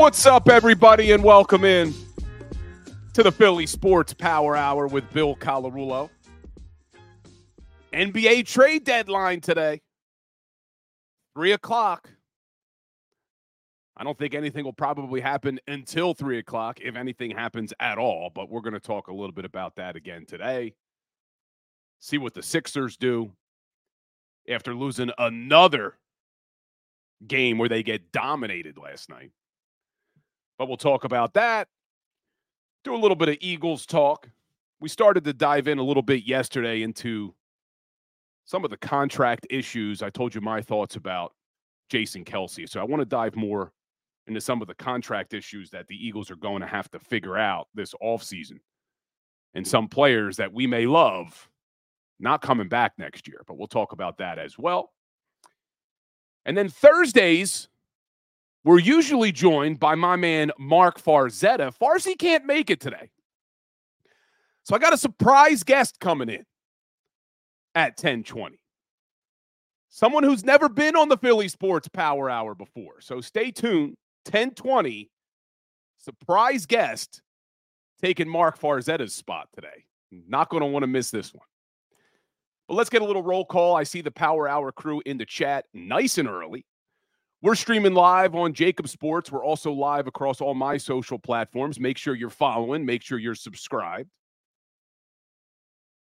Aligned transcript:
What's 0.00 0.24
up, 0.24 0.48
everybody, 0.48 1.12
and 1.12 1.22
welcome 1.22 1.62
in 1.62 1.92
to 3.12 3.22
the 3.22 3.30
Philly 3.30 3.66
Sports 3.66 4.14
Power 4.14 4.56
Hour 4.56 4.86
with 4.86 5.12
Bill 5.12 5.36
Colarulo. 5.36 6.08
NBA 7.92 8.46
trade 8.46 8.84
deadline 8.84 9.42
today, 9.42 9.82
three 11.36 11.52
o'clock. 11.52 12.08
I 13.94 14.02
don't 14.02 14.16
think 14.16 14.34
anything 14.34 14.64
will 14.64 14.72
probably 14.72 15.20
happen 15.20 15.60
until 15.68 16.14
three 16.14 16.38
o'clock, 16.38 16.80
if 16.80 16.96
anything 16.96 17.32
happens 17.32 17.74
at 17.78 17.98
all. 17.98 18.30
But 18.34 18.48
we're 18.48 18.62
going 18.62 18.72
to 18.72 18.80
talk 18.80 19.08
a 19.08 19.14
little 19.14 19.32
bit 19.32 19.44
about 19.44 19.76
that 19.76 19.96
again 19.96 20.24
today. 20.24 20.72
See 22.00 22.16
what 22.16 22.32
the 22.32 22.42
Sixers 22.42 22.96
do 22.96 23.32
after 24.48 24.74
losing 24.74 25.10
another 25.18 25.98
game 27.26 27.58
where 27.58 27.68
they 27.68 27.82
get 27.82 28.12
dominated 28.12 28.78
last 28.78 29.10
night. 29.10 29.30
But 30.60 30.68
we'll 30.68 30.76
talk 30.76 31.04
about 31.04 31.32
that. 31.32 31.68
Do 32.84 32.94
a 32.94 33.00
little 33.00 33.16
bit 33.16 33.30
of 33.30 33.38
Eagles 33.40 33.86
talk. 33.86 34.28
We 34.78 34.90
started 34.90 35.24
to 35.24 35.32
dive 35.32 35.68
in 35.68 35.78
a 35.78 35.82
little 35.82 36.02
bit 36.02 36.24
yesterday 36.24 36.82
into 36.82 37.34
some 38.44 38.62
of 38.62 38.70
the 38.70 38.76
contract 38.76 39.46
issues. 39.48 40.02
I 40.02 40.10
told 40.10 40.34
you 40.34 40.42
my 40.42 40.60
thoughts 40.60 40.96
about 40.96 41.32
Jason 41.88 42.26
Kelce. 42.26 42.68
So 42.68 42.78
I 42.78 42.84
want 42.84 43.00
to 43.00 43.06
dive 43.06 43.36
more 43.36 43.72
into 44.26 44.38
some 44.38 44.60
of 44.60 44.68
the 44.68 44.74
contract 44.74 45.32
issues 45.32 45.70
that 45.70 45.88
the 45.88 45.96
Eagles 45.96 46.30
are 46.30 46.36
going 46.36 46.60
to 46.60 46.66
have 46.66 46.90
to 46.90 46.98
figure 46.98 47.38
out 47.38 47.68
this 47.74 47.94
offseason. 48.02 48.58
And 49.54 49.66
some 49.66 49.88
players 49.88 50.36
that 50.36 50.52
we 50.52 50.66
may 50.66 50.84
love 50.84 51.48
not 52.18 52.42
coming 52.42 52.68
back 52.68 52.92
next 52.98 53.26
year, 53.26 53.40
but 53.46 53.56
we'll 53.56 53.66
talk 53.66 53.92
about 53.92 54.18
that 54.18 54.38
as 54.38 54.58
well. 54.58 54.92
And 56.44 56.54
then 56.54 56.68
Thursdays, 56.68 57.69
we're 58.64 58.78
usually 58.78 59.32
joined 59.32 59.80
by 59.80 59.94
my 59.94 60.16
man 60.16 60.50
Mark 60.58 61.00
Farzetta. 61.00 61.72
Farzy 61.76 62.18
can't 62.18 62.44
make 62.44 62.70
it 62.70 62.80
today. 62.80 63.10
So 64.64 64.76
I 64.76 64.78
got 64.78 64.92
a 64.92 64.98
surprise 64.98 65.62
guest 65.62 65.98
coming 66.00 66.28
in 66.28 66.44
at 67.74 67.92
1020. 67.92 68.60
Someone 69.88 70.22
who's 70.22 70.44
never 70.44 70.68
been 70.68 70.94
on 70.94 71.08
the 71.08 71.16
Philly 71.16 71.48
Sports 71.48 71.88
Power 71.88 72.30
Hour 72.30 72.54
before. 72.54 73.00
So 73.00 73.20
stay 73.20 73.50
tuned. 73.50 73.96
1020. 74.26 75.10
Surprise 75.98 76.66
guest 76.66 77.22
taking 78.00 78.28
Mark 78.28 78.58
Farzetta's 78.60 79.14
spot 79.14 79.48
today. 79.54 79.84
Not 80.10 80.48
going 80.48 80.62
to 80.62 80.66
want 80.66 80.82
to 80.82 80.86
miss 80.86 81.10
this 81.10 81.34
one. 81.34 81.46
But 82.68 82.74
let's 82.74 82.90
get 82.90 83.02
a 83.02 83.04
little 83.04 83.22
roll 83.22 83.44
call. 83.44 83.74
I 83.74 83.82
see 83.82 84.00
the 84.00 84.10
Power 84.10 84.46
Hour 84.48 84.70
crew 84.70 85.02
in 85.06 85.18
the 85.18 85.26
chat 85.26 85.64
nice 85.74 86.18
and 86.18 86.28
early. 86.28 86.64
We're 87.42 87.54
streaming 87.54 87.94
live 87.94 88.34
on 88.34 88.52
JAKIB 88.52 88.86
Sports. 88.86 89.32
We're 89.32 89.44
also 89.44 89.72
live 89.72 90.06
across 90.06 90.42
all 90.42 90.52
my 90.52 90.76
social 90.76 91.18
platforms. 91.18 91.80
Make 91.80 91.96
sure 91.96 92.14
you're 92.14 92.28
following, 92.28 92.84
make 92.84 93.02
sure 93.02 93.18
you're 93.18 93.34
subscribed. 93.34 94.10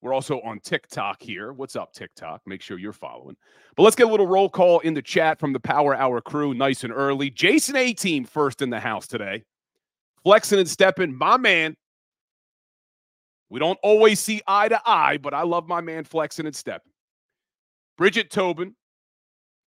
We're 0.00 0.12
also 0.12 0.40
on 0.40 0.58
TikTok 0.58 1.22
here. 1.22 1.52
What's 1.52 1.76
up, 1.76 1.92
TikTok? 1.92 2.42
Make 2.44 2.60
sure 2.60 2.76
you're 2.76 2.92
following. 2.92 3.36
But 3.76 3.84
let's 3.84 3.94
get 3.94 4.08
a 4.08 4.10
little 4.10 4.26
roll 4.26 4.48
call 4.48 4.80
in 4.80 4.94
the 4.94 5.02
chat 5.02 5.38
from 5.38 5.52
the 5.52 5.60
Power 5.60 5.94
Hour 5.94 6.20
crew, 6.20 6.54
nice 6.54 6.82
and 6.82 6.92
early. 6.92 7.30
Jason 7.30 7.76
A 7.76 7.92
team 7.92 8.24
first 8.24 8.60
in 8.60 8.70
the 8.70 8.80
house 8.80 9.06
today. 9.06 9.44
Flexing 10.24 10.58
and 10.58 10.68
stepping, 10.68 11.14
my 11.14 11.36
man. 11.36 11.76
We 13.48 13.60
don't 13.60 13.78
always 13.84 14.18
see 14.18 14.40
eye 14.48 14.68
to 14.68 14.80
eye, 14.84 15.18
but 15.18 15.34
I 15.34 15.42
love 15.42 15.68
my 15.68 15.80
man 15.80 16.02
flexing 16.02 16.46
and 16.46 16.56
stepping. 16.56 16.90
Bridget 17.96 18.28
Tobin, 18.28 18.74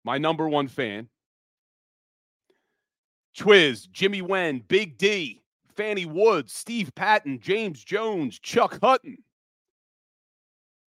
my 0.04 0.18
number 0.18 0.46
one 0.46 0.68
fan. 0.68 1.08
Twiz, 3.38 3.88
Jimmy 3.92 4.20
Wen, 4.20 4.64
Big 4.66 4.98
D, 4.98 5.40
Fanny 5.76 6.06
Woods, 6.06 6.52
Steve 6.52 6.92
Patton, 6.96 7.38
James 7.38 7.84
Jones, 7.84 8.38
Chuck 8.40 8.78
Hutton, 8.82 9.18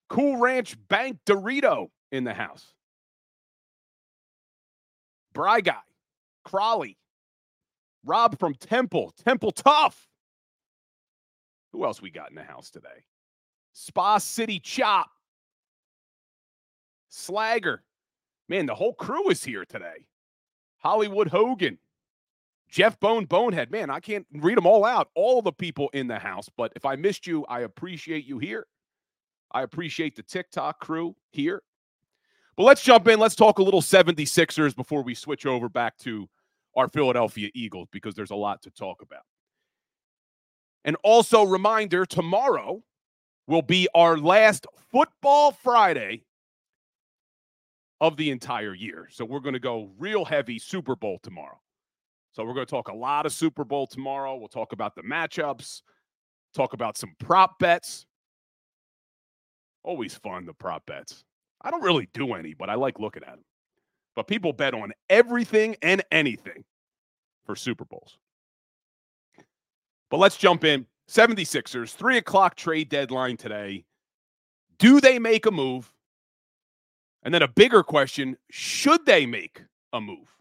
Cool 0.09 0.35
Ranch 0.35 0.75
Bank 0.89 1.19
Dorito 1.25 1.87
in 2.11 2.25
the 2.25 2.33
house. 2.33 2.73
Bry 5.33 5.61
Guy, 5.61 5.77
Crawley, 6.43 6.97
Rob 8.03 8.37
from 8.37 8.53
Temple, 8.55 9.13
Temple 9.23 9.51
Tough. 9.51 10.09
Who 11.71 11.85
else 11.85 12.01
we 12.01 12.09
got 12.09 12.29
in 12.29 12.35
the 12.35 12.43
house 12.43 12.69
today? 12.69 13.05
Spa 13.71 14.17
City 14.17 14.59
Chop, 14.59 15.09
Slagger. 17.09 17.77
Man, 18.49 18.65
the 18.65 18.75
whole 18.75 18.93
crew 18.93 19.29
is 19.29 19.45
here 19.45 19.63
today. 19.63 20.05
Hollywood 20.79 21.29
Hogan, 21.29 21.77
Jeff 22.71 22.97
Bone 22.99 23.25
Bonehead. 23.25 23.69
Man, 23.69 23.89
I 23.89 23.99
can't 23.99 24.25
read 24.33 24.57
them 24.57 24.65
all 24.65 24.85
out, 24.85 25.09
all 25.13 25.41
the 25.41 25.51
people 25.51 25.89
in 25.93 26.07
the 26.07 26.17
house. 26.17 26.49
But 26.55 26.71
if 26.75 26.85
I 26.85 26.95
missed 26.95 27.27
you, 27.27 27.45
I 27.45 27.61
appreciate 27.61 28.25
you 28.25 28.39
here. 28.39 28.65
I 29.51 29.63
appreciate 29.63 30.15
the 30.15 30.23
TikTok 30.23 30.79
crew 30.79 31.15
here. 31.31 31.61
But 32.55 32.63
let's 32.63 32.81
jump 32.81 33.07
in. 33.09 33.19
Let's 33.19 33.35
talk 33.35 33.59
a 33.59 33.63
little 33.63 33.81
76ers 33.81 34.75
before 34.75 35.03
we 35.03 35.13
switch 35.13 35.45
over 35.45 35.67
back 35.67 35.97
to 35.99 36.29
our 36.75 36.87
Philadelphia 36.87 37.49
Eagles 37.53 37.89
because 37.91 38.15
there's 38.15 38.31
a 38.31 38.35
lot 38.35 38.61
to 38.61 38.71
talk 38.71 39.01
about. 39.01 39.23
And 40.85 40.95
also, 41.03 41.43
reminder 41.43 42.05
tomorrow 42.05 42.81
will 43.47 43.61
be 43.61 43.87
our 43.93 44.17
last 44.17 44.65
Football 44.91 45.51
Friday 45.51 46.23
of 47.99 48.15
the 48.15 48.31
entire 48.31 48.73
year. 48.73 49.09
So 49.11 49.25
we're 49.25 49.41
going 49.41 49.53
to 49.53 49.59
go 49.59 49.91
real 49.99 50.23
heavy 50.23 50.57
Super 50.57 50.95
Bowl 50.95 51.19
tomorrow. 51.21 51.59
So 52.31 52.45
we're 52.45 52.53
going 52.53 52.65
to 52.65 52.71
talk 52.71 52.87
a 52.87 52.95
lot 52.95 53.25
of 53.25 53.33
Super 53.33 53.65
Bowl 53.65 53.87
tomorrow. 53.87 54.35
We'll 54.37 54.47
talk 54.47 54.71
about 54.71 54.95
the 54.95 55.03
matchups, 55.03 55.81
talk 56.53 56.73
about 56.73 56.97
some 56.97 57.13
prop 57.19 57.59
bets. 57.59 58.05
Always 59.83 60.15
fun, 60.15 60.45
the 60.45 60.53
prop 60.53 60.85
bets. 60.85 61.25
I 61.61 61.71
don't 61.71 61.83
really 61.83 62.07
do 62.13 62.33
any, 62.33 62.53
but 62.53 62.69
I 62.69 62.75
like 62.75 62.99
looking 62.99 63.23
at 63.23 63.35
them. 63.35 63.45
But 64.15 64.27
people 64.27 64.53
bet 64.53 64.73
on 64.73 64.93
everything 65.09 65.75
and 65.81 66.03
anything 66.11 66.63
for 67.45 67.55
Super 67.55 67.85
Bowls. 67.85 68.17
But 70.09 70.17
let's 70.17 70.37
jump 70.37 70.63
in. 70.63 70.85
76ers, 71.09 71.93
three 71.93 72.17
o'clock 72.17 72.55
trade 72.55 72.89
deadline 72.89 73.35
today. 73.35 73.83
Do 74.79 75.01
they 75.01 75.19
make 75.19 75.45
a 75.45 75.51
move? 75.51 75.91
And 77.23 77.33
then 77.33 77.41
a 77.41 77.47
bigger 77.47 77.83
question 77.83 78.37
should 78.49 79.05
they 79.05 79.25
make 79.25 79.61
a 79.91 79.99
move? 79.99 80.35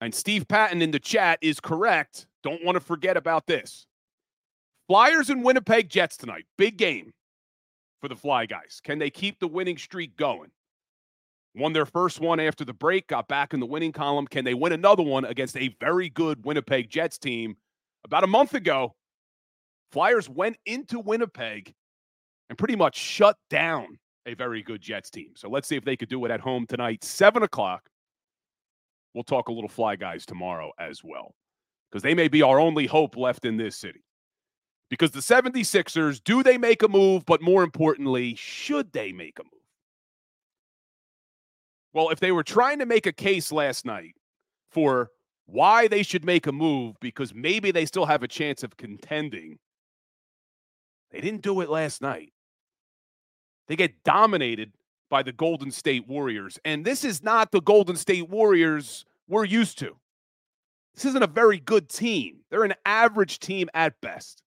And 0.00 0.14
Steve 0.14 0.48
Patton 0.48 0.82
in 0.82 0.90
the 0.90 0.98
chat 0.98 1.38
is 1.42 1.60
correct. 1.60 2.26
Don't 2.42 2.64
want 2.64 2.76
to 2.76 2.80
forget 2.80 3.16
about 3.16 3.46
this. 3.46 3.86
Flyers 4.88 5.30
and 5.30 5.44
Winnipeg 5.44 5.88
Jets 5.88 6.16
tonight. 6.16 6.46
Big 6.56 6.76
game 6.76 7.12
for 8.00 8.08
the 8.08 8.16
Fly 8.16 8.46
Guys. 8.46 8.80
Can 8.82 8.98
they 8.98 9.10
keep 9.10 9.38
the 9.38 9.46
winning 9.46 9.76
streak 9.76 10.16
going? 10.16 10.50
Won 11.54 11.72
their 11.72 11.86
first 11.86 12.20
one 12.20 12.40
after 12.40 12.64
the 12.64 12.72
break, 12.72 13.08
got 13.08 13.28
back 13.28 13.52
in 13.52 13.60
the 13.60 13.66
winning 13.66 13.92
column. 13.92 14.26
Can 14.26 14.44
they 14.44 14.54
win 14.54 14.72
another 14.72 15.02
one 15.02 15.24
against 15.24 15.56
a 15.56 15.74
very 15.80 16.08
good 16.08 16.44
Winnipeg 16.44 16.88
Jets 16.88 17.18
team? 17.18 17.56
About 18.04 18.24
a 18.24 18.28
month 18.28 18.54
ago, 18.54 18.94
Flyers 19.92 20.28
went 20.28 20.56
into 20.64 21.00
Winnipeg 21.00 21.74
and 22.48 22.56
pretty 22.56 22.76
much 22.76 22.96
shut 22.96 23.36
down 23.50 23.98
a 24.26 24.34
very 24.34 24.62
good 24.62 24.80
Jets 24.80 25.10
team. 25.10 25.32
So 25.34 25.48
let's 25.48 25.66
see 25.68 25.76
if 25.76 25.84
they 25.84 25.96
could 25.96 26.08
do 26.08 26.24
it 26.24 26.30
at 26.30 26.40
home 26.40 26.66
tonight, 26.66 27.02
7 27.02 27.42
o'clock. 27.42 27.88
We'll 29.14 29.24
talk 29.24 29.48
a 29.48 29.52
little 29.52 29.68
Fly 29.68 29.96
Guys 29.96 30.24
tomorrow 30.24 30.72
as 30.78 31.02
well, 31.02 31.34
because 31.90 32.02
they 32.02 32.14
may 32.14 32.28
be 32.28 32.42
our 32.42 32.60
only 32.60 32.86
hope 32.86 33.16
left 33.16 33.44
in 33.44 33.56
this 33.56 33.76
city. 33.76 34.04
Because 34.88 35.12
the 35.12 35.20
76ers, 35.20 36.22
do 36.22 36.42
they 36.42 36.58
make 36.58 36.82
a 36.82 36.88
move? 36.88 37.24
But 37.24 37.42
more 37.42 37.62
importantly, 37.62 38.34
should 38.34 38.92
they 38.92 39.12
make 39.12 39.38
a 39.38 39.44
move? 39.44 39.52
Well, 41.92 42.10
if 42.10 42.20
they 42.20 42.32
were 42.32 42.42
trying 42.42 42.78
to 42.80 42.86
make 42.86 43.06
a 43.06 43.12
case 43.12 43.50
last 43.50 43.84
night 43.84 44.14
for 44.70 45.10
why 45.46 45.88
they 45.88 46.02
should 46.02 46.24
make 46.24 46.46
a 46.46 46.52
move 46.52 46.96
because 47.00 47.34
maybe 47.34 47.70
they 47.70 47.84
still 47.84 48.06
have 48.06 48.22
a 48.22 48.28
chance 48.28 48.62
of 48.62 48.76
contending. 48.76 49.58
They 51.10 51.20
didn't 51.20 51.42
do 51.42 51.60
it 51.60 51.68
last 51.68 52.00
night. 52.00 52.32
They 53.66 53.76
get 53.76 54.04
dominated 54.04 54.72
by 55.10 55.22
the 55.22 55.32
Golden 55.32 55.70
State 55.70 56.08
Warriors. 56.08 56.58
And 56.64 56.84
this 56.84 57.04
is 57.04 57.22
not 57.22 57.50
the 57.50 57.60
Golden 57.60 57.96
State 57.96 58.30
Warriors 58.30 59.04
we're 59.28 59.44
used 59.44 59.78
to. 59.80 59.96
This 60.94 61.04
isn't 61.04 61.22
a 61.22 61.28
very 61.28 61.58
good 61.58 61.88
team. 61.88 62.38
They're 62.50 62.64
an 62.64 62.74
average 62.86 63.38
team 63.38 63.68
at 63.74 64.00
best. 64.00 64.42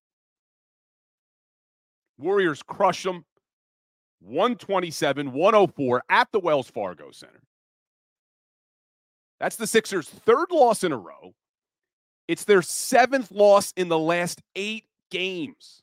Warriors 2.17 2.63
crush 2.63 3.03
them 3.03 3.25
127 4.21 5.31
104 5.31 6.03
at 6.09 6.31
the 6.31 6.39
Wells 6.39 6.69
Fargo 6.69 7.11
Center. 7.11 7.41
That's 9.39 9.55
the 9.57 9.67
Sixers' 9.67 10.09
third 10.09 10.51
loss 10.51 10.83
in 10.83 10.91
a 10.91 10.97
row. 10.97 11.33
It's 12.27 12.45
their 12.45 12.61
seventh 12.61 13.31
loss 13.31 13.73
in 13.75 13.89
the 13.89 13.99
last 13.99 14.41
eight 14.55 14.85
games. 15.11 15.81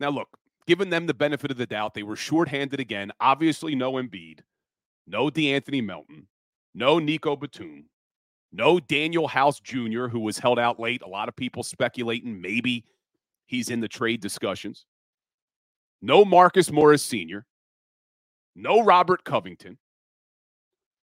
Now, 0.00 0.10
look, 0.10 0.36
given 0.66 0.90
them 0.90 1.06
the 1.06 1.14
benefit 1.14 1.50
of 1.50 1.56
the 1.56 1.66
doubt, 1.66 1.94
they 1.94 2.02
were 2.02 2.16
shorthanded 2.16 2.80
again. 2.80 3.12
Obviously, 3.20 3.74
no 3.74 3.92
Embiid, 3.92 4.40
no 5.06 5.30
De'Anthony 5.30 5.84
Melton, 5.84 6.26
no 6.74 6.98
Nico 6.98 7.36
Batum, 7.36 7.84
no 8.52 8.78
Danuel 8.78 9.28
House 9.28 9.60
Jr., 9.60 10.06
who 10.06 10.20
was 10.20 10.38
held 10.38 10.58
out 10.58 10.80
late. 10.80 11.02
A 11.02 11.08
lot 11.08 11.28
of 11.28 11.36
people 11.36 11.62
speculating 11.62 12.40
maybe 12.40 12.84
he's 13.46 13.68
in 13.68 13.80
the 13.80 13.88
trade 13.88 14.20
discussions. 14.20 14.86
No 16.00 16.24
Marcus 16.24 16.70
Morris 16.70 17.02
Sr., 17.02 17.46
no 18.54 18.82
Robert 18.82 19.24
Covington. 19.24 19.78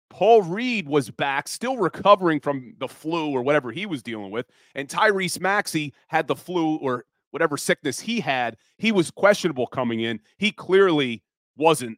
Paul 0.10 0.42
Reed 0.42 0.88
was 0.88 1.12
back, 1.12 1.48
still 1.48 1.78
recovering 1.78 2.40
from 2.40 2.74
the 2.80 2.88
flu 2.88 3.32
or 3.32 3.42
whatever 3.44 3.72
he 3.72 3.86
was 3.86 4.02
dealing 4.02 4.32
with. 4.32 4.48
And 4.76 4.88
Tyrese 4.88 5.40
Maxey 5.40 5.94
had 6.08 6.28
the 6.28 6.36
flu 6.36 6.78
or 6.78 7.06
whatever 7.32 7.58
sickness 7.58 8.00
he 8.00 8.20
had. 8.20 8.58
He 8.78 8.92
was 8.92 9.12
questionable 9.12 9.68
coming 9.68 10.02
in. 10.02 10.20
He 10.38 10.52
clearly 10.52 11.24
wasn't 11.58 11.98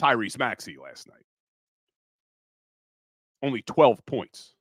Tyrese 0.00 0.38
Maxey 0.38 0.76
last 0.82 1.08
night. 1.08 1.24
Only 3.42 3.62
12 3.62 4.04
points. 4.06 4.54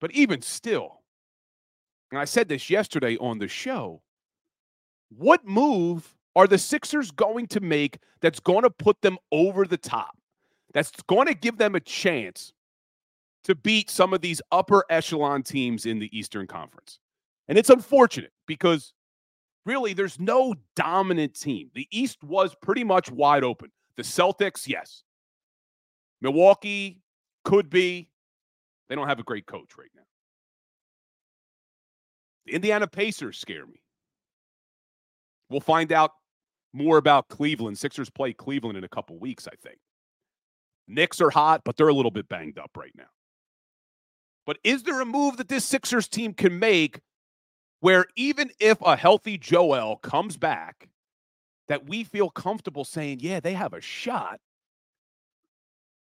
But 0.00 0.12
even 0.12 0.42
still, 0.42 1.02
and 2.10 2.20
I 2.20 2.24
said 2.24 2.48
this 2.48 2.68
yesterday 2.68 3.16
on 3.18 3.38
the 3.38 3.48
show, 3.48 4.02
what 5.08 5.46
move 5.46 6.14
are 6.34 6.46
the 6.46 6.58
Sixers 6.58 7.10
going 7.10 7.46
to 7.48 7.60
make 7.60 7.98
that's 8.20 8.40
going 8.40 8.62
to 8.62 8.70
put 8.70 9.00
them 9.02 9.18
over 9.30 9.64
the 9.64 9.76
top? 9.76 10.16
That's 10.74 10.90
going 11.06 11.26
to 11.26 11.34
give 11.34 11.58
them 11.58 11.74
a 11.74 11.80
chance 11.80 12.52
to 13.44 13.54
beat 13.54 13.90
some 13.90 14.12
of 14.12 14.20
these 14.20 14.40
upper 14.50 14.84
echelon 14.88 15.42
teams 15.42 15.86
in 15.86 15.98
the 15.98 16.16
Eastern 16.16 16.46
Conference. 16.46 16.98
And 17.52 17.58
it's 17.58 17.68
unfortunate 17.68 18.32
because 18.46 18.94
really 19.66 19.92
there's 19.92 20.18
no 20.18 20.54
dominant 20.74 21.38
team. 21.38 21.70
The 21.74 21.86
East 21.90 22.24
was 22.24 22.56
pretty 22.62 22.82
much 22.82 23.10
wide 23.10 23.44
open. 23.44 23.70
The 23.98 24.02
Celtics, 24.02 24.66
yes. 24.66 25.02
Milwaukee 26.22 27.02
could 27.44 27.68
be. 27.68 28.08
They 28.88 28.94
don't 28.94 29.06
have 29.06 29.18
a 29.18 29.22
great 29.22 29.44
coach 29.44 29.72
right 29.76 29.90
now. 29.94 30.00
The 32.46 32.52
Indiana 32.54 32.86
Pacers 32.86 33.36
scare 33.38 33.66
me. 33.66 33.82
We'll 35.50 35.60
find 35.60 35.92
out 35.92 36.12
more 36.72 36.96
about 36.96 37.28
Cleveland. 37.28 37.76
Sixers 37.76 38.08
play 38.08 38.32
Cleveland 38.32 38.78
in 38.78 38.84
a 38.84 38.88
couple 38.88 39.18
weeks, 39.18 39.46
I 39.46 39.56
think. 39.62 39.76
Knicks 40.88 41.20
are 41.20 41.28
hot, 41.28 41.60
but 41.66 41.76
they're 41.76 41.88
a 41.88 41.94
little 41.94 42.10
bit 42.10 42.30
banged 42.30 42.58
up 42.58 42.70
right 42.78 42.94
now. 42.96 43.10
But 44.46 44.56
is 44.64 44.84
there 44.84 45.02
a 45.02 45.04
move 45.04 45.36
that 45.36 45.50
this 45.50 45.66
Sixers 45.66 46.08
team 46.08 46.32
can 46.32 46.58
make 46.58 47.02
where 47.82 48.06
even 48.14 48.48
if 48.60 48.80
a 48.80 48.96
healthy 48.96 49.36
Joel 49.36 49.96
comes 49.96 50.36
back, 50.36 50.88
that 51.66 51.88
we 51.88 52.04
feel 52.04 52.30
comfortable 52.30 52.84
saying, 52.84 53.18
yeah, 53.20 53.40
they 53.40 53.54
have 53.54 53.72
a 53.72 53.80
shot 53.80 54.40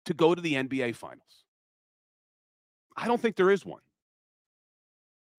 to 0.04 0.12
go 0.12 0.34
to 0.34 0.42
the 0.42 0.54
NBA 0.54 0.96
Finals? 0.96 1.44
I 2.96 3.06
don't 3.06 3.22
think 3.22 3.36
there 3.36 3.52
is 3.52 3.64
one. 3.64 3.82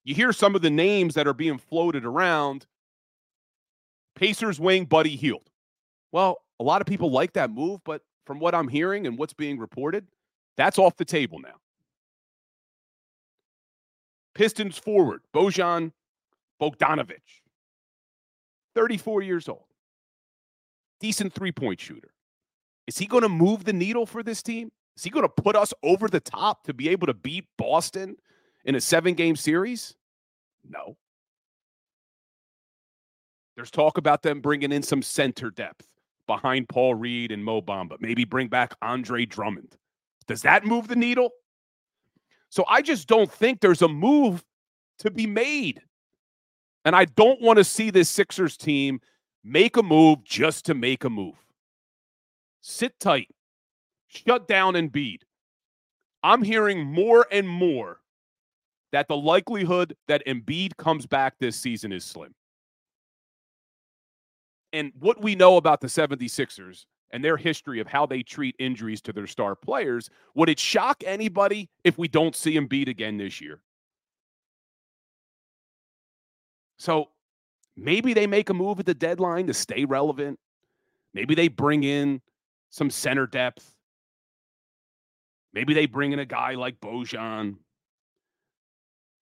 You 0.06 0.16
hear 0.16 0.32
some 0.32 0.56
of 0.56 0.62
the 0.62 0.70
names 0.70 1.16
that 1.16 1.28
are 1.28 1.34
being 1.34 1.58
floated 1.58 2.06
around. 2.06 2.66
Pacers 4.16 4.62
wing 4.62 4.86
Buddy 4.86 5.18
Hield. 5.18 5.50
Well, 6.14 6.38
a 6.58 6.64
lot 6.64 6.80
of 6.80 6.88
people 6.88 7.12
like 7.12 7.34
that 7.34 7.52
move, 7.52 7.82
but 7.84 8.02
from 8.26 8.40
what 8.40 8.56
I'm 8.56 8.70
hearing 8.70 9.08
and 9.08 9.18
what's 9.18 9.34
being 9.34 9.60
reported, 9.60 10.08
that's 10.56 10.80
off 10.80 10.96
the 10.96 11.04
table 11.04 11.40
now. 11.40 11.56
Pistons 14.36 14.78
forward, 14.78 15.20
Bojan 15.36 15.92
Bogdanovic, 16.62 17.22
34 18.76 19.22
years 19.22 19.48
old, 19.48 19.66
decent 21.00 21.34
three 21.34 21.52
point 21.52 21.80
shooter. 21.80 22.12
Is 22.88 22.98
he 22.98 23.06
going 23.06 23.24
to 23.24 23.30
move 23.30 23.66
the 23.66 23.74
needle 23.74 24.06
for 24.06 24.24
this 24.24 24.42
team? 24.42 24.72
Is 24.98 25.04
he 25.04 25.10
going 25.10 25.24
to 25.24 25.30
put 25.30 25.56
us 25.56 25.74
over 25.84 26.08
the 26.08 26.20
top 26.20 26.64
to 26.66 26.74
be 26.74 26.90
able 26.90 27.08
to 27.08 27.14
beat 27.14 27.46
Boston 27.58 28.18
in 28.66 28.76
a 28.76 28.82
seven 28.82 29.14
game 29.14 29.36
series? 29.36 29.96
No. 30.68 30.98
There's 33.56 33.72
talk 33.72 33.98
about 33.98 34.24
them 34.24 34.42
bringing 34.42 34.72
in 34.72 34.84
some 34.84 35.02
center 35.02 35.52
depth 35.52 35.86
behind 36.28 36.70
Paul 36.70 36.96
Reed 36.96 37.32
and 37.32 37.44
Mo 37.44 37.62
Bamba. 37.62 37.98
Maybe 38.00 38.24
bring 38.24 38.48
back 38.48 38.74
Andre 38.82 39.26
Drummond. 39.26 39.76
Does 40.28 40.42
that 40.44 40.66
move 40.66 40.88
the 40.88 40.96
needle? 40.96 41.32
So 42.50 42.66
I 42.68 42.82
just 42.82 43.08
don't 43.08 43.32
think 43.32 43.60
there's 43.60 43.82
a 43.82 43.88
move 43.88 44.44
to 45.00 45.12
be 45.12 45.28
made. 45.28 45.82
And 46.86 46.96
I 46.96 47.06
don't 47.06 47.42
want 47.42 47.58
to 47.58 47.64
see 47.64 47.90
this 47.90 48.10
Sixers 48.10 48.58
team 48.58 49.02
make 49.44 49.78
a 49.78 49.84
move 49.84 50.24
just 50.24 50.66
to 50.66 50.74
make 50.74 51.04
a 51.04 51.10
move. 51.10 51.36
Sit 52.62 53.00
tight. 53.00 53.30
Shut 54.08 54.48
down 54.48 54.74
Embiid. 54.74 55.22
I'm 56.24 56.42
hearing 56.42 56.84
more 56.84 57.28
and 57.32 57.48
more 57.48 58.00
that 58.92 59.08
the 59.08 59.16
likelihood 59.16 59.96
that 60.08 60.26
Embiid 60.26 60.76
comes 60.78 61.06
back 61.06 61.36
this 61.40 61.56
season 61.56 61.92
is 61.92 62.04
slim. 62.04 62.34
And 64.74 64.92
what 65.00 65.22
we 65.22 65.36
know 65.36 65.58
about 65.58 65.82
the 65.82 65.88
76ers 65.88 66.86
and 67.12 67.24
their 67.24 67.38
history 67.38 67.80
of 67.80 67.88
how 67.88 68.06
they 68.06 68.22
treat 68.22 68.56
injuries 68.60 69.02
to 69.02 69.14
their 69.14 69.28
star 69.28 69.56
players, 69.56 70.10
would 70.36 70.50
it 70.50 70.60
shock 70.60 71.04
anybody 71.06 71.70
if 71.84 71.98
we 71.98 72.08
don't 72.08 72.36
see 72.36 72.56
Embiid 72.56 72.88
again 72.88 73.18
this 73.18 73.42
year? 73.42 73.62
So 76.80 77.10
maybe 77.76 78.14
they 78.14 78.26
make 78.26 78.50
a 78.50 78.54
move 78.54 78.80
at 78.80 78.86
the 78.86 78.94
deadline 78.94 79.48
to 79.48 79.54
stay 79.54 79.86
relevant. 79.86 80.40
Maybe 81.14 81.36
they 81.36 81.50
bring 81.50 81.84
in 81.84 82.22
some 82.72 82.90
center 82.90 83.28
depth. 83.28 83.76
Maybe 85.54 85.74
they 85.74 85.86
bring 85.86 86.14
in 86.14 86.20
a 86.20 86.26
guy 86.26 86.54
like 86.54 86.80
Bojan 86.80 87.58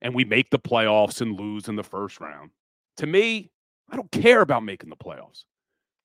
and 0.02 0.14
we 0.14 0.24
make 0.24 0.50
the 0.52 0.60
playoffs 0.60 1.22
and 1.22 1.40
lose 1.40 1.68
in 1.68 1.76
the 1.76 1.84
first 1.84 2.20
round. 2.20 2.52
To 2.98 3.08
me, 3.08 3.50
I 3.90 3.96
don't 3.96 4.12
care 4.12 4.42
about 4.42 4.64
making 4.64 4.90
the 4.90 4.96
playoffs. 4.96 5.46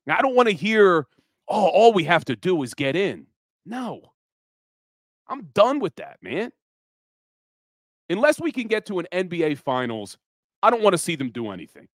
Now, 0.06 0.18
I 0.18 0.22
don't 0.22 0.34
want 0.34 0.48
to 0.48 0.54
hear, 0.54 1.06
oh, 1.48 1.66
all 1.66 1.92
we 1.92 2.04
have 2.04 2.24
to 2.26 2.36
do 2.36 2.62
is 2.62 2.74
get 2.74 2.96
in. 2.96 3.26
No. 3.66 4.12
I'm 5.28 5.42
done 5.54 5.78
with 5.78 5.96
that, 5.96 6.18
man. 6.22 6.52
Unless 8.08 8.40
we 8.40 8.52
can 8.52 8.66
get 8.66 8.86
to 8.86 8.98
an 8.98 9.06
NBA 9.12 9.58
finals, 9.58 10.18
I 10.62 10.70
don't 10.70 10.82
want 10.82 10.94
to 10.94 10.98
see 10.98 11.16
them 11.16 11.30
do 11.30 11.50
anything. 11.50 11.88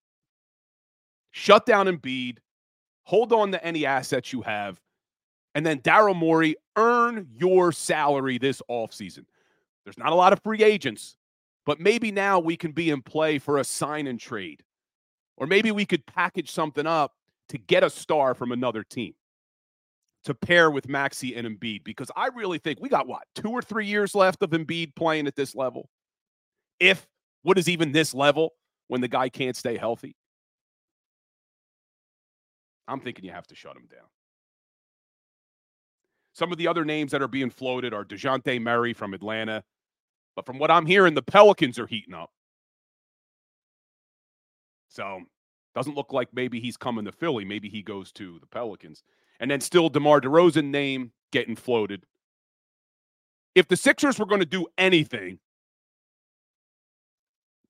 Shut 1.32 1.66
down 1.66 1.88
Embiid, 1.88 2.38
hold 3.04 3.34
on 3.34 3.52
to 3.52 3.64
any 3.64 3.86
assets 3.86 4.32
you 4.32 4.42
have, 4.42 4.80
and 5.54 5.66
then 5.66 5.80
Daryl 5.80 6.16
Morey, 6.16 6.56
earn 6.76 7.28
your 7.34 7.72
salary 7.72 8.38
this 8.38 8.62
offseason. 8.70 9.26
There's 9.84 9.98
not 9.98 10.12
a 10.12 10.16
lot 10.16 10.34
of 10.34 10.42
free 10.44 10.64
agents, 10.64 11.16
but 11.66 11.80
maybe 11.80 12.12
now 12.12 12.40
we 12.40 12.58
can 12.58 12.72
be 12.72 12.90
in 12.90 13.02
play 13.02 13.38
for 13.40 13.58
a 13.58 13.64
sign 13.64 14.08
and 14.08 14.20
trade. 14.20 14.64
Or 15.38 15.48
maybe 15.48 15.72
we 15.72 15.86
could 15.86 16.06
package 16.06 16.52
something 16.52 16.88
up 16.88 17.14
to 17.50 17.58
get 17.58 17.84
a 17.84 17.90
star 17.90 18.34
from 18.34 18.52
another 18.52 18.84
team 18.84 19.14
to 20.24 20.34
pair 20.34 20.72
with 20.72 20.90
Maxey 20.90 21.36
and 21.36 21.48
Embiid 21.48 21.84
because 21.84 22.10
I 22.16 22.28
really 22.28 22.58
think 22.58 22.80
we 22.82 22.90
got 22.90 23.08
what, 23.08 23.24
two 23.36 23.50
or 23.50 23.62
three 23.62 23.86
years 23.86 24.16
left 24.16 24.42
of 24.42 24.50
Embiid 24.50 24.96
playing 24.96 25.28
at 25.28 25.36
this 25.36 25.56
level? 25.56 25.90
If 26.80 27.06
what 27.46 27.60
is 27.60 27.70
even 27.70 27.92
this 27.92 28.16
level 28.16 28.54
when 28.88 29.02
the 29.02 29.08
guy 29.08 29.30
can't 29.30 29.56
stay 29.56 29.78
healthy? 29.78 30.16
I'm 32.88 33.00
thinking 33.00 33.24
you 33.24 33.32
have 33.32 33.46
to 33.48 33.56
shut 33.56 33.76
him 33.76 33.88
down. 33.90 34.08
Some 36.34 36.52
of 36.52 36.58
the 36.58 36.68
other 36.68 36.84
names 36.84 37.12
that 37.12 37.22
are 37.22 37.28
being 37.28 37.52
floated 37.52 37.94
are 37.94 38.04
DeJounte 38.04 38.60
Murray 38.60 38.94
from 38.94 39.14
Atlanta. 39.14 39.64
But 40.36 40.48
from 40.48 40.58
what 40.58 40.72
I'm 40.72 40.88
hearing, 40.88 41.14
the 41.14 41.22
Pelicans 41.22 41.78
are 41.78 41.86
heating 41.86 42.16
up. 42.16 42.32
So 44.90 45.22
doesn't 45.76 45.96
look 45.96 46.12
like 46.12 46.30
maybe 46.34 46.60
he's 46.60 46.78
coming 46.78 47.06
to 47.06 47.12
Philly. 47.12 47.46
Maybe 47.46 47.70
he 47.70 47.84
goes 47.84 48.12
to 48.14 48.40
the 48.40 48.48
Pelicans. 48.48 49.04
And 49.40 49.52
then 49.52 49.62
still 49.62 49.90
DeMar 49.90 50.20
DeRozan 50.20 50.72
name 50.72 51.12
getting 51.32 51.56
floated. 51.56 52.06
if 53.56 53.68
the 53.68 53.78
Sixers 53.78 54.20
were 54.20 54.26
going 54.26 54.42
to 54.42 54.46
do 54.46 54.68
anything, 54.78 55.40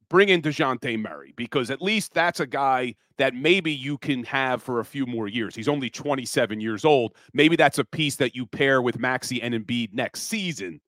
bring 0.09 0.29
in 0.29 0.41
DeJounte 0.41 0.99
Murray 0.99 1.33
because 1.35 1.71
at 1.71 1.81
least 1.81 2.13
that's 2.13 2.39
a 2.39 2.47
guy 2.47 2.95
that 3.17 3.33
maybe 3.33 3.71
you 3.71 3.97
can 3.97 4.23
have 4.23 4.61
for 4.61 4.79
a 4.79 4.85
few 4.85 5.05
more 5.05 5.27
years. 5.27 5.55
He's 5.55 5.67
only 5.67 5.89
27 5.89 6.59
years 6.59 6.85
old. 6.85 7.15
Maybe 7.33 7.55
that's 7.55 7.79
a 7.79 7.85
piece 7.85 8.15
that 8.17 8.35
you 8.35 8.45
pair 8.45 8.81
with 8.81 8.99
Maxey 8.99 9.41
and 9.41 9.53
Embiid 9.53 9.93
next 9.93 10.23
season. 10.23 10.81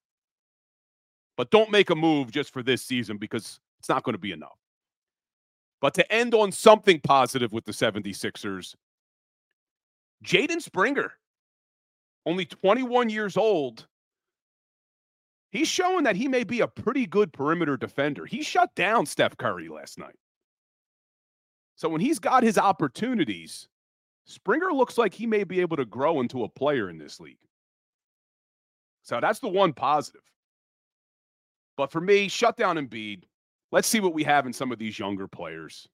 But 1.37 1.51
don't 1.51 1.71
make 1.71 1.89
a 1.89 1.95
move 1.95 2.31
just 2.31 2.51
for 2.51 2.63
this 2.63 2.81
season 2.81 3.17
because 3.17 3.59
it's 3.79 3.89
not 3.89 4.03
going 4.03 4.13
to 4.13 4.19
be 4.19 4.31
enough. 4.31 4.57
But 5.79 5.93
to 5.93 6.11
end 6.11 6.33
on 6.33 6.51
something 6.51 6.99
positive 7.01 7.53
with 7.53 7.65
the 7.65 7.71
76ers, 7.71 8.75
Jaden 10.23 10.61
Springer, 10.61 11.11
only 12.25 12.45
21 12.45 13.09
years 13.09 13.37
old, 13.37 13.87
he's 15.57 15.67
showing 15.67 16.03
that 16.03 16.15
he 16.15 16.27
may 16.27 16.43
be 16.43 16.61
a 16.61 16.67
pretty 16.67 17.05
good 17.05 17.33
perimeter 17.33 17.77
defender. 17.77 18.25
He 18.25 18.43
shut 18.43 18.73
down 18.75 19.05
Steph 19.05 19.37
Curry 19.37 19.69
last 19.69 19.97
night. 19.97 20.15
So 21.75 21.89
when 21.89 22.01
he's 22.01 22.19
got 22.19 22.43
his 22.43 22.57
opportunities, 22.57 23.67
Springer 24.25 24.71
looks 24.71 24.97
like 24.97 25.13
he 25.13 25.25
may 25.25 25.43
be 25.43 25.61
able 25.61 25.77
to 25.77 25.85
grow 25.85 26.21
into 26.21 26.43
a 26.43 26.49
player 26.49 26.89
in 26.89 26.97
this 26.97 27.19
league. 27.19 27.37
So 29.03 29.19
that's 29.21 29.39
the 29.39 29.47
one 29.47 29.73
positive. 29.73 30.21
But 31.77 31.91
for 31.91 32.01
me, 32.01 32.27
shut 32.27 32.57
down 32.57 32.77
Embiid. 32.77 33.23
Let's 33.71 33.87
see 33.87 33.99
what 33.99 34.13
we 34.13 34.23
have 34.23 34.45
in 34.45 34.53
some 34.53 34.71
of 34.71 34.79
these 34.79 34.99
younger 34.99 35.27
players. 35.27 35.87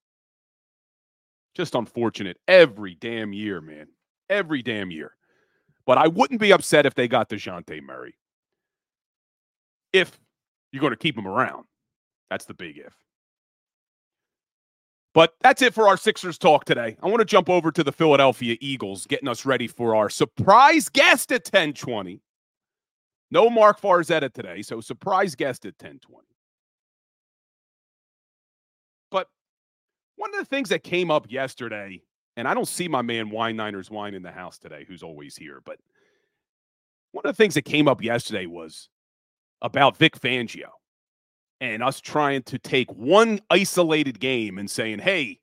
Just 1.55 1.75
unfortunate 1.75 2.37
every 2.47 2.95
damn 2.95 3.33
year, 3.33 3.61
man. 3.61 3.87
Every 4.29 4.61
damn 4.61 4.89
year. 4.89 5.15
But 5.85 5.97
I 5.97 6.07
wouldn't 6.07 6.39
be 6.39 6.53
upset 6.53 6.85
if 6.85 6.95
they 6.95 7.07
got 7.07 7.29
DeJounte 7.29 7.83
Murray. 7.83 8.15
If 9.93 10.19
you're 10.73 10.81
going 10.81 10.91
to 10.91 10.97
keep 10.97 11.17
him 11.17 11.27
around. 11.27 11.65
That's 12.29 12.45
the 12.45 12.53
big 12.53 12.79
if. 12.79 12.93
But 15.13 15.35
that's 15.41 15.61
it 15.61 15.75
for 15.75 15.87
our 15.87 15.95
Sixers 15.95 16.39
talk 16.39 16.65
today. 16.65 16.97
I 17.01 17.07
want 17.07 17.19
to 17.19 17.25
jump 17.25 17.47
over 17.47 17.71
to 17.71 17.83
the 17.83 17.91
Philadelphia 17.91 18.57
Eagles, 18.59 19.05
getting 19.05 19.29
us 19.29 19.45
ready 19.45 19.67
for 19.67 19.95
our 19.95 20.09
surprise 20.09 20.89
guest 20.89 21.31
at 21.31 21.45
1020. 21.45 22.19
No 23.29 23.49
Mark 23.51 23.79
Farzetta 23.79 24.33
today, 24.33 24.63
so 24.63 24.81
surprise 24.81 25.35
guest 25.35 25.65
at 25.65 25.73
1020. 25.73 26.27
But 29.11 29.27
one 30.15 30.33
of 30.33 30.39
the 30.39 30.45
things 30.45 30.69
that 30.69 30.83
came 30.83 31.11
up 31.11 31.31
yesterday, 31.31 32.01
and 32.35 32.47
I 32.47 32.55
don't 32.55 32.67
see 32.67 32.87
my 32.87 33.03
man 33.03 33.29
Wine 33.29 33.55
Niners 33.55 33.91
Wine 33.91 34.15
in 34.15 34.23
the 34.23 34.31
house 34.31 34.57
today, 34.57 34.85
who's 34.87 35.03
always 35.03 35.35
here, 35.35 35.61
but 35.63 35.77
one 37.11 37.23
of 37.25 37.35
the 37.35 37.37
things 37.37 37.53
that 37.53 37.61
came 37.61 37.87
up 37.87 38.01
yesterday 38.01 38.47
was 38.47 38.89
about 39.63 39.97
Vic 39.97 40.19
Fangio 40.19 40.69
and 41.61 41.81
us 41.81 42.01
trying 42.01 42.43
to 42.43 42.59
take 42.59 42.91
one 42.91 43.39
isolated 43.49 44.19
game 44.19 44.59
and 44.59 44.69
saying, 44.69 44.99
hey, 44.99 45.39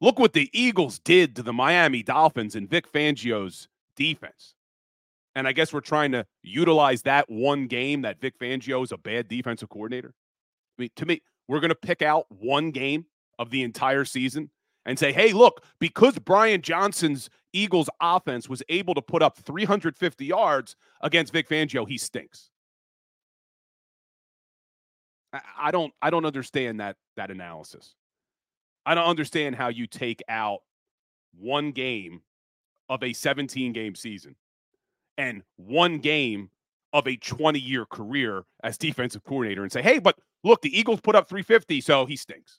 look 0.00 0.18
what 0.18 0.34
the 0.34 0.50
Eagles 0.52 0.98
did 0.98 1.34
to 1.36 1.42
the 1.42 1.52
Miami 1.52 2.02
Dolphins 2.02 2.54
and 2.54 2.68
Vic 2.68 2.90
Fangio's 2.92 3.66
defense. 3.96 4.54
And 5.34 5.48
I 5.48 5.52
guess 5.52 5.72
we're 5.72 5.80
trying 5.80 6.12
to 6.12 6.26
utilize 6.42 7.02
that 7.02 7.30
one 7.30 7.66
game 7.66 8.02
that 8.02 8.20
Vic 8.20 8.38
Fangio 8.38 8.84
is 8.84 8.92
a 8.92 8.98
bad 8.98 9.28
defensive 9.28 9.70
coordinator. 9.70 10.12
I 10.78 10.82
mean, 10.82 10.90
to 10.96 11.06
me, 11.06 11.22
we're 11.48 11.60
going 11.60 11.70
to 11.70 11.74
pick 11.74 12.02
out 12.02 12.26
one 12.28 12.70
game 12.70 13.06
of 13.38 13.50
the 13.50 13.62
entire 13.62 14.04
season 14.04 14.50
and 14.84 14.98
say, 14.98 15.12
hey, 15.12 15.32
look, 15.32 15.64
because 15.78 16.18
Brian 16.18 16.62
Johnson's 16.62 17.30
Eagles 17.52 17.88
offense 18.00 18.48
was 18.48 18.62
able 18.68 18.94
to 18.94 19.02
put 19.02 19.22
up 19.22 19.38
350 19.38 20.24
yards 20.24 20.76
against 21.00 21.32
Vic 21.32 21.48
Fangio, 21.48 21.88
he 21.88 21.98
stinks. 21.98 22.49
I 25.32 25.70
don't 25.70 25.92
I 26.02 26.10
don't 26.10 26.24
understand 26.24 26.80
that 26.80 26.96
that 27.16 27.30
analysis. 27.30 27.94
I 28.84 28.94
don't 28.94 29.06
understand 29.06 29.54
how 29.56 29.68
you 29.68 29.86
take 29.86 30.22
out 30.28 30.60
one 31.38 31.70
game 31.72 32.22
of 32.88 33.02
a 33.02 33.12
17 33.12 33.72
game 33.72 33.94
season 33.94 34.34
and 35.16 35.42
one 35.56 35.98
game 35.98 36.50
of 36.92 37.06
a 37.06 37.16
20 37.16 37.58
year 37.60 37.86
career 37.86 38.44
as 38.64 38.76
defensive 38.76 39.22
coordinator 39.22 39.62
and 39.62 39.70
say, 39.70 39.82
hey, 39.82 39.98
but 39.98 40.18
look, 40.42 40.62
the 40.62 40.76
Eagles 40.76 41.00
put 41.00 41.14
up 41.14 41.28
350, 41.28 41.80
so 41.80 42.06
he 42.06 42.16
stinks. 42.16 42.58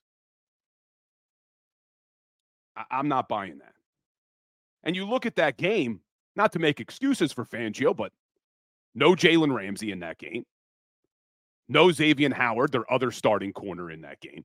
I- 2.76 3.00
am 3.00 3.08
not 3.08 3.28
buying 3.28 3.58
that. 3.60 3.74
And 4.84 4.96
you 4.96 5.06
look 5.06 5.26
at 5.26 5.36
that 5.36 5.58
game, 5.58 6.02
not 6.36 6.54
to 6.54 6.60
make 6.60 6.80
excuses 6.80 7.34
for 7.34 7.46
Fangio, 7.46 7.96
but 7.96 8.14
no 8.96 9.16
Jalen 9.16 9.54
Ramsey 9.54 9.92
in 9.92 10.00
that 10.00 10.18
game, 10.18 10.46
no 11.72 11.92
Xavier 11.92 12.34
Howard, 12.34 12.72
their 12.72 12.92
other 12.92 13.12
starting 13.12 13.54
corner 13.54 13.90
in 13.90 14.02
that 14.02 14.20
game. 14.20 14.44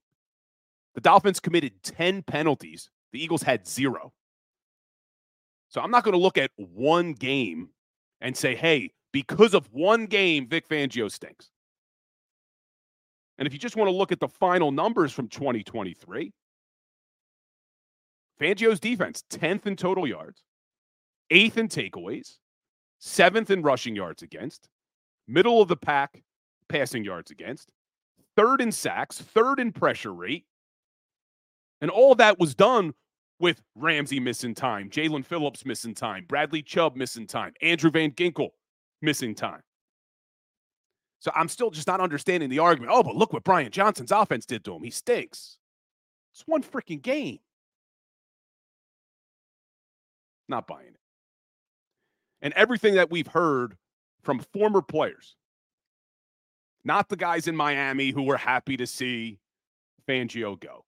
The 0.95 1.01
Dolphins 1.01 1.41
committed 1.41 1.83
10 1.83 2.23
penalties, 2.23 2.89
the 3.13 3.23
Eagles 3.23 3.43
had 3.43 3.67
zero. 3.67 4.13
So 5.69 5.81
I'm 5.81 5.91
not 5.91 6.05
going 6.05 6.13
to 6.13 6.19
look 6.19 6.39
at 6.39 6.51
one 6.57 7.13
game 7.13 7.71
and 8.21 8.37
say, 8.37 8.55
hey, 8.55 8.93
because 9.13 9.53
of 9.53 9.69
one 9.73 10.07
game, 10.07 10.49
Vic 10.49 10.69
Fangio 10.69 11.11
stinks. 11.11 11.51
And 13.39 13.47
if 13.47 13.53
you 13.53 13.59
just 13.59 13.77
want 13.77 13.89
to 13.89 13.97
look 13.97 14.13
at 14.13 14.21
the 14.21 14.29
final 14.29 14.73
numbers 14.73 15.13
from 15.13 15.29
2023, 15.29 16.33
Fangio's 18.41 18.81
defense, 18.81 19.25
10th 19.31 19.67
in 19.67 19.77
total 19.77 20.07
yards, 20.07 20.43
8th 21.31 21.57
in 21.57 21.69
takeaways, 21.69 22.37
7th 23.03 23.51
in 23.51 23.63
rushing 23.63 23.97
yards 23.97 24.23
against, 24.23 24.69
middle 25.27 25.61
of 25.61 25.69
the 25.69 25.77
pack 25.77 26.23
passing 26.69 27.05
yards 27.05 27.31
against, 27.31 27.73
third 28.37 28.61
in 28.61 28.73
sacks, 28.73 29.19
third 29.19 29.61
in 29.61 29.73
pressure 29.73 30.13
rate. 30.13 30.45
And 31.81 31.91
all 31.91 32.15
that 32.15 32.39
was 32.39 32.55
done 32.55 32.95
with 33.39 33.63
Ramsey 33.75 34.19
missing 34.19 34.55
time, 34.55 34.89
Jaelan 34.89 35.25
Phillips 35.25 35.67
missing 35.67 35.95
time, 35.95 36.25
Bradley 36.27 36.63
Chubb 36.63 36.97
missing 36.97 37.27
time, 37.27 37.53
Andrew 37.61 37.91
Van 37.91 38.11
Ginkel 38.13 38.51
missing 39.03 39.35
time. 39.35 39.61
So 41.21 41.31
I'm 41.35 41.49
still 41.49 41.71
just 41.71 41.87
not 41.87 42.01
understanding 42.01 42.49
the 42.49 42.61
argument. 42.61 42.93
Oh, 42.95 43.03
but 43.03 43.17
look 43.17 43.33
what 43.33 43.45
Brian 43.45 43.71
Johnson's 43.71 44.13
offense 44.13 44.47
did 44.47 44.65
to 44.65 44.75
him. 44.75 44.83
He 44.83 44.91
stinks. 44.91 45.59
It's 46.33 46.43
one 46.47 46.63
freaking 46.63 47.03
game. 47.03 47.39
Not 50.49 50.67
buying 50.67 50.89
it. 50.89 51.01
And 52.43 52.55
everything 52.55 52.95
that 52.95 53.11
we've 53.11 53.27
heard 53.27 53.77
from 54.23 54.39
former 54.39 54.83
players, 54.83 55.37
not 56.87 57.09
the 57.09 57.17
guys 57.17 57.49
in 57.49 57.57
Miami 57.57 58.11
who 58.11 58.23
were 58.23 58.37
happy 58.37 58.77
to 58.77 58.87
see 58.87 59.39
Fangio 60.09 60.59
go, 60.59 60.85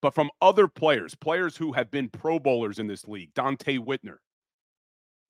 but 0.00 0.14
from 0.14 0.30
other 0.40 0.68
players, 0.68 1.14
players 1.16 1.56
who 1.56 1.72
have 1.72 1.90
been 1.90 2.08
Pro 2.08 2.38
Bowlers 2.38 2.78
in 2.78 2.86
this 2.86 3.06
league, 3.08 3.34
Donte 3.34 3.84
Whitner, 3.84 4.18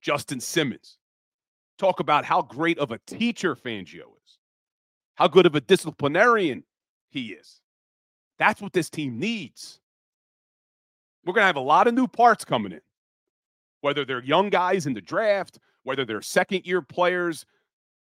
Justin 0.01 0.39
Simmons, 0.39 0.97
talk 1.79 1.99
about 1.99 2.25
how 2.25 2.43
great 2.43 2.77
of 2.77 2.91
a 2.91 2.99
teacher 3.07 3.55
Fangio 3.55 4.15
is, 4.23 4.37
how 5.15 5.27
good 5.27 5.47
of 5.47 5.55
a 5.55 5.61
disciplinarian 5.61 6.63
he 7.09 7.29
is. 7.31 7.59
That's 8.37 8.61
what 8.61 8.71
this 8.71 8.89
team 8.89 9.19
needs. 9.19 9.79
We're 11.25 11.33
going 11.33 11.43
to 11.43 11.47
have 11.47 11.55
a 11.55 11.61
lot 11.61 11.87
of 11.87 11.95
new 11.95 12.07
parts 12.07 12.45
coming 12.45 12.71
in, 12.71 12.81
whether 13.81 14.05
they're 14.05 14.23
young 14.23 14.49
guys 14.49 14.85
in 14.85 14.93
the 14.93 15.01
draft, 15.01 15.57
whether 15.83 16.05
they're 16.05 16.21
second 16.21 16.67
year 16.67 16.81
players 16.83 17.45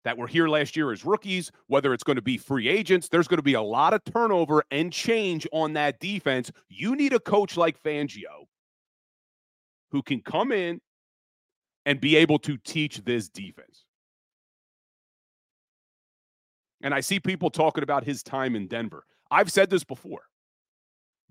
that 0.07 0.17
were 0.17 0.25
here 0.25 0.47
last 0.47 0.77
year 0.77 0.93
as 0.93 1.03
rookies, 1.03 1.51
whether 1.67 1.93
it's 1.93 2.03
going 2.03 2.15
to 2.15 2.21
be 2.21 2.37
free 2.37 2.69
agents, 2.69 3.09
there's 3.09 3.27
going 3.27 3.39
to 3.39 3.43
be 3.43 3.55
a 3.55 3.61
lot 3.61 3.93
of 3.93 4.01
turnover 4.05 4.63
and 4.71 4.93
change 4.93 5.45
on 5.51 5.73
that 5.73 5.99
defense. 5.99 6.49
You 6.69 6.95
need 6.95 7.11
a 7.11 7.19
coach 7.19 7.57
like 7.57 7.77
Fangio 7.83 8.45
who 9.91 10.01
can 10.01 10.21
come 10.21 10.53
in 10.53 10.79
and 11.85 11.99
be 11.99 12.15
able 12.15 12.39
to 12.39 12.55
teach 12.55 13.03
this 13.03 13.27
defense. 13.27 13.83
And 16.81 16.93
I 16.93 17.01
see 17.01 17.19
people 17.19 17.49
talking 17.49 17.83
about 17.83 18.05
his 18.05 18.23
time 18.23 18.55
in 18.55 18.67
Denver. 18.67 19.03
I've 19.29 19.51
said 19.51 19.69
this 19.69 19.83
before. 19.83 20.21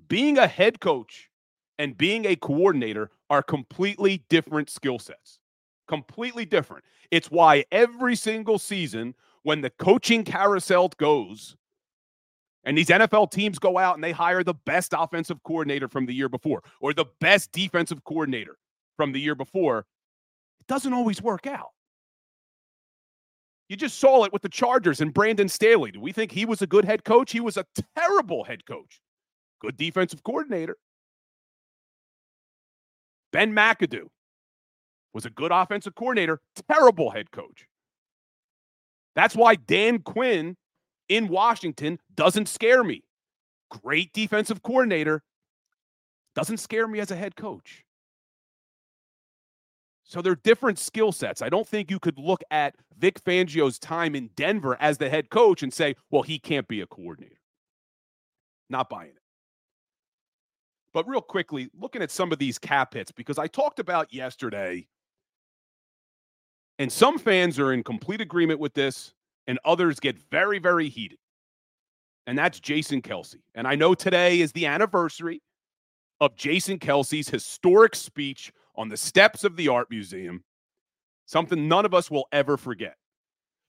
Being 0.07 0.37
a 0.37 0.47
head 0.47 0.81
coach 0.81 1.31
and 1.79 1.97
being 1.97 2.27
a 2.27 2.37
coordinator 2.37 3.11
are 3.31 3.43
completely 3.43 4.23
different 4.29 4.69
skill 4.69 4.99
sets 4.99 5.39
completely 5.87 6.45
different. 6.45 6.85
It's 7.11 7.31
why 7.31 7.65
every 7.71 8.17
single 8.17 8.59
season, 8.59 9.15
when 9.43 9.61
the 9.61 9.71
coaching 9.71 10.25
carousel 10.25 10.89
goes, 10.97 11.57
and 12.65 12.77
these 12.77 12.89
NFL 12.89 13.31
teams 13.31 13.59
go 13.61 13.79
out 13.79 13.95
and 13.95 14.03
they 14.03 14.13
hire 14.13 14.43
the 14.43 14.55
best 14.55 14.93
offensive 14.97 15.41
coordinator 15.45 15.89
from 15.89 16.05
the 16.07 16.13
year 16.13 16.29
before 16.29 16.65
or 16.81 16.93
the 16.93 17.07
best 17.21 17.53
defensive 17.53 18.03
coordinator 18.05 18.57
from 18.97 19.13
the 19.13 19.21
year 19.21 19.37
before, 19.37 19.87
it 20.61 20.67
doesn't 20.67 20.93
always 20.93 21.23
work 21.23 21.47
out. 21.47 21.71
You 23.69 23.77
just 23.77 23.99
saw 23.99 24.25
it 24.25 24.33
with 24.33 24.43
the 24.43 24.49
Chargers 24.49 25.01
and 25.01 25.15
Brandon 25.15 25.49
Staley. 25.49 25.93
Do 25.93 26.01
we 26.01 26.13
think 26.13 26.33
he 26.33 26.45
was 26.45 26.63
a 26.63 26.67
good 26.67 26.85
head 26.85 27.05
coach? 27.05 27.33
He 27.33 27.41
was 27.41 27.57
a 27.57 27.67
terrible 27.97 28.45
head 28.45 28.65
coach. 28.67 29.01
Good 29.61 29.77
defensive 29.77 30.23
coordinator. 30.23 30.77
Ben 33.33 33.53
McAdoo 33.53 34.09
was 35.17 35.25
a 35.25 35.31
good 35.31 35.51
offensive 35.51 35.95
coordinator, 35.95 36.43
terrible 36.71 37.11
head 37.11 37.31
coach. 37.31 37.67
That's 39.15 39.35
why 39.35 39.55
Dan 39.55 40.01
Quinn 40.01 40.59
in 41.09 41.29
Washington 41.29 41.99
doesn't 42.15 42.51
scare 42.51 42.85
me. 42.85 43.03
Great 43.83 44.13
defensive 44.13 44.63
coordinator, 44.63 45.23
doesn't 46.35 46.59
scare 46.59 46.87
me 46.87 47.01
as 47.01 47.11
a 47.11 47.17
head 47.17 47.35
coach. 47.35 47.83
So 50.05 50.21
they're 50.21 50.37
different 50.37 50.79
skill 50.79 51.13
sets. 51.13 51.41
I 51.41 51.49
don't 51.49 51.67
think 51.67 51.91
you 51.91 51.99
could 51.99 52.19
look 52.19 52.43
at 52.51 52.75
Vic 52.99 53.19
Fangio's 53.25 53.79
time 53.79 54.15
in 54.15 54.29
Denver 54.37 54.77
as 54.81 54.99
the 54.99 55.09
head 55.09 55.31
coach 55.31 55.63
and 55.63 55.73
say, 55.73 55.97
well, 56.11 56.23
he 56.23 56.39
can't 56.39 56.69
be 56.69 56.83
a 56.83 56.87
coordinator. 56.87 57.41
Not 58.69 58.91
buying 58.91 59.09
it. 59.09 59.23
But 60.93 61.09
real 61.09 61.23
quickly, 61.23 61.71
looking 61.75 62.03
at 62.03 62.11
some 62.11 62.33
of 62.33 62.39
these 62.39 62.59
cap 62.59 62.93
hits, 62.93 63.13
because 63.13 63.39
I 63.39 63.47
talked 63.47 63.79
about 63.79 64.13
yesterday, 64.13 64.87
and 66.79 66.91
some 66.91 67.19
fans 67.19 67.59
are 67.59 67.73
in 67.73 67.83
complete 67.83 68.21
agreement 68.21 68.61
with 68.61 68.75
this, 68.75 69.15
and 69.47 69.59
others 69.65 70.01
get 70.01 70.19
very, 70.31 70.59
very 70.59 70.89
heated. 70.89 71.19
And 72.27 72.37
that's 72.37 72.59
Jason 72.61 73.03
Kelce. 73.03 73.37
And 73.55 73.67
I 73.67 73.77
know 73.77 73.95
today 73.95 74.41
is 74.41 74.53
the 74.53 74.67
anniversary 74.67 75.41
of 76.21 76.37
Jason 76.37 76.79
Kelce's 76.79 77.29
historic 77.29 77.95
speech 77.95 78.53
on 78.75 78.89
the 78.89 78.97
steps 78.97 79.45
of 79.45 79.57
the 79.57 79.69
art 79.69 79.91
museum, 79.91 80.43
something 81.27 81.69
none 81.69 81.85
of 81.85 81.95
us 81.95 82.11
will 82.11 82.27
ever 82.33 82.57
forget. 82.57 82.97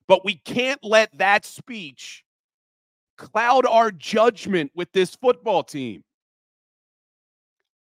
But 0.08 0.26
we 0.26 0.36
can't 0.36 0.84
let 0.84 1.16
that 1.18 1.46
speech 1.46 2.24
cloud 3.18 3.66
our 3.66 3.92
judgment 3.92 4.72
with 4.76 4.92
this 4.92 5.16
football 5.16 5.64
team. 5.64 6.04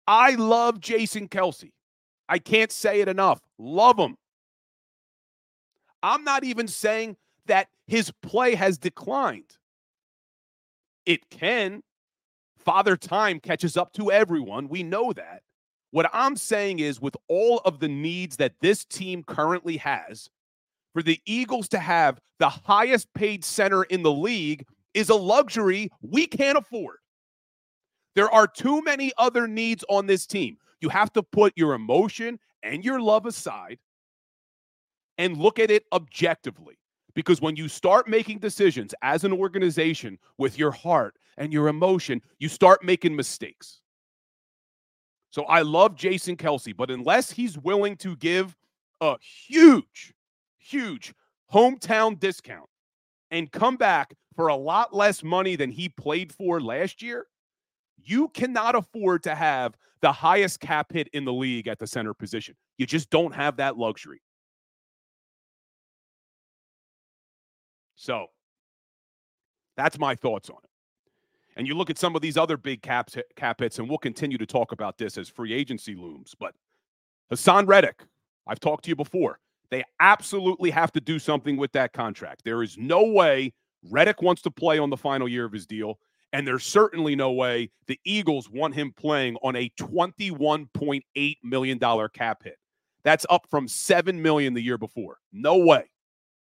I 0.06 0.34
love 0.34 0.80
Jason 0.80 1.28
Kelce. 1.28 1.72
I 2.28 2.38
can't 2.38 2.72
say 2.72 3.00
it 3.00 3.08
enough. 3.08 3.40
Love 3.58 3.98
him. 3.98 4.16
I'm 6.06 6.22
not 6.22 6.44
even 6.44 6.68
saying 6.68 7.16
that 7.46 7.66
his 7.88 8.12
play 8.22 8.54
has 8.54 8.78
declined. 8.78 9.58
It 11.04 11.28
can. 11.30 11.82
Father 12.56 12.96
Time 12.96 13.40
catches 13.40 13.76
up 13.76 13.92
to 13.94 14.12
everyone. 14.12 14.68
We 14.68 14.84
know 14.84 15.12
that. 15.12 15.42
What 15.90 16.08
I'm 16.12 16.36
saying 16.36 16.78
is, 16.78 17.00
with 17.00 17.16
all 17.26 17.60
of 17.64 17.80
the 17.80 17.88
needs 17.88 18.36
that 18.36 18.54
this 18.60 18.84
team 18.84 19.24
currently 19.24 19.78
has, 19.78 20.30
for 20.92 21.02
the 21.02 21.20
Eagles 21.26 21.68
to 21.70 21.80
have 21.80 22.20
the 22.38 22.50
highest 22.50 23.12
paid 23.12 23.44
center 23.44 23.82
in 23.82 24.04
the 24.04 24.12
league 24.12 24.64
is 24.94 25.08
a 25.08 25.14
luxury 25.16 25.90
we 26.02 26.28
can't 26.28 26.56
afford. 26.56 26.98
There 28.14 28.30
are 28.30 28.46
too 28.46 28.80
many 28.82 29.12
other 29.18 29.48
needs 29.48 29.84
on 29.88 30.06
this 30.06 30.24
team. 30.24 30.56
You 30.80 30.88
have 30.88 31.12
to 31.14 31.22
put 31.24 31.52
your 31.56 31.74
emotion 31.74 32.38
and 32.62 32.84
your 32.84 33.00
love 33.00 33.26
aside 33.26 33.78
and 35.18 35.36
look 35.36 35.58
at 35.58 35.70
it 35.70 35.84
objectively. 35.92 36.78
Because 37.14 37.40
when 37.40 37.56
you 37.56 37.68
start 37.68 38.08
making 38.08 38.40
decisions 38.40 38.94
as 39.02 39.24
an 39.24 39.32
organization 39.32 40.18
with 40.36 40.58
your 40.58 40.70
heart 40.70 41.14
and 41.38 41.52
your 41.52 41.68
emotion, 41.68 42.20
you 42.38 42.48
start 42.48 42.84
making 42.84 43.16
mistakes. 43.16 43.80
So 45.30 45.44
I 45.44 45.62
love 45.62 45.96
Jason 45.96 46.36
Kelce, 46.36 46.76
but 46.76 46.90
unless 46.90 47.30
he's 47.30 47.58
willing 47.58 47.96
to 47.96 48.16
give 48.16 48.54
a 49.00 49.16
huge, 49.20 50.14
huge 50.58 51.14
hometown 51.52 52.18
discount 52.18 52.68
and 53.30 53.50
come 53.50 53.76
back 53.76 54.14
for 54.34 54.48
a 54.48 54.56
lot 54.56 54.94
less 54.94 55.22
money 55.22 55.56
than 55.56 55.70
he 55.70 55.88
played 55.88 56.32
for 56.32 56.60
last 56.60 57.02
year, 57.02 57.26
you 58.02 58.28
cannot 58.28 58.74
afford 58.74 59.22
to 59.24 59.34
have 59.34 59.74
the 60.00 60.12
highest 60.12 60.60
cap 60.60 60.92
hit 60.92 61.08
in 61.08 61.24
the 61.24 61.32
league 61.32 61.66
at 61.66 61.78
the 61.78 61.86
center 61.86 62.14
position. 62.14 62.54
You 62.78 62.86
just 62.86 63.10
don't 63.10 63.34
have 63.34 63.56
that 63.56 63.76
luxury. 63.78 64.20
So 68.06 68.28
that's 69.76 69.98
my 69.98 70.14
thoughts 70.14 70.48
on 70.48 70.58
it. 70.62 70.70
And 71.56 71.66
you 71.66 71.74
look 71.74 71.90
at 71.90 71.98
some 71.98 72.14
of 72.14 72.22
these 72.22 72.36
other 72.36 72.56
big 72.56 72.80
cap 72.80 73.10
hits, 73.58 73.80
and 73.80 73.88
we'll 73.88 73.98
continue 73.98 74.38
to 74.38 74.46
talk 74.46 74.70
about 74.70 74.96
this 74.96 75.18
as 75.18 75.28
free 75.28 75.52
agency 75.52 75.96
looms. 75.96 76.32
But 76.38 76.54
Haason 77.32 77.66
Reddick, 77.66 78.04
I've 78.46 78.60
talked 78.60 78.84
to 78.84 78.90
you 78.90 78.94
before. 78.94 79.40
They 79.70 79.82
absolutely 79.98 80.70
have 80.70 80.92
to 80.92 81.00
do 81.00 81.18
something 81.18 81.56
with 81.56 81.72
that 81.72 81.92
contract. 81.92 82.42
There 82.44 82.62
is 82.62 82.78
no 82.78 83.02
way 83.02 83.52
Reddick 83.90 84.22
wants 84.22 84.40
to 84.42 84.52
play 84.52 84.78
on 84.78 84.90
the 84.90 84.96
final 84.96 85.26
year 85.26 85.44
of 85.44 85.52
his 85.52 85.66
deal. 85.66 85.98
And 86.32 86.46
there's 86.46 86.64
certainly 86.64 87.16
no 87.16 87.32
way 87.32 87.70
the 87.88 87.98
Eagles 88.04 88.48
want 88.48 88.76
him 88.76 88.92
playing 88.96 89.36
on 89.42 89.56
a 89.56 89.68
$21.8 89.80 91.36
million 91.42 92.08
cap 92.10 92.44
hit. 92.44 92.58
That's 93.02 93.26
up 93.30 93.48
from 93.50 93.66
7 93.66 94.22
million 94.22 94.54
the 94.54 94.62
year 94.62 94.78
before. 94.78 95.18
No 95.32 95.56
way. 95.56 95.90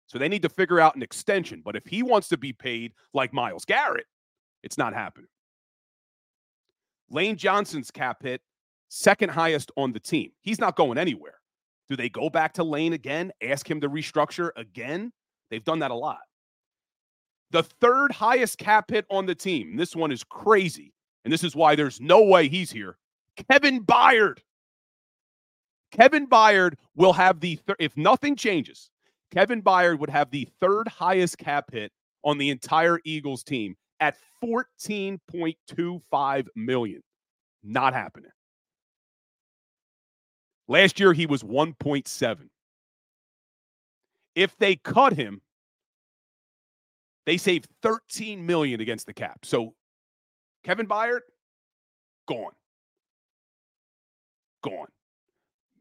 So 0.09 0.17
they 0.17 0.27
need 0.27 0.41
to 0.41 0.49
figure 0.49 0.79
out 0.79 0.95
an 0.95 1.03
extension. 1.03 1.61
But 1.63 1.75
if 1.75 1.85
he 1.85 2.03
wants 2.03 2.29
to 2.29 2.37
be 2.37 2.51
paid 2.51 2.93
like 3.13 3.31
Myles 3.31 3.65
Garrett, 3.65 4.07
it's 4.63 4.77
not 4.77 4.93
happening. 4.93 5.29
Lane 7.11 7.37
Johnson's 7.37 7.91
cap 7.91 8.23
hit, 8.23 8.41
second 8.89 9.29
highest 9.29 9.71
on 9.77 9.93
the 9.93 9.99
team. 9.99 10.31
He's 10.41 10.59
not 10.59 10.75
going 10.75 10.97
anywhere. 10.97 11.35
Do 11.89 11.95
they 11.95 12.09
go 12.09 12.29
back 12.29 12.53
to 12.53 12.63
Lane 12.63 12.93
again, 12.93 13.31
ask 13.41 13.69
him 13.69 13.81
to 13.81 13.89
restructure 13.89 14.49
again? 14.55 15.11
They've 15.49 15.63
done 15.63 15.79
that 15.79 15.91
a 15.91 15.95
lot. 15.95 16.19
The 17.51 17.63
third 17.63 18.11
highest 18.11 18.59
cap 18.59 18.91
hit 18.91 19.05
on 19.09 19.25
the 19.25 19.33
team. 19.33 19.75
This 19.75 19.95
one 19.95 20.11
is 20.11 20.23
crazy. 20.23 20.93
And 21.23 21.33
this 21.33 21.43
is 21.43 21.55
why 21.55 21.75
there's 21.75 21.99
no 21.99 22.23
way 22.23 22.47
he's 22.47 22.71
here. 22.71 22.97
Kevin 23.49 23.83
Byard. 23.83 24.39
Kevin 25.91 26.27
Byard 26.27 26.75
will 26.95 27.13
have 27.13 27.39
the, 27.39 27.55
thir- 27.55 27.75
if 27.79 27.97
nothing 27.97 28.35
changes, 28.35 28.91
Kevin 29.31 29.61
Byard 29.61 29.99
would 29.99 30.09
have 30.09 30.31
the 30.31 30.47
third 30.59 30.87
highest 30.87 31.37
cap 31.37 31.71
hit 31.71 31.91
on 32.23 32.37
the 32.37 32.49
entire 32.49 32.99
Eagles 33.05 33.43
team 33.43 33.75
at 33.99 34.17
14.25 34.43 36.47
million. 36.55 37.01
Not 37.63 37.93
happening. 37.93 38.31
Last 40.67 40.99
year 40.99 41.13
he 41.13 41.25
was 41.25 41.43
1.7. 41.43 42.49
If 44.35 44.55
they 44.57 44.75
cut 44.75 45.13
him, 45.13 45.41
they 47.25 47.37
save 47.37 47.65
13 47.81 48.45
million 48.45 48.81
against 48.81 49.05
the 49.05 49.13
cap. 49.13 49.39
So 49.43 49.73
Kevin 50.63 50.87
Byard, 50.87 51.21
gone. 52.27 52.51
Gone. 54.63 54.87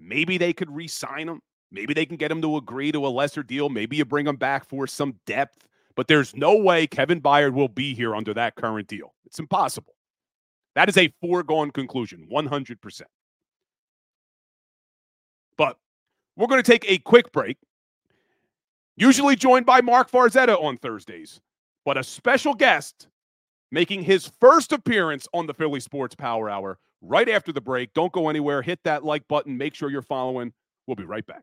Maybe 0.00 0.38
they 0.38 0.52
could 0.52 0.70
re-sign 0.70 1.28
him. 1.28 1.40
Maybe 1.70 1.94
they 1.94 2.06
can 2.06 2.16
get 2.16 2.30
him 2.30 2.42
to 2.42 2.56
agree 2.56 2.92
to 2.92 3.06
a 3.06 3.08
lesser 3.08 3.42
deal. 3.42 3.68
Maybe 3.68 3.96
you 3.96 4.04
bring 4.04 4.26
him 4.26 4.36
back 4.36 4.64
for 4.64 4.86
some 4.86 5.16
depth. 5.26 5.66
But 5.96 6.06
there's 6.06 6.34
no 6.36 6.56
way 6.56 6.86
Kevin 6.86 7.20
Byard 7.20 7.52
will 7.52 7.68
be 7.68 7.92
here 7.94 8.14
under 8.14 8.32
that 8.34 8.54
current 8.54 8.86
deal. 8.86 9.14
It's 9.26 9.38
impossible. 9.38 9.94
That 10.76 10.88
is 10.88 10.96
a 10.96 11.12
foregone 11.20 11.72
conclusion, 11.72 12.28
100%. 12.32 13.02
But 15.56 15.76
we're 16.36 16.46
going 16.46 16.62
to 16.62 16.70
take 16.70 16.88
a 16.88 16.98
quick 16.98 17.32
break, 17.32 17.58
usually 18.96 19.34
joined 19.34 19.66
by 19.66 19.80
Mark 19.80 20.08
Farzetta 20.08 20.62
on 20.62 20.78
Thursdays, 20.78 21.40
but 21.84 21.98
a 21.98 22.04
special 22.04 22.54
guest 22.54 23.08
making 23.72 24.04
his 24.04 24.30
first 24.40 24.72
appearance 24.72 25.26
on 25.34 25.46
the 25.46 25.54
Philly 25.54 25.80
Sports 25.80 26.14
Power 26.14 26.48
Hour 26.48 26.78
right 27.02 27.28
after 27.28 27.52
the 27.52 27.60
break. 27.60 27.92
Don't 27.92 28.12
go 28.12 28.28
anywhere. 28.28 28.62
Hit 28.62 28.78
that 28.84 29.04
like 29.04 29.26
button. 29.26 29.58
Make 29.58 29.74
sure 29.74 29.90
you're 29.90 30.00
following. 30.00 30.52
We'll 30.86 30.94
be 30.94 31.04
right 31.04 31.26
back. 31.26 31.42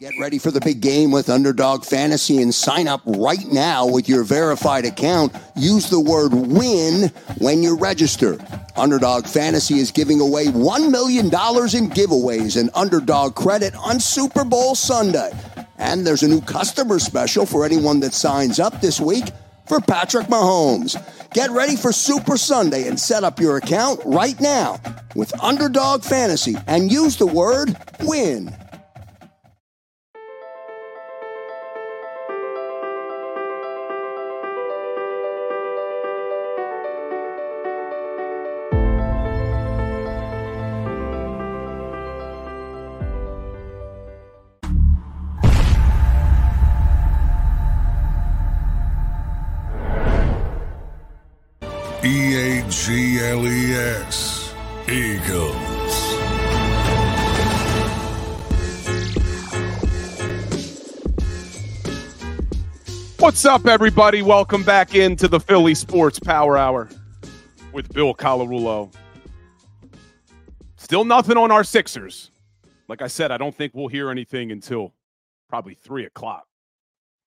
Get 0.00 0.18
ready 0.18 0.38
for 0.38 0.50
the 0.50 0.62
big 0.62 0.80
game 0.80 1.10
with 1.10 1.28
Underdog 1.28 1.84
Fantasy 1.84 2.40
and 2.40 2.54
sign 2.54 2.88
up 2.88 3.02
right 3.04 3.46
now 3.52 3.86
with 3.86 4.08
your 4.08 4.24
verified 4.24 4.86
account. 4.86 5.36
Use 5.56 5.90
the 5.90 6.00
word 6.00 6.32
WIN 6.32 7.10
when 7.36 7.62
you 7.62 7.76
register. 7.76 8.38
Underdog 8.76 9.26
Fantasy 9.26 9.74
is 9.74 9.92
giving 9.92 10.18
away 10.18 10.46
$1 10.46 10.90
million 10.90 11.26
in 11.26 11.30
giveaways 11.30 12.58
and 12.58 12.70
Underdog 12.74 13.34
credit 13.34 13.74
on 13.76 14.00
Super 14.00 14.42
Bowl 14.42 14.74
Sunday. 14.74 15.32
And 15.76 16.06
there's 16.06 16.22
a 16.22 16.28
new 16.28 16.40
customer 16.40 16.98
special 16.98 17.44
for 17.44 17.66
anyone 17.66 18.00
that 18.00 18.14
signs 18.14 18.58
up 18.58 18.80
this 18.80 19.02
week 19.02 19.26
for 19.66 19.82
Patrick 19.82 20.28
Mahomes. 20.28 20.96
Get 21.34 21.50
ready 21.50 21.76
for 21.76 21.92
Super 21.92 22.38
Sunday 22.38 22.88
and 22.88 22.98
set 22.98 23.22
up 23.22 23.38
your 23.38 23.58
account 23.58 24.00
right 24.06 24.40
now 24.40 24.80
with 25.14 25.38
Underdog 25.42 26.04
Fantasy 26.04 26.56
and 26.66 26.90
use 26.90 27.18
the 27.18 27.26
word 27.26 27.76
WIN. 28.00 28.56
G 53.20 53.26
L 53.26 53.46
E 53.46 53.74
S. 53.74 54.54
Eagles. 54.88 55.54
What's 63.18 63.44
up, 63.44 63.66
everybody? 63.66 64.22
Welcome 64.22 64.62
back 64.62 64.94
into 64.94 65.28
the 65.28 65.38
Philly 65.38 65.74
Sports 65.74 66.18
Power 66.18 66.56
Hour 66.56 66.88
with 67.74 67.92
Bill 67.92 68.14
Colarulo. 68.14 68.90
Still 70.78 71.04
nothing 71.04 71.36
on 71.36 71.50
our 71.50 71.62
Sixers. 71.62 72.30
Like 72.88 73.02
I 73.02 73.06
said, 73.06 73.30
I 73.30 73.36
don't 73.36 73.54
think 73.54 73.74
we'll 73.74 73.88
hear 73.88 74.10
anything 74.10 74.50
until 74.50 74.94
probably 75.50 75.74
three 75.74 76.06
o'clock 76.06 76.46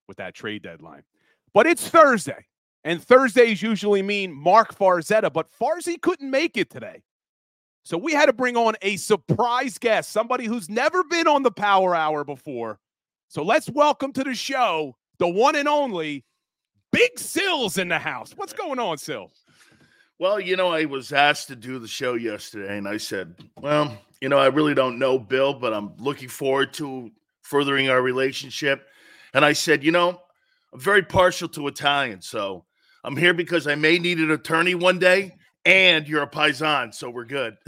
with 0.08 0.16
that 0.16 0.34
trade 0.34 0.64
deadline. 0.64 1.04
But 1.52 1.68
it's 1.68 1.86
Thursday, 1.86 2.46
and 2.84 3.02
Thursdays 3.02 3.62
usually 3.62 4.02
mean 4.02 4.32
Mark 4.32 4.76
Farzetta, 4.76 5.32
but 5.32 5.48
Farzi 5.50 6.00
couldn't 6.00 6.30
make 6.30 6.56
it 6.56 6.70
today. 6.70 7.02
So 7.84 7.98
we 7.98 8.12
had 8.12 8.26
to 8.26 8.32
bring 8.32 8.56
on 8.56 8.76
a 8.82 8.96
surprise 8.96 9.78
guest, 9.78 10.10
somebody 10.10 10.46
who's 10.46 10.68
never 10.68 11.04
been 11.04 11.26
on 11.26 11.42
the 11.42 11.50
Power 11.50 11.94
Hour 11.94 12.24
before. 12.24 12.78
So 13.28 13.42
let's 13.42 13.68
welcome 13.68 14.12
to 14.12 14.24
the 14.24 14.34
show 14.34 14.96
the 15.18 15.28
one 15.28 15.56
and 15.56 15.68
only 15.68 16.24
Big 16.92 17.18
Sills 17.18 17.78
in 17.78 17.88
the 17.88 17.98
house. 17.98 18.32
What's 18.36 18.52
going 18.52 18.78
on, 18.78 18.98
Sills? 18.98 19.44
Well, 20.18 20.38
you 20.40 20.56
know, 20.56 20.68
I 20.68 20.84
was 20.84 21.12
asked 21.12 21.48
to 21.48 21.56
do 21.56 21.78
the 21.78 21.88
show 21.88 22.14
yesterday, 22.14 22.78
and 22.78 22.86
I 22.86 22.98
said, 22.98 23.34
well, 23.60 23.98
you 24.20 24.28
know, 24.28 24.38
I 24.38 24.46
really 24.46 24.74
don't 24.74 24.98
know 24.98 25.18
Bill, 25.18 25.52
but 25.52 25.74
I'm 25.74 25.92
looking 25.98 26.28
forward 26.28 26.72
to 26.74 27.10
furthering 27.42 27.90
our 27.90 28.00
relationship. 28.00 28.86
And 29.34 29.44
I 29.44 29.52
said, 29.52 29.82
you 29.82 29.90
know, 29.90 30.20
I'm 30.72 30.80
very 30.80 31.02
partial 31.02 31.48
to 31.50 31.66
Italian, 31.66 32.22
so 32.22 32.64
I'm 33.04 33.16
here 33.16 33.34
because 33.34 33.66
I 33.66 33.74
may 33.74 33.98
need 33.98 34.18
an 34.18 34.30
attorney 34.30 34.74
one 34.74 34.98
day, 34.98 35.36
and 35.66 36.08
you're 36.08 36.22
a 36.22 36.26
paisan, 36.26 36.94
so 36.94 37.10
we're 37.10 37.26
good. 37.26 37.58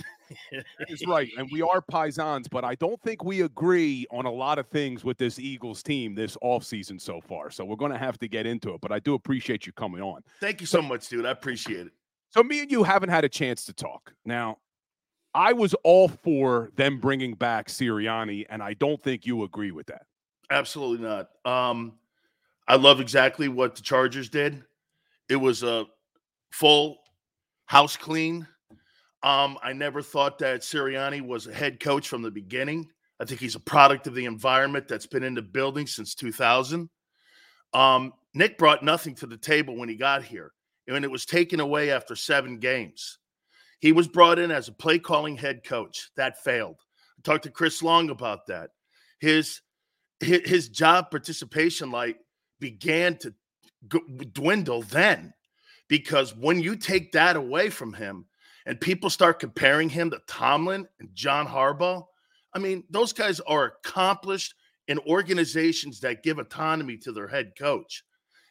He's 0.89 1.07
right, 1.07 1.29
and 1.37 1.47
we 1.53 1.61
are 1.61 1.83
paisans, 1.83 2.47
but 2.51 2.65
I 2.65 2.75
don't 2.77 3.01
think 3.03 3.23
we 3.23 3.43
agree 3.43 4.07
on 4.11 4.25
a 4.25 4.31
lot 4.31 4.59
of 4.59 4.67
things 4.69 5.05
with 5.05 5.19
this 5.19 5.39
Eagles 5.39 5.83
team 5.83 6.15
this 6.15 6.39
offseason 6.43 6.99
so 6.99 7.21
far. 7.21 7.51
So 7.51 7.67
we're 7.67 7.77
going 7.77 7.93
to 7.93 7.99
have 7.99 8.19
to 8.21 8.29
get 8.29 8.47
into 8.47 8.73
it, 8.73 8.81
but 8.81 8.91
I 8.93 8.99
do 8.99 9.13
appreciate 9.13 9.67
you 9.67 9.73
coming 9.73 10.01
on. 10.01 10.23
Thank 10.41 10.63
you 10.63 10.67
so 10.67 10.81
much, 10.81 11.07
dude. 11.09 11.27
I 11.27 11.33
appreciate 11.33 11.87
it. 11.87 11.93
So 12.31 12.43
me 12.43 12.61
and 12.63 12.71
you 12.71 12.83
haven't 12.83 13.11
had 13.11 13.25
a 13.25 13.29
chance 13.29 13.67
to 13.67 13.75
talk. 13.75 14.15
Now, 14.25 14.57
I 15.35 15.53
was 15.53 15.75
all 15.85 16.09
for 16.09 16.71
them 16.77 16.99
bringing 16.99 17.35
back 17.35 17.69
Sirianni, 17.69 18.47
and 18.49 18.63
I 18.63 18.73
don't 18.73 19.01
think 19.03 19.27
you 19.27 19.43
agree 19.45 19.71
with 19.71 19.87
that. 19.89 20.07
Absolutely 20.51 21.07
not. 21.07 21.29
Um, 21.45 21.93
I 22.67 22.77
love 22.77 23.01
exactly 23.01 23.49
what 23.49 23.77
the 23.77 23.83
Chargers 23.83 24.31
did. 24.31 24.65
It 25.29 25.37
was 25.37 25.63
a 25.63 25.87
full 26.53 26.99
house 27.67 27.97
clean. 27.97 28.47
Um, 29.23 29.59
I 29.63 29.73
never 29.73 30.03
thought 30.03 30.39
that 30.39 30.61
Sirianni 30.61 31.21
was 31.21 31.47
a 31.47 31.53
head 31.53 31.81
coach 31.81 32.09
from 32.09 32.23
the 32.23 32.31
beginning. 32.31 32.89
I 33.19 33.25
think 33.25 33.41
he's 33.41 33.55
a 33.55 33.61
product 33.61 34.07
of 34.07 34.15
the 34.15 34.27
environment 34.27 34.89
that's 34.89 35.07
been 35.07 35.23
in 35.23 35.35
the 35.35 35.43
building 35.43 35.87
since 35.87 36.15
2000. 36.15 36.89
Um, 37.73 38.13
Nick 38.35 38.59
brought 38.59 38.85
nothing 38.85 39.15
to 39.17 39.27
the 39.27 39.37
table 39.37 39.77
when 39.77 39.89
he 39.89 39.97
got 39.97 40.23
here, 40.23 40.53
and 40.87 41.05
it 41.05 41.11
was 41.11 41.25
taken 41.25 41.61
away 41.61 41.91
after 41.91 42.15
seven 42.15 42.59
games. 42.59 43.19
He 43.81 43.93
was 43.93 44.09
brought 44.09 44.39
in 44.39 44.51
as 44.51 44.69
a 44.69 44.73
play 44.73 44.99
calling 44.99 45.37
head 45.37 45.65
coach. 45.65 46.11
That 46.17 46.43
failed. 46.43 46.77
I 47.19 47.23
talked 47.23 47.45
to 47.45 47.51
Chris 47.51 47.83
Long 47.83 48.11
about 48.11 48.47
that. 48.47 48.71
His 49.21 49.61
his, 50.21 50.69
job 50.71 51.11
participation 51.11 51.91
light 51.91 52.17
began 52.59 53.17
to 53.19 53.35
dwindle 54.33 54.83
then 54.83 55.33
because 55.89 56.35
when 56.35 56.61
you 56.61 56.77
take 56.77 57.13
that 57.13 57.37
away 57.37 57.71
from 57.71 57.93
him 57.93 58.27
and 58.65 58.81
people 58.81 59.11
start 59.11 59.39
comparing 59.39 59.89
him 59.89 60.11
to 60.11 60.21
Tomlin 60.27 60.87
and 60.99 61.15
John 61.15 61.47
Harbaugh, 61.47 62.05
I 62.53 62.59
mean, 62.59 62.85
those 62.91 63.13
guys 63.13 63.41
are 63.41 63.65
accomplished 63.65 64.55
in 64.89 64.99
organizations 65.01 66.01
that 66.01 66.23
give 66.23 66.39
autonomy 66.39 66.97
to 66.99 67.13
their 67.13 67.29
head 67.29 67.53
coach. 67.59 68.03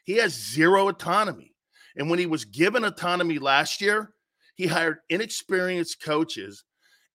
He 0.06 0.18
has 0.18 0.34
zero 0.34 0.88
autonomy. 0.88 1.54
And 1.98 2.10
when 2.10 2.20
he 2.20 2.26
was 2.26 2.46
given 2.46 2.84
autonomy 2.84 3.40
last 3.40 3.82
year, 3.82 4.14
he 4.56 4.68
hired 4.68 5.00
inexperienced 5.10 6.04
coaches. 6.04 6.64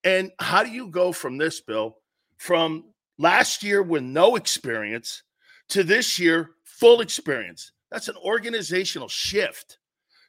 And 0.04 0.30
how 0.38 0.62
do 0.62 0.70
you 0.70 0.88
go 0.88 1.12
from 1.12 1.38
this, 1.38 1.60
Bill, 1.60 1.96
from 2.38 2.84
last 3.18 3.62
year 3.62 3.82
with 3.82 4.02
no 4.02 4.36
experience 4.36 5.22
to 5.68 5.84
this 5.84 6.18
year 6.18 6.50
full 6.64 7.00
experience? 7.00 7.72
That's 7.90 8.08
an 8.08 8.16
organizational 8.24 9.08
shift. 9.08 9.78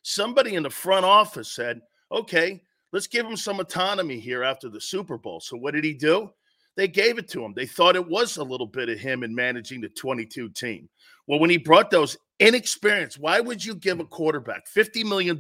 Somebody 0.03 0.55
in 0.55 0.63
the 0.63 0.69
front 0.69 1.05
office 1.05 1.51
said, 1.51 1.81
okay, 2.11 2.61
let's 2.91 3.07
give 3.07 3.25
him 3.25 3.37
some 3.37 3.59
autonomy 3.59 4.19
here 4.19 4.43
after 4.43 4.69
the 4.69 4.81
Super 4.81 5.17
Bowl. 5.17 5.39
So 5.39 5.57
what 5.57 5.73
did 5.73 5.83
he 5.83 5.93
do? 5.93 6.31
They 6.75 6.87
gave 6.87 7.17
it 7.17 7.27
to 7.29 7.43
him. 7.43 7.53
They 7.53 7.65
thought 7.65 7.95
it 7.95 8.07
was 8.07 8.37
a 8.37 8.43
little 8.43 8.65
bit 8.65 8.89
of 8.89 8.99
him 8.99 9.23
in 9.23 9.35
managing 9.35 9.81
the 9.81 9.89
22 9.89 10.49
team. 10.49 10.89
Well, 11.27 11.39
when 11.39 11.49
he 11.49 11.57
brought 11.57 11.91
those 11.91 12.17
inexperienced, 12.39 13.19
why 13.19 13.39
would 13.39 13.63
you 13.63 13.75
give 13.75 13.99
a 13.99 14.05
quarterback 14.05 14.63
$50 14.67 15.05
million 15.05 15.37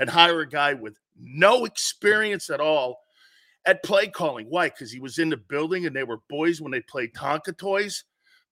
and 0.00 0.10
hire 0.10 0.40
a 0.40 0.48
guy 0.48 0.74
with 0.74 0.94
no 1.18 1.64
experience 1.64 2.50
at 2.50 2.60
all 2.60 2.98
at 3.64 3.84
play 3.84 4.08
calling? 4.08 4.46
Why? 4.48 4.68
Because 4.68 4.92
he 4.92 5.00
was 5.00 5.18
in 5.18 5.30
the 5.30 5.36
building 5.36 5.86
and 5.86 5.94
they 5.94 6.04
were 6.04 6.18
boys 6.28 6.60
when 6.60 6.72
they 6.72 6.80
played 6.82 7.14
Tonka 7.14 7.56
toys 7.56 8.04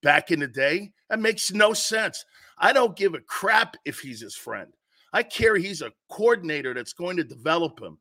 back 0.03 0.31
in 0.31 0.40
the 0.40 0.49
day? 0.49 0.93
That 1.09 1.19
makes 1.19 1.53
no 1.53 1.73
sense. 1.73 2.25
I 2.61 2.73
don't 2.73 2.96
give 2.96 3.14
a 3.14 3.20
crap 3.20 3.77
if 3.85 3.99
he's 3.99 4.20
his 4.20 4.37
friend. 4.37 4.73
I 5.12 5.23
care 5.23 5.57
he's 5.57 5.83
a 5.83 5.92
coordinator 6.11 6.75
that's 6.75 6.92
going 6.92 7.16
to 7.16 7.25
develop 7.25 7.81
him. 7.81 7.99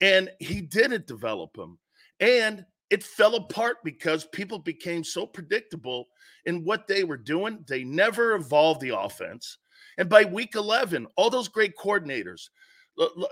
And 0.00 0.30
he 0.40 0.62
didn't 0.62 1.06
develop 1.06 1.56
him. 1.56 1.78
And 2.18 2.64
it 2.88 3.04
fell 3.04 3.36
apart 3.36 3.76
because 3.84 4.26
people 4.32 4.58
became 4.58 5.04
so 5.04 5.26
predictable 5.26 6.08
in 6.46 6.64
what 6.64 6.88
they 6.88 7.04
were 7.04 7.16
doing. 7.16 7.64
They 7.68 7.84
never 7.84 8.34
evolved 8.34 8.80
the 8.80 8.98
offense. 8.98 9.58
And 9.98 10.08
by 10.08 10.24
week 10.24 10.54
11, 10.54 11.06
all 11.16 11.30
those 11.30 11.48
great 11.48 11.76
coordinators, 11.76 12.48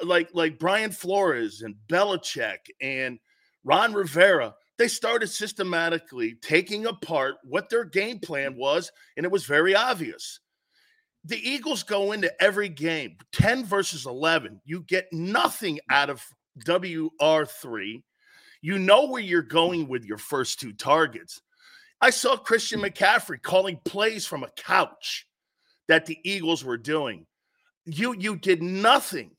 like 0.02 0.28
like 0.32 0.58
Brian 0.58 0.92
Flores 0.92 1.62
and 1.62 1.74
Belichick 1.88 2.58
and 2.80 3.18
Ron 3.64 3.92
Rivera, 3.92 4.54
they 4.76 4.88
started 4.88 5.26
systematically 5.28 6.36
taking 6.40 6.86
apart 6.86 7.36
what 7.42 7.68
their 7.68 7.84
game 7.84 8.20
plan 8.20 8.56
was, 8.56 8.92
and 9.16 9.26
it 9.26 9.32
was 9.32 9.44
very 9.44 9.74
obvious. 9.74 10.40
The 11.28 11.46
Eagles 11.46 11.82
go 11.82 12.12
into 12.12 12.32
every 12.42 12.70
game 12.70 13.18
10 13.32 13.66
versus 13.66 14.06
11. 14.06 14.62
You 14.64 14.80
get 14.80 15.12
nothing 15.12 15.78
out 15.90 16.08
of 16.08 16.24
WR3. 16.64 18.02
You 18.62 18.78
know 18.78 19.06
where 19.08 19.20
you're 19.20 19.42
going 19.42 19.88
with 19.88 20.06
your 20.06 20.16
first 20.16 20.58
two 20.58 20.72
targets. 20.72 21.42
I 22.00 22.08
saw 22.08 22.38
Christian 22.38 22.80
McCaffrey 22.80 23.42
calling 23.42 23.78
plays 23.84 24.26
from 24.26 24.42
a 24.42 24.50
couch 24.56 25.26
that 25.86 26.06
the 26.06 26.18
Eagles 26.24 26.64
were 26.64 26.78
doing. 26.78 27.26
You 27.84 28.14
you 28.18 28.36
did 28.36 28.62
nothing 28.62 29.32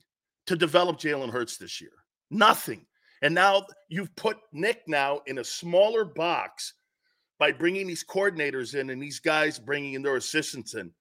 to 0.46 0.54
develop 0.54 0.96
Jalen 0.96 1.30
Hurts 1.30 1.56
this 1.56 1.80
year. 1.80 1.92
Nothing. 2.30 2.86
And 3.20 3.34
now 3.34 3.66
you've 3.88 4.14
put 4.14 4.36
Nick 4.52 4.82
now 4.86 5.22
in 5.26 5.38
a 5.38 5.44
smaller 5.44 6.04
box 6.04 6.74
by 7.40 7.50
bringing 7.50 7.88
these 7.88 8.04
coordinators 8.04 8.76
in 8.76 8.90
and 8.90 9.02
these 9.02 9.18
guys 9.18 9.58
bringing 9.58 9.94
in 9.94 10.02
their 10.02 10.16
assistants 10.16 10.74
in. 10.74 10.92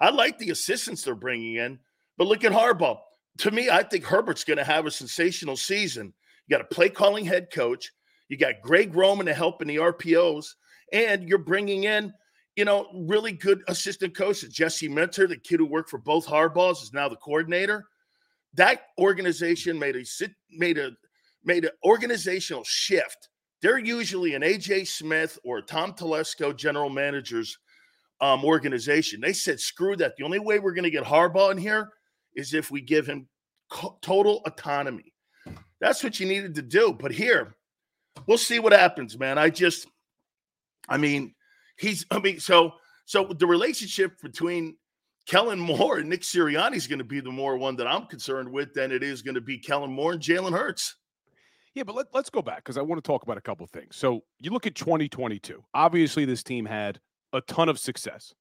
I 0.00 0.10
like 0.10 0.38
the 0.38 0.50
assistants 0.50 1.02
they're 1.02 1.14
bringing 1.14 1.56
in, 1.56 1.78
but 2.16 2.28
look 2.28 2.44
at 2.44 2.52
Harbaugh. 2.52 2.98
To 3.38 3.50
me, 3.50 3.70
I 3.70 3.82
think 3.82 4.04
Herbert's 4.04 4.44
going 4.44 4.58
to 4.58 4.64
have 4.64 4.86
a 4.86 4.90
sensational 4.90 5.56
season. 5.56 6.12
You 6.46 6.56
got 6.56 6.64
a 6.64 6.74
play 6.74 6.88
calling 6.88 7.24
head 7.24 7.48
coach. 7.52 7.90
You 8.28 8.36
got 8.36 8.60
Greg 8.62 8.94
Roman 8.94 9.26
to 9.26 9.34
help 9.34 9.62
in 9.62 9.68
the 9.68 9.76
RPOs, 9.76 10.54
and 10.92 11.28
you're 11.28 11.38
bringing 11.38 11.84
in, 11.84 12.12
you 12.56 12.64
know, 12.64 12.88
really 12.94 13.32
good 13.32 13.62
assistant 13.68 14.14
coaches. 14.14 14.52
Jesse 14.52 14.88
Minter, 14.88 15.26
the 15.26 15.36
kid 15.36 15.60
who 15.60 15.66
worked 15.66 15.90
for 15.90 15.98
both 15.98 16.26
Harbaughs, 16.26 16.82
is 16.82 16.92
now 16.92 17.08
the 17.08 17.16
coordinator. 17.16 17.86
That 18.54 18.82
organization 18.98 19.78
made 19.78 19.96
a 19.96 20.04
made 20.50 20.78
a 20.78 20.92
made 21.44 21.64
an 21.64 21.70
organizational 21.84 22.64
shift. 22.64 23.28
They're 23.62 23.78
usually 23.78 24.34
an 24.34 24.42
AJ 24.42 24.88
Smith 24.88 25.38
or 25.44 25.62
Tom 25.62 25.92
Telesco 25.94 26.56
general 26.56 26.90
managers 26.90 27.58
um, 28.20 28.44
organization. 28.44 29.20
They 29.20 29.32
said, 29.32 29.60
screw 29.60 29.96
that. 29.96 30.16
The 30.16 30.24
only 30.24 30.38
way 30.38 30.58
we're 30.58 30.72
going 30.72 30.84
to 30.84 30.90
get 30.90 31.04
Harbaugh 31.04 31.52
in 31.52 31.58
here 31.58 31.90
is 32.34 32.54
if 32.54 32.70
we 32.70 32.80
give 32.80 33.06
him 33.06 33.28
co- 33.70 33.98
total 34.02 34.42
autonomy. 34.46 35.12
That's 35.80 36.02
what 36.02 36.18
you 36.18 36.26
needed 36.26 36.54
to 36.56 36.62
do. 36.62 36.92
But 36.92 37.12
here, 37.12 37.56
we'll 38.26 38.38
see 38.38 38.58
what 38.58 38.72
happens, 38.72 39.18
man. 39.18 39.38
I 39.38 39.50
just, 39.50 39.86
I 40.88 40.96
mean, 40.96 41.34
he's, 41.76 42.04
I 42.10 42.18
mean, 42.18 42.40
so, 42.40 42.72
so 43.06 43.32
the 43.38 43.46
relationship 43.46 44.20
between 44.20 44.76
Kellen 45.26 45.60
Moore 45.60 45.98
and 45.98 46.08
Nick 46.08 46.22
Sirianni 46.22 46.74
is 46.74 46.86
going 46.86 46.98
to 46.98 47.04
be 47.04 47.20
the 47.20 47.30
more 47.30 47.56
one 47.56 47.76
that 47.76 47.86
I'm 47.86 48.06
concerned 48.06 48.50
with 48.50 48.74
than 48.74 48.90
it 48.90 49.02
is 49.02 49.22
going 49.22 49.34
to 49.34 49.40
be 49.40 49.58
Kellen 49.58 49.92
Moore 49.92 50.12
and 50.12 50.22
Jalen 50.22 50.52
Hurts. 50.52 50.96
Yeah, 51.74 51.84
but 51.84 51.94
let, 51.94 52.06
us 52.14 52.30
go 52.30 52.42
back 52.42 52.58
because 52.58 52.76
I 52.76 52.82
want 52.82 53.02
to 53.02 53.06
talk 53.06 53.22
about 53.22 53.38
a 53.38 53.42
couple 53.42 53.66
things. 53.66 53.94
So 53.94 54.24
you 54.40 54.50
look 54.50 54.66
at 54.66 54.74
2022. 54.74 55.62
Obviously, 55.74 56.24
this 56.24 56.42
team 56.42 56.64
had 56.64 56.98
a 57.32 57.40
ton 57.42 57.68
of 57.68 57.78
success. 57.78 58.34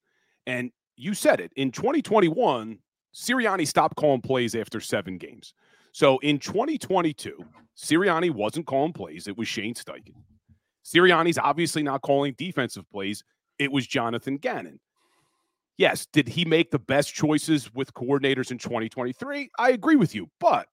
And 0.46 0.72
you 0.96 1.14
said 1.14 1.40
it 1.40 1.52
in 1.56 1.72
2021, 1.72 2.80
Sirianni 3.14 3.68
stopped 3.68 3.96
calling 3.96 4.22
plays 4.22 4.56
after 4.56 4.80
seven 4.80 5.18
games. 5.18 5.54
So 5.92 6.20
in 6.20 6.40
2022, 6.40 7.44
Sirianni 7.78 8.32
wasn't 8.32 8.66
calling 8.66 8.94
plays. 8.94 9.28
It 9.28 9.38
was 9.38 9.48
Shane 9.48 9.74
Steichen. 9.74 10.14
Sirianni's 10.86 11.38
obviously 11.38 11.84
not 11.84 12.02
calling 12.02 12.36
defensive 12.38 12.90
plays. 12.90 13.24
It 13.60 13.72
was 13.72 13.86
Jonathan 13.86 14.38
Gannon. 14.38 14.80
Yes, 15.78 16.08
did 16.08 16.28
he 16.28 16.46
make 16.46 16.72
the 16.72 16.80
best 16.80 17.14
choices 17.14 17.72
with 17.74 17.94
coordinators 17.94 18.52
in 18.52 18.58
2023? 18.58 19.50
I 19.60 19.72
agree 19.72 19.96
with 19.96 20.16
you, 20.16 20.30
but 20.40 20.68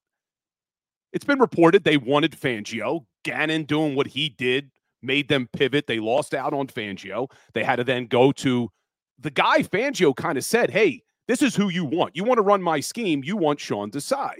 it's 1.12 1.24
been 1.24 1.38
reported 1.38 1.84
they 1.84 1.98
wanted 1.98 2.32
Fangio. 2.32 3.04
Gannon 3.22 3.64
doing 3.64 3.94
what 3.94 4.06
he 4.06 4.28
did 4.28 4.70
made 5.04 5.28
them 5.28 5.48
pivot. 5.52 5.86
They 5.86 6.00
lost 6.00 6.34
out 6.34 6.52
on 6.52 6.66
Fangio. 6.66 7.30
They 7.52 7.64
had 7.64 7.76
to 7.76 7.84
then 7.84 8.06
go 8.06 8.32
to 8.32 8.70
the 9.18 9.30
guy 9.30 9.62
Fangio 9.62 10.14
kind 10.14 10.38
of 10.38 10.44
said, 10.44 10.70
Hey, 10.70 11.02
this 11.28 11.42
is 11.42 11.54
who 11.54 11.68
you 11.68 11.84
want. 11.84 12.16
You 12.16 12.24
want 12.24 12.38
to 12.38 12.42
run 12.42 12.62
my 12.62 12.80
scheme. 12.80 13.22
You 13.24 13.36
want 13.36 13.60
Sean 13.60 13.90
Desai. 13.90 14.34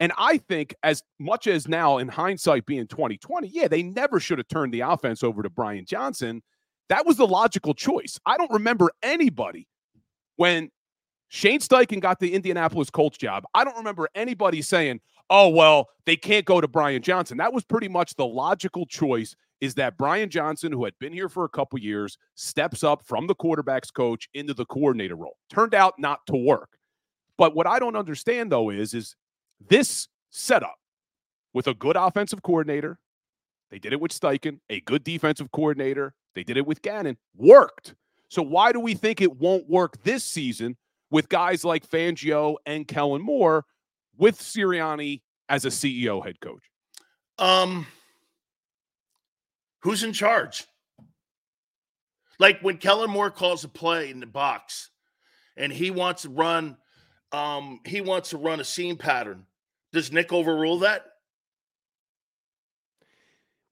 And 0.00 0.12
I 0.18 0.38
think, 0.38 0.74
as 0.82 1.02
much 1.20 1.46
as 1.46 1.68
now 1.68 1.98
in 1.98 2.08
hindsight 2.08 2.66
being 2.66 2.88
2020, 2.88 3.48
yeah, 3.48 3.68
they 3.68 3.82
never 3.82 4.18
should 4.18 4.38
have 4.38 4.48
turned 4.48 4.74
the 4.74 4.80
offense 4.80 5.22
over 5.22 5.42
to 5.42 5.50
Brian 5.50 5.84
Johnson. 5.84 6.42
That 6.88 7.06
was 7.06 7.16
the 7.16 7.26
logical 7.26 7.72
choice. 7.72 8.18
I 8.26 8.36
don't 8.36 8.50
remember 8.50 8.90
anybody 9.02 9.68
when 10.36 10.70
Shane 11.28 11.60
Steichen 11.60 12.00
got 12.00 12.18
the 12.18 12.34
Indianapolis 12.34 12.90
Colts 12.90 13.16
job. 13.16 13.44
I 13.54 13.64
don't 13.64 13.76
remember 13.76 14.08
anybody 14.14 14.60
saying, 14.60 15.00
oh, 15.30 15.48
well, 15.48 15.88
they 16.04 16.16
can't 16.16 16.44
go 16.44 16.60
to 16.60 16.68
Brian 16.68 17.00
Johnson. 17.00 17.38
That 17.38 17.52
was 17.52 17.64
pretty 17.64 17.88
much 17.88 18.14
the 18.16 18.26
logical 18.26 18.86
choice 18.86 19.34
is 19.62 19.74
that 19.74 19.96
Brian 19.96 20.28
Johnson, 20.28 20.72
who 20.72 20.84
had 20.84 20.98
been 20.98 21.12
here 21.12 21.28
for 21.28 21.44
a 21.44 21.48
couple 21.48 21.78
years, 21.78 22.18
steps 22.34 22.82
up 22.82 23.06
from 23.06 23.28
the 23.28 23.34
quarterback's 23.34 23.92
coach 23.92 24.28
into 24.34 24.52
the 24.52 24.66
coordinator 24.66 25.14
role. 25.14 25.36
Turned 25.48 25.72
out 25.72 25.94
not 26.00 26.18
to 26.26 26.34
work. 26.34 26.70
But 27.38 27.54
what 27.54 27.68
I 27.68 27.78
don't 27.78 27.94
understand 27.94 28.50
though 28.50 28.70
is 28.70 28.92
is 28.92 29.14
this 29.68 30.08
setup 30.30 30.74
with 31.54 31.68
a 31.68 31.74
good 31.74 31.96
offensive 31.96 32.42
coordinator, 32.42 32.98
they 33.70 33.78
did 33.78 33.92
it 33.92 34.00
with 34.00 34.10
Steichen, 34.10 34.58
a 34.68 34.80
good 34.80 35.04
defensive 35.04 35.52
coordinator, 35.52 36.12
they 36.34 36.42
did 36.42 36.56
it 36.56 36.66
with 36.66 36.82
Gannon, 36.82 37.16
worked. 37.36 37.94
So 38.28 38.42
why 38.42 38.72
do 38.72 38.80
we 38.80 38.94
think 38.94 39.20
it 39.20 39.36
won't 39.36 39.68
work 39.70 40.02
this 40.02 40.24
season 40.24 40.76
with 41.12 41.28
guys 41.28 41.64
like 41.64 41.88
Fangio 41.88 42.56
and 42.66 42.88
Kellen 42.88 43.22
Moore 43.22 43.64
with 44.16 44.40
Sirianni 44.40 45.22
as 45.48 45.64
a 45.64 45.68
CEO 45.68 46.24
head 46.24 46.40
coach? 46.40 46.64
Um 47.38 47.86
Who's 49.82 50.02
in 50.02 50.12
charge? 50.12 50.66
Like 52.38 52.60
when 52.60 52.78
Kellen 52.78 53.10
Moore 53.10 53.30
calls 53.30 53.64
a 53.64 53.68
play 53.68 54.10
in 54.10 54.20
the 54.20 54.26
box 54.26 54.90
and 55.56 55.72
he 55.72 55.90
wants 55.90 56.22
to 56.22 56.28
run 56.28 56.76
um 57.30 57.80
he 57.84 58.00
wants 58.00 58.30
to 58.30 58.38
run 58.38 58.60
a 58.60 58.64
seam 58.64 58.96
pattern. 58.96 59.46
Does 59.92 60.10
Nick 60.10 60.32
overrule 60.32 60.80
that? 60.80 61.04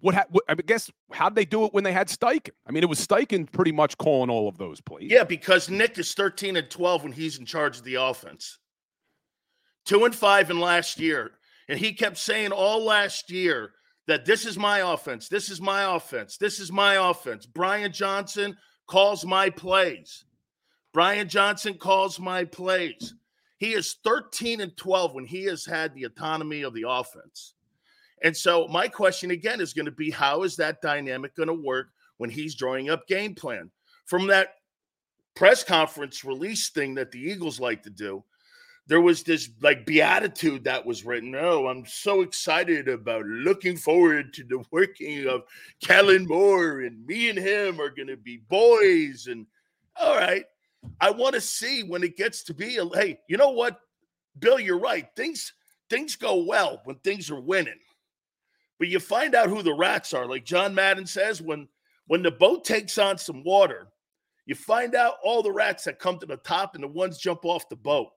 What, 0.01 0.15
ha- 0.15 0.27
what 0.31 0.45
I 0.49 0.55
guess 0.55 0.91
how'd 1.13 1.35
they 1.35 1.45
do 1.45 1.65
it 1.65 1.75
when 1.75 1.85
they 1.85 1.93
had 1.93 2.09
Steichen? 2.09 2.51
I 2.67 2.73
mean, 2.73 2.83
it 2.83 2.89
was 2.89 3.07
Steichen 3.07 3.51
pretty 3.51 3.73
much 3.73 3.99
calling 3.99 4.31
all 4.31 4.49
of 4.49 4.57
those 4.57 4.81
plays. 4.81 5.11
Yeah, 5.11 5.25
because 5.25 5.69
Nick 5.69 5.99
is 5.99 6.15
13 6.15 6.57
and 6.57 6.71
12 6.71 7.03
when 7.03 7.13
he's 7.13 7.39
in 7.39 7.45
charge 7.45 7.77
of 7.79 7.85
the 7.85 7.97
offense. 7.97 8.59
Two 9.85 10.05
and 10.05 10.15
five 10.15 10.51
in 10.51 10.59
last 10.59 10.99
year. 10.99 11.33
And 11.69 11.79
he 11.79 11.93
kept 11.93 12.17
saying 12.17 12.53
all 12.53 12.83
last 12.83 13.31
year 13.31 13.73
that 14.11 14.25
this 14.25 14.45
is 14.45 14.59
my 14.59 14.93
offense. 14.93 15.29
This 15.29 15.49
is 15.49 15.61
my 15.61 15.95
offense. 15.95 16.37
This 16.37 16.59
is 16.59 16.73
my 16.73 17.11
offense. 17.11 17.47
Brian 17.47 17.93
Johnson 17.93 18.57
calls 18.89 19.25
my 19.25 19.51
plays. 19.51 20.25
Brian 20.93 21.29
Johnson 21.29 21.75
calls 21.75 22.19
my 22.19 22.45
plays. 22.45 23.15
He 23.59 23.73
is 23.73 23.99
13 24.03 24.63
and 24.63 24.77
12 24.77 25.15
when 25.15 25.25
he 25.25 25.45
has 25.45 25.65
had 25.65 25.95
the 25.95 26.03
autonomy 26.03 26.63
of 26.63 26.75
the 26.75 26.87
offense. 26.89 27.55
And 28.25 28.37
so 28.37 28.67
my 28.67 28.89
question 28.89 29.31
again 29.31 29.61
is 29.61 29.73
going 29.73 29.87
to 29.87 29.93
be 29.93 30.11
how 30.11 30.43
is 30.43 30.57
that 30.57 30.83
dynamic 30.83 31.37
going 31.37 31.47
to 31.47 31.55
work 31.55 31.91
when 32.17 32.31
he's 32.31 32.57
drawing 32.57 32.91
up 32.91 33.07
game 33.07 33.37
plan? 33.37 33.71
From 34.07 34.27
that 34.27 34.55
press 35.37 35.63
conference 35.63 36.25
release 36.25 36.71
thing 36.71 36.97
that 36.97 37.13
the 37.13 37.21
Eagles 37.21 37.61
like 37.61 37.85
to 37.85 37.91
do, 37.91 38.25
there 38.91 39.01
was 39.01 39.23
this 39.23 39.51
like 39.63 39.87
beatitude 39.87 40.65
that 40.65 40.85
was 40.85 41.05
written. 41.05 41.37
Oh, 41.37 41.69
I'm 41.69 41.87
so 41.87 42.23
excited 42.23 42.89
about 42.89 43.25
looking 43.25 43.77
forward 43.77 44.35
to 44.35 44.43
the 44.43 44.65
working 44.73 45.29
of 45.29 45.45
Kellen 45.81 46.27
Moore 46.27 46.81
and 46.81 47.07
me 47.07 47.31
and 47.31 47.39
him 47.39 47.81
are 47.81 47.91
going 47.91 48.09
to 48.09 48.17
be 48.17 48.39
boys. 48.49 49.29
And 49.31 49.47
all 49.95 50.17
right, 50.17 50.45
I 51.01 51.13
want 51.13 51.37
to 51.37 51.41
see 51.41 51.85
when 51.85 52.03
it 52.03 52.17
gets 52.17 52.43
to 52.43 52.53
be 52.53 52.79
a 52.79 52.89
hey, 52.89 53.21
you 53.29 53.37
know 53.37 53.51
what, 53.51 53.79
Bill, 54.41 54.59
you're 54.59 54.81
right. 54.81 55.07
Things 55.15 55.53
things 55.89 56.17
go 56.17 56.43
well 56.43 56.81
when 56.83 56.97
things 56.97 57.31
are 57.31 57.41
winning, 57.41 57.79
but 58.81 58.89
you 58.89 58.99
find 58.99 59.37
out 59.37 59.51
who 59.51 59.63
the 59.63 59.73
rats 59.73 60.13
are. 60.13 60.27
Like 60.27 60.45
John 60.45 60.75
Madden 60.75 61.07
says, 61.07 61.41
when 61.41 61.69
when 62.09 62.25
the 62.25 62.33
boat 62.33 62.65
takes 62.65 62.99
on 62.99 63.19
some 63.19 63.45
water, 63.45 63.87
you 64.47 64.57
find 64.57 64.97
out 64.97 65.15
all 65.23 65.45
the 65.45 65.53
rats 65.53 65.85
that 65.85 66.01
come 66.01 66.19
to 66.19 66.27
the 66.27 66.39
top 66.39 66.75
and 66.75 66.83
the 66.83 66.89
ones 66.89 67.19
jump 67.19 67.45
off 67.45 67.69
the 67.69 67.77
boat. 67.77 68.09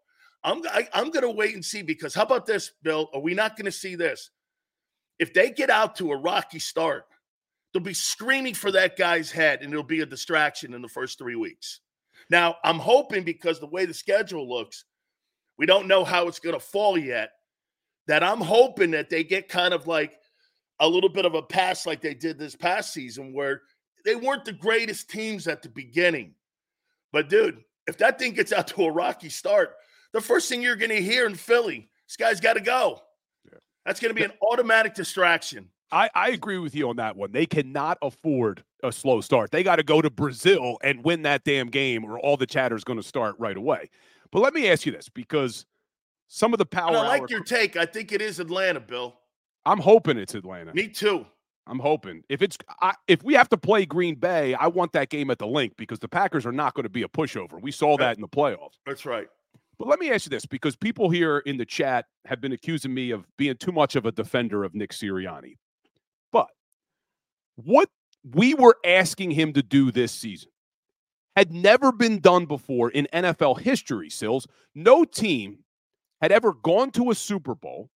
I'm 0.44 0.62
I, 0.68 0.80
am 0.80 0.88
i 0.94 1.00
am 1.00 1.10
going 1.12 1.24
to 1.24 1.30
wait 1.30 1.56
and 1.56 1.64
see 1.64 1.82
because 1.82 2.14
how 2.14 2.24
about 2.24 2.46
this, 2.46 2.72
Bill? 2.84 3.10
Are 3.14 3.22
we 3.22 3.34
not 3.34 3.56
going 3.56 3.66
to 3.66 3.72
see 3.72 3.96
this? 3.96 4.30
If 5.20 5.34
they 5.34 5.52
get 5.52 5.70
out 5.70 5.96
to 5.98 6.12
a 6.12 6.18
rocky 6.18 6.60
start, 6.60 7.06
they'll 7.72 7.84
be 7.84 7.94
screaming 7.94 8.54
for 8.54 8.72
that 8.72 8.98
guy's 8.98 9.32
head, 9.32 9.62
and 9.62 9.72
it'll 9.72 9.84
be 9.84 10.02
a 10.02 10.06
distraction 10.06 10.74
in 10.74 10.82
the 10.82 10.88
first 10.88 11.18
three 11.18 11.36
weeks. 11.36 11.80
Now, 12.30 12.56
I'm 12.64 12.80
hoping 12.80 13.24
because 13.24 13.60
the 13.60 13.68
way 13.68 13.86
the 13.86 13.94
schedule 13.94 14.48
looks, 14.50 14.86
we 15.58 15.66
don't 15.66 15.88
know 15.88 16.04
how 16.04 16.28
it's 16.28 16.40
going 16.40 16.56
to 16.56 16.60
fall 16.60 16.98
yet. 16.98 17.32
That 18.08 18.24
I'm 18.24 18.42
hoping 18.42 18.92
that 18.92 19.10
they 19.10 19.24
get 19.24 19.48
kind 19.48 19.74
of 19.74 19.88
like 19.88 20.20
a 20.80 20.88
little 20.88 21.10
bit 21.10 21.26
of 21.26 21.36
a 21.36 21.42
pass 21.42 21.86
like 21.86 22.02
they 22.02 22.14
did 22.14 22.38
this 22.38 22.56
past 22.56 22.92
season, 22.92 23.34
where 23.34 23.62
they 24.04 24.16
weren't 24.16 24.46
the 24.46 24.52
greatest 24.52 25.10
teams 25.10 25.48
at 25.48 25.62
the 25.62 25.70
beginning. 25.70 26.34
But 27.14 27.30
dude, 27.30 27.64
if 27.88 27.98
that 28.00 28.20
thing 28.20 28.34
gets 28.34 28.52
out 28.52 28.68
to 28.70 28.86
a 28.86 28.92
rocky 28.92 29.30
start, 29.30 29.76
the 30.14 30.22
first 30.22 30.48
thing 30.48 30.62
you're 30.62 30.76
going 30.76 30.92
to 30.92 31.02
hear 31.02 31.26
in 31.26 31.36
Philly 31.36 31.90
This 32.08 32.16
guy's 32.16 32.40
got 32.40 32.54
to 32.54 32.62
go. 32.62 33.02
Yeah. 33.52 33.60
That's 33.86 34.00
going 34.00 34.10
to 34.10 34.16
be 34.16 34.24
an 34.24 34.32
automatic 34.42 34.94
distraction. 34.94 35.70
I, 35.92 36.10
I 36.16 36.30
agree 36.30 36.58
with 36.58 36.74
you 36.74 36.90
on 36.90 36.96
that 36.96 37.16
one. 37.16 37.32
They 37.32 37.46
cannot 37.46 38.00
afford 38.02 38.64
a 38.82 38.92
slow 38.92 39.22
start. 39.22 39.52
They 39.52 39.62
got 39.62 39.76
to 39.76 39.84
go 39.84 40.02
to 40.02 40.10
Brazil 40.10 40.78
and 40.84 41.04
win 41.04 41.22
that 41.24 41.44
damn 41.44 41.68
game, 41.68 42.04
or 42.04 42.18
all 42.20 42.36
the 42.36 42.48
chatter 42.48 42.76
is 42.76 42.84
going 42.84 42.98
to 42.98 43.08
start 43.08 43.36
right 43.38 43.56
away. 43.56 43.90
But 44.32 44.42
let 44.42 44.54
me 44.56 44.70
ask 44.70 44.86
you 44.86 44.92
this 44.92 45.10
because 45.10 45.66
some 46.28 46.54
of 46.54 46.58
the 46.58 46.66
power. 46.66 46.90
And 46.90 46.98
I 46.98 47.20
like 47.20 47.30
your 47.30 47.44
take. 47.44 47.78
I 47.78 47.86
think 47.86 48.12
it 48.12 48.22
is 48.22 48.40
Atlanta, 48.40 48.80
Bill. 48.80 49.16
I'm 49.66 49.80
hoping 49.80 50.18
it's 50.18 50.34
Atlanta. 50.34 50.74
Me 50.74 50.88
too. 50.88 51.26
I'm 51.68 51.80
hoping 51.80 52.24
if 52.28 52.42
it's 52.42 52.58
I, 52.82 52.94
if 53.08 53.24
we 53.24 53.36
have 53.36 53.48
to 53.50 53.58
play 53.58 53.86
Green 53.86 54.16
Bay, 54.16 54.54
I 54.56 54.68
want 54.68 54.92
that 54.94 55.10
game 55.10 55.30
at 55.30 55.40
the 55.40 55.48
Linc 55.48 55.78
because 55.78 56.00
the 56.00 56.10
Packers 56.10 56.46
are 56.46 56.52
not 56.52 56.74
going 56.74 56.84
to 56.84 56.90
be 56.90 57.04
a 57.04 57.08
pushover. 57.08 57.62
We 57.62 57.72
saw 57.72 57.96
that 57.98 58.18
in 58.18 58.22
the 58.22 58.28
playoffs. 58.28 58.74
That's 58.86 59.06
right. 59.06 59.28
But 59.84 59.90
let 59.90 60.00
me 60.00 60.12
ask 60.12 60.26
you 60.26 60.30
this 60.30 60.46
because 60.46 60.78
people 60.78 61.10
here 61.10 61.40
in 61.40 61.58
the 61.58 61.66
chat 61.66 62.06
have 62.24 62.40
been 62.40 62.54
accusing 62.54 62.94
me 62.94 63.12
of 63.12 63.26
being 63.38 63.58
too 63.58 63.74
much 63.74 63.98
of 63.98 64.06
a 64.06 64.14
defender 64.14 64.64
of 64.64 64.74
Nick 64.74 64.92
Sirianni. 64.92 65.58
But 66.32 66.48
what 67.56 67.90
we 68.24 68.54
were 68.54 68.78
asking 68.86 69.32
him 69.32 69.52
to 69.52 69.62
do 69.62 69.92
this 69.92 70.14
season 70.14 70.52
had 71.36 71.52
never 71.52 71.92
been 71.92 72.20
done 72.20 72.46
before 72.46 72.92
in 72.92 73.10
NFL 73.14 73.60
history, 73.60 74.10
Sills. 74.10 74.48
No 74.74 75.04
team 75.04 75.66
had 76.22 76.32
ever 76.32 76.54
gone 76.54 76.90
to 76.92 77.12
a 77.12 77.16
Super 77.16 77.54
Bowl, 77.54 77.90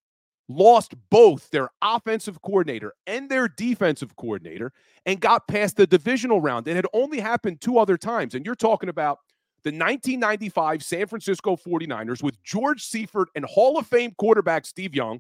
lost 0.49 0.93
both 1.09 1.49
their 1.51 1.69
offensive 1.81 2.41
coordinator 2.41 2.91
and 3.05 3.29
their 3.29 3.47
defensive 3.47 4.13
coordinator, 4.17 4.73
and 5.05 5.21
got 5.21 5.47
past 5.47 5.77
the 5.77 5.87
divisional 5.87 6.41
round. 6.41 6.67
It 6.67 6.75
had 6.75 6.87
only 6.91 7.21
happened 7.21 7.61
two 7.61 7.77
other 7.77 7.95
times. 7.95 8.35
And 8.35 8.45
you're 8.45 8.55
talking 8.55 8.89
about 8.89 9.19
the 9.67 9.73
1995 9.73 10.81
San 10.81 11.07
Francisco 11.07 11.57
49ers 11.57 12.23
with 12.23 12.41
George 12.41 12.81
Seifert 12.81 13.27
and 13.35 13.43
Hall 13.43 13.77
of 13.77 13.85
Fame 13.85 14.13
quarterback 14.17 14.65
Steve 14.65 14.95
Young. 14.95 15.19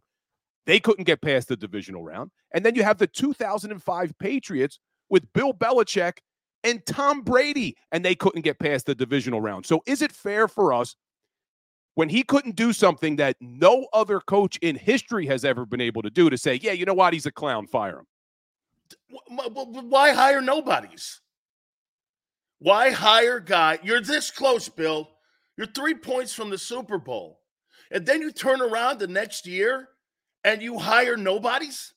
They 0.65 0.79
couldn't 0.79 1.03
get 1.03 1.21
past 1.21 1.49
the 1.49 1.57
divisional 1.57 2.01
round. 2.01 2.31
And 2.53 2.65
then 2.65 2.73
you 2.73 2.83
have 2.83 2.97
the 2.97 3.07
2005 3.07 4.13
Patriots 4.19 4.79
with 5.09 5.31
Bill 5.33 5.51
Belichick 5.51 6.19
and 6.63 6.85
Tom 6.85 7.23
Brady, 7.23 7.75
and 7.91 8.05
they 8.05 8.15
couldn't 8.15 8.43
get 8.43 8.57
past 8.57 8.85
the 8.85 8.95
divisional 8.95 9.41
round. 9.41 9.65
So 9.65 9.81
is 9.85 10.01
it 10.01 10.13
fair 10.13 10.47
for 10.47 10.71
us 10.71 10.95
when 11.95 12.07
he 12.07 12.23
couldn't 12.23 12.55
do 12.55 12.71
something 12.71 13.17
that 13.17 13.35
no 13.41 13.87
other 13.91 14.21
coach 14.21 14.57
in 14.61 14.77
history 14.77 15.25
has 15.25 15.43
ever 15.43 15.65
been 15.65 15.81
able 15.81 16.03
to 16.03 16.09
do 16.09 16.29
to 16.29 16.37
say, 16.37 16.55
yeah, 16.63 16.71
you 16.71 16.85
know 16.85 16.93
what? 16.93 17.11
He's 17.11 17.25
a 17.25 17.31
clown, 17.33 17.67
fire 17.67 17.99
him? 17.99 18.05
Wh- 19.11 19.33
wh- 19.33 19.51
wh- 19.51 19.91
Why 19.91 20.13
hire 20.13 20.41
nobodies? 20.41 21.19
Why 22.59 22.89
hire 22.89 23.39
guy? 23.39 23.79
You're 23.83 24.01
this 24.01 24.31
close, 24.31 24.67
Bill. 24.67 25.09
You're 25.57 25.67
three 25.67 25.93
points 25.93 26.33
from 26.33 26.49
the 26.49 26.57
Super 26.57 26.97
Bowl. 26.97 27.39
And 27.91 28.05
then 28.05 28.21
you 28.21 28.31
turn 28.31 28.61
around 28.61 28.99
the 28.99 29.07
next 29.07 29.45
year 29.47 29.89
and 30.43 30.61
you 30.61 30.77
hire 30.77 31.17
nobodies? 31.17 31.93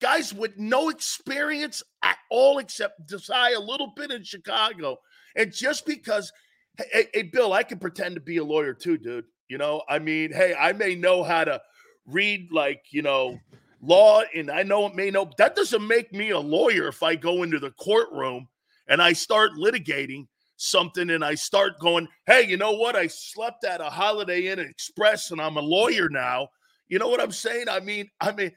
Guys 0.00 0.32
with 0.32 0.56
no 0.56 0.88
experience 0.88 1.82
at 2.02 2.16
all 2.30 2.58
except 2.58 3.08
Desai 3.08 3.56
a 3.56 3.60
little 3.60 3.92
bit 3.96 4.10
in 4.10 4.22
Chicago. 4.22 4.98
And 5.36 5.52
just 5.52 5.86
because, 5.86 6.32
hey, 6.78 7.08
hey, 7.12 7.22
Bill, 7.22 7.52
I 7.52 7.62
can 7.62 7.78
pretend 7.78 8.14
to 8.14 8.20
be 8.20 8.36
a 8.36 8.44
lawyer 8.44 8.74
too, 8.74 8.98
dude. 8.98 9.24
You 9.48 9.58
know, 9.58 9.82
I 9.88 9.98
mean, 9.98 10.32
hey, 10.32 10.54
I 10.58 10.72
may 10.72 10.94
know 10.94 11.22
how 11.22 11.44
to 11.44 11.60
read 12.06 12.48
like, 12.52 12.82
you 12.90 13.02
know, 13.02 13.38
law 13.82 14.22
and 14.34 14.50
I 14.50 14.62
know 14.62 14.86
it 14.86 14.94
may 14.94 15.10
know 15.10 15.30
that 15.38 15.56
doesn't 15.56 15.86
make 15.86 16.12
me 16.12 16.30
a 16.30 16.38
lawyer 16.38 16.88
if 16.88 17.02
I 17.02 17.16
go 17.16 17.42
into 17.42 17.58
the 17.58 17.70
courtroom 17.72 18.48
and 18.88 19.00
I 19.02 19.12
start 19.12 19.52
litigating 19.52 20.26
something 20.56 21.10
and 21.10 21.24
I 21.24 21.34
start 21.34 21.78
going, 21.80 22.08
hey, 22.26 22.42
you 22.46 22.56
know 22.56 22.72
what? 22.72 22.96
I 22.96 23.06
slept 23.06 23.64
at 23.64 23.80
a 23.80 23.90
Holiday 23.90 24.48
Inn 24.48 24.58
Express 24.58 25.30
and 25.30 25.40
I'm 25.40 25.56
a 25.56 25.60
lawyer 25.60 26.08
now. 26.08 26.48
You 26.88 26.98
know 26.98 27.08
what 27.08 27.20
I'm 27.20 27.32
saying? 27.32 27.68
I 27.68 27.80
mean, 27.80 28.08
I 28.20 28.32
mean, 28.32 28.52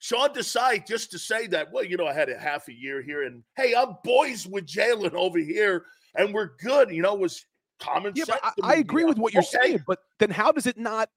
Sean 0.00 0.30
Desai 0.30 0.86
just 0.86 1.10
to 1.12 1.18
say 1.18 1.46
that, 1.48 1.70
well, 1.72 1.84
you 1.84 1.96
know, 1.96 2.06
I 2.06 2.12
had 2.12 2.28
a 2.28 2.38
half 2.38 2.68
a 2.68 2.72
year 2.72 3.02
here 3.02 3.24
and 3.24 3.42
hey, 3.56 3.74
I'm 3.74 3.96
boys 4.04 4.46
with 4.46 4.66
Jalen 4.66 5.14
over 5.14 5.38
here 5.38 5.84
and 6.16 6.32
we're 6.32 6.56
good, 6.56 6.90
you 6.90 7.02
know, 7.02 7.14
was 7.14 7.44
common 7.78 8.14
Yeah, 8.14 8.24
sense. 8.24 8.40
but 8.42 8.54
I, 8.64 8.74
I 8.74 8.76
agree 8.76 9.04
with 9.04 9.18
what 9.18 9.32
you're 9.32 9.42
Okay. 9.42 9.68
saying. 9.68 9.84
But 9.86 10.00
then 10.18 10.30
how 10.30 10.52
does 10.52 10.66
it 10.66 10.78
not? 10.78 11.10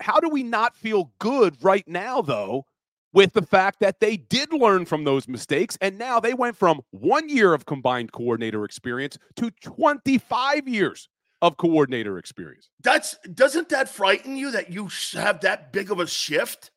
How 0.00 0.18
do 0.18 0.28
we 0.28 0.42
not 0.42 0.76
feel 0.76 1.12
good 1.20 1.56
right 1.62 1.86
now, 1.86 2.20
though, 2.20 2.66
with 3.14 3.32
the 3.32 3.42
fact 3.42 3.80
that 3.80 4.00
they 4.00 4.18
did 4.18 4.52
learn 4.52 4.84
from 4.84 5.04
those 5.04 5.26
mistakes 5.26 5.78
and 5.80 5.96
now 5.96 6.20
they 6.20 6.34
went 6.34 6.56
from 6.56 6.82
one 6.90 7.28
year 7.28 7.54
of 7.54 7.64
combined 7.64 8.12
coordinator 8.12 8.64
experience 8.64 9.16
to 9.36 9.50
25 9.62 10.68
years 10.68 11.08
of 11.40 11.56
coordinator 11.56 12.18
experience? 12.18 12.68
That's 12.82 13.16
doesn't 13.32 13.70
that 13.70 13.88
frighten 13.88 14.36
you 14.36 14.50
that 14.50 14.70
you 14.70 14.90
have 15.14 15.40
that 15.40 15.72
big 15.72 15.90
of 15.90 16.00
a 16.00 16.06
shift 16.06 16.70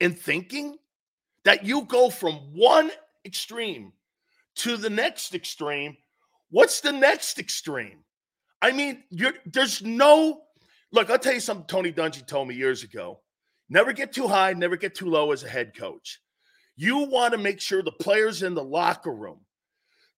in 0.00 0.14
thinking 0.14 0.76
that 1.44 1.64
you 1.64 1.82
go 1.82 2.10
from 2.10 2.34
one 2.52 2.90
extreme 3.24 3.92
to 4.56 4.76
the 4.76 4.90
next 4.90 5.34
extreme? 5.34 5.96
What's 6.50 6.80
the 6.80 6.92
next 6.92 7.38
extreme? 7.38 8.00
I 8.60 8.72
mean, 8.72 9.04
there's 9.46 9.82
no 9.82 10.42
look. 10.90 11.10
I'll 11.10 11.18
tell 11.18 11.34
you 11.34 11.40
something. 11.40 11.66
Tony 11.66 11.92
Dungy 11.92 12.26
told 12.26 12.48
me 12.48 12.56
years 12.56 12.82
ago: 12.82 13.20
never 13.68 13.92
get 13.92 14.12
too 14.12 14.28
high, 14.28 14.52
never 14.52 14.76
get 14.76 14.94
too 14.94 15.06
low 15.06 15.32
as 15.32 15.42
a 15.42 15.48
head 15.48 15.72
coach. 15.76 16.20
You 16.76 16.98
want 16.98 17.32
to 17.32 17.38
make 17.38 17.60
sure 17.60 17.82
the 17.82 17.92
players 17.92 18.42
in 18.42 18.54
the 18.54 18.64
locker 18.64 19.12
room 19.12 19.40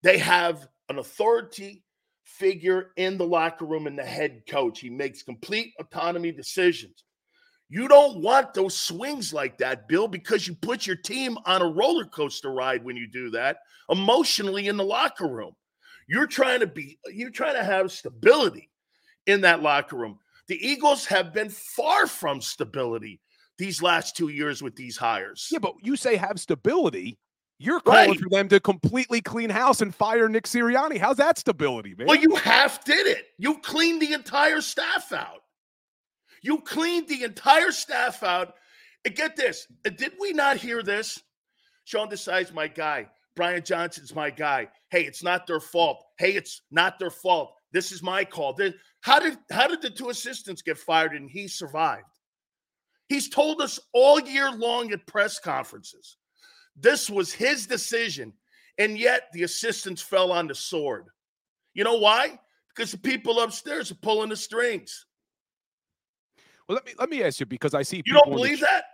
they 0.03 0.19
have 0.19 0.67
an 0.89 0.99
authority 0.99 1.85
figure 2.25 2.93
in 2.97 3.19
the 3.19 3.27
locker 3.27 3.67
room 3.67 3.87
and 3.87 3.99
the 3.99 4.05
head 4.05 4.43
coach. 4.49 4.81
He 4.81 4.91
makes 4.91 5.23
complete 5.23 5.73
autonomy 5.79 6.33
decisions. 6.33 7.05
You 7.69 7.87
don't 7.87 8.21
want 8.21 8.55
those 8.55 8.77
swings 8.77 9.33
like 9.33 9.59
that, 9.59 9.89
Bill, 9.89 10.09
because 10.09 10.49
you 10.49 10.55
put 10.55 10.87
your 10.87 10.97
team 10.97 11.39
on 11.45 11.63
a 11.63 11.69
roller 11.69 12.05
coaster 12.05 12.53
ride 12.53 12.85
when 12.85 12.97
you 12.97 13.07
do 13.07 13.31
that 13.31 13.59
emotionally 13.91 14.69
in 14.69 14.77
the 14.77 14.85
locker 14.85 15.29
room. 15.29 15.53
You're 16.09 16.27
trying 16.27 16.61
to 16.61 16.67
be, 16.67 16.99
you're 17.13 17.31
trying 17.31 17.55
to 17.55 17.63
have 17.63 17.93
stability 17.93 18.71
in 19.27 19.43
that 19.43 19.63
locker 19.63 19.97
room. 19.97 20.19
The 20.49 20.67
Eagles 20.67 21.07
have 21.07 21.33
been 21.33 21.49
far 21.49 22.09
from 22.09 22.41
stability 22.41 23.21
these 23.61 23.81
last 23.83 24.17
two 24.17 24.29
years 24.29 24.63
with 24.63 24.75
these 24.75 24.97
hires. 24.97 25.47
Yeah, 25.53 25.61
but 25.61 25.75
you 25.83 25.95
say 25.95 26.17
have 26.17 26.41
stability. 26.41 27.19
You're 27.59 27.81
calling 27.81 28.11
Right. 28.13 28.19
for 28.19 28.29
them 28.31 28.49
to 28.49 28.59
completely 28.59 29.21
clean 29.21 29.51
house 29.51 29.83
and 29.83 29.95
fire 29.95 30.29
Nick 30.31 30.45
Sirianni. 30.45 30.99
How's 30.99 31.19
that 31.19 31.39
stability, 31.39 31.95
man? 31.97 32.07
Well, 32.07 32.17
you 32.17 32.35
half 32.37 32.85
did 32.85 33.07
it. 33.07 33.27
You 33.39 33.59
cleaned 33.59 34.01
the 34.01 34.15
entire 34.15 34.63
staff 34.63 35.13
out. 35.13 35.43
You 36.43 36.63
cleaned 36.63 37.07
the 37.09 37.23
entire 37.23 37.71
staff 37.71 38.23
out. 38.23 38.55
And 39.05 39.15
get 39.15 39.37
this. 39.37 39.67
Did 39.85 40.13
we 40.21 40.33
not 40.33 40.57
hear 40.59 40.83
this? 40.83 41.23
Sean 41.85 42.09
Desai's 42.09 42.53
my 42.53 42.67
guy. 42.69 43.09
Brian 43.37 43.63
Johnson's 43.63 44.15
my 44.15 44.29
guy. 44.31 44.69
Hey, 44.91 45.05
it's 45.05 45.23
not 45.23 45.47
their 45.47 45.61
fault. 45.61 46.05
Hey, 46.19 46.33
it's 46.33 46.63
not 46.71 46.99
their 46.99 47.11
fault. 47.11 47.55
This 47.73 47.93
is 47.93 48.03
my 48.03 48.25
call. 48.25 48.53
Then 48.55 48.75
How 49.03 49.19
did 49.19 49.39
how 49.51 49.69
did 49.69 49.81
the 49.81 49.89
two 49.91 50.11
assistants 50.11 50.61
get 50.63 50.77
fired 50.77 51.13
and 51.15 51.31
he 51.31 51.47
survived? 51.49 52.05
He's 53.11 53.29
told 53.29 53.61
us 53.61 53.81
all 53.93 54.21
year 54.21 54.53
long 54.53 54.93
at 54.93 55.05
press 55.05 55.41
conferences. 55.41 56.17
This 56.77 57.11
was 57.11 57.33
his 57.33 57.67
decision, 57.67 58.33
and 58.79 58.97
yet 58.97 59.25
the 59.33 59.43
assistants 59.43 60.01
fell 60.01 60.31
on 60.31 60.47
the 60.47 60.55
sword. 60.55 61.07
You 61.75 61.83
know 61.83 61.97
why? 61.97 62.39
Because 62.69 62.93
the 62.93 62.99
people 62.99 63.41
upstairs 63.41 63.91
are 63.91 63.97
pulling 63.97 64.29
the 64.29 64.37
strings. 64.37 65.07
Well, 66.69 66.77
let 66.77 66.87
me 66.87 66.93
let 67.01 67.11
me 67.11 67.25
ask 67.25 67.41
you 67.41 67.47
because 67.47 67.75
I 67.75 67.83
see 67.83 68.01
You 68.07 68.13
don't 68.15 68.29
in 68.29 68.31
the 68.31 68.37
believe 68.37 68.61
that? 68.61 68.85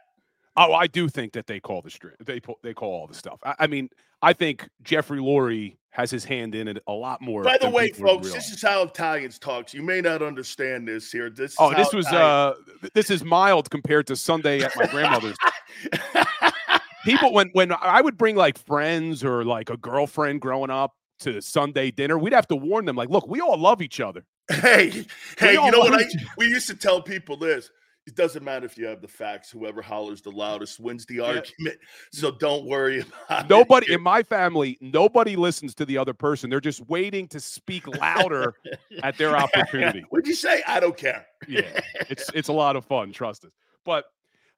Oh, 0.57 0.73
I 0.73 0.87
do 0.87 1.09
think 1.09 1.35
that 1.35 1.47
they 1.47 1.61
call 1.61 1.83
the 1.83 1.91
string. 1.91 2.15
They 2.25 2.41
pull, 2.41 2.59
they 2.63 2.73
call 2.73 2.91
all 2.91 3.07
the 3.07 3.13
stuff. 3.15 3.39
I, 3.45 3.55
I 3.59 3.67
mean, 3.67 3.91
I 4.23 4.33
think 4.33 4.67
Jeffrey 4.83 5.19
Lurie 5.19 5.77
has 5.97 6.11
his 6.11 6.27
hand 6.27 6.55
in 6.55 6.69
it 6.69 6.83
a 6.87 6.93
lot 6.93 7.23
more. 7.23 7.43
By 7.43 7.57
the 7.59 7.71
way, 7.71 7.91
folks, 7.91 8.31
this 8.31 8.51
is 8.53 8.61
how 8.61 8.83
Italians 8.83 9.39
talk. 9.39 9.73
You 9.73 9.81
may 9.83 10.03
not 10.03 10.21
understand 10.23 10.87
this 10.87 11.11
here. 11.11 11.31
This 11.31 11.53
is 11.53 11.57
Oh, 11.59 11.73
this 11.75 11.91
was 11.95 12.07
Italians- 12.07 12.59
uh, 12.83 12.89
this 12.93 13.11
is 13.11 13.25
mild 13.25 13.71
compared 13.71 14.07
to 14.09 14.17
Sunday 14.17 14.61
at 14.63 14.77
my 14.77 14.87
grandmother's. 14.89 15.37
People, 17.05 17.33
when 17.33 17.49
when 17.55 17.73
I 17.73 18.01
would 18.03 18.19
bring 18.19 18.37
like 18.37 18.59
friends 18.59 19.25
or 19.25 19.45
like 19.45 19.71
a 19.71 19.77
girlfriend 19.77 20.41
growing 20.43 20.71
up 20.71 20.93
to 21.21 21.41
Sunday 21.41 21.91
dinner, 21.91 22.19
we'd 22.19 22.33
have 22.35 22.49
to 22.49 22.57
warn 22.57 22.85
them, 22.85 22.97
like, 22.97 23.09
look, 23.09 23.27
we 23.29 23.41
all 23.41 23.57
love 23.57 23.81
each 23.81 24.01
other. 24.01 24.25
Hey, 24.51 25.07
hey, 25.39 25.53
you 25.55 25.71
know 25.71 25.79
what? 25.79 25.95
I, 26.03 26.07
we 26.37 26.47
used 26.49 26.67
to 26.69 26.75
tell 26.75 27.01
people 27.01 27.37
this. 27.37 27.71
It 28.07 28.15
doesn't 28.15 28.45
matter 28.45 28.65
if 28.65 28.79
you 28.79 28.87
have 28.87 29.01
the 29.01 29.09
facts. 29.09 29.51
Whoever 29.51 29.83
hollers 29.83 30.23
the 30.23 30.31
loudest 30.31 30.79
wins 30.79 31.05
the 31.07 31.21
argument. 31.21 31.79
So 32.13 32.31
don't 32.31 32.65
worry 32.65 33.01
about 33.01 33.45
it. 33.45 33.51
Nobody 33.51 33.93
in 33.93 34.01
my 34.01 34.23
family, 34.23 34.79
nobody 34.81 35.35
listens 35.37 35.75
to 35.75 35.85
the 35.85 35.99
other 35.99 36.15
person. 36.15 36.49
They're 36.49 36.61
just 36.61 36.87
waiting 36.89 37.27
to 37.29 37.41
speak 37.41 37.87
louder 37.89 38.55
at 39.03 39.19
their 39.19 39.37
opportunity. 39.37 40.05
What'd 40.09 40.27
you 40.27 40.35
say? 40.35 40.63
I 40.67 40.81
don't 40.81 40.97
care. 40.97 41.27
yeah, 41.49 41.81
it's 42.09 42.31
it's 42.33 42.49
a 42.49 42.53
lot 42.53 42.77
of 42.77 42.85
fun. 42.87 43.13
Trust 43.13 43.45
us. 43.45 43.51
But 43.85 44.05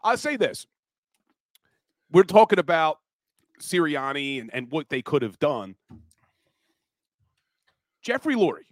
I'll 0.02 0.18
say 0.18 0.36
this: 0.36 0.66
we're 2.12 2.22
talking 2.22 2.58
about 2.58 2.98
Sirianni 3.60 4.40
and, 4.40 4.50
and 4.52 4.70
what 4.70 4.88
they 4.88 5.02
could 5.02 5.22
have 5.22 5.38
done. 5.38 5.74
Jeffrey 8.02 8.34
Lurie, 8.34 8.66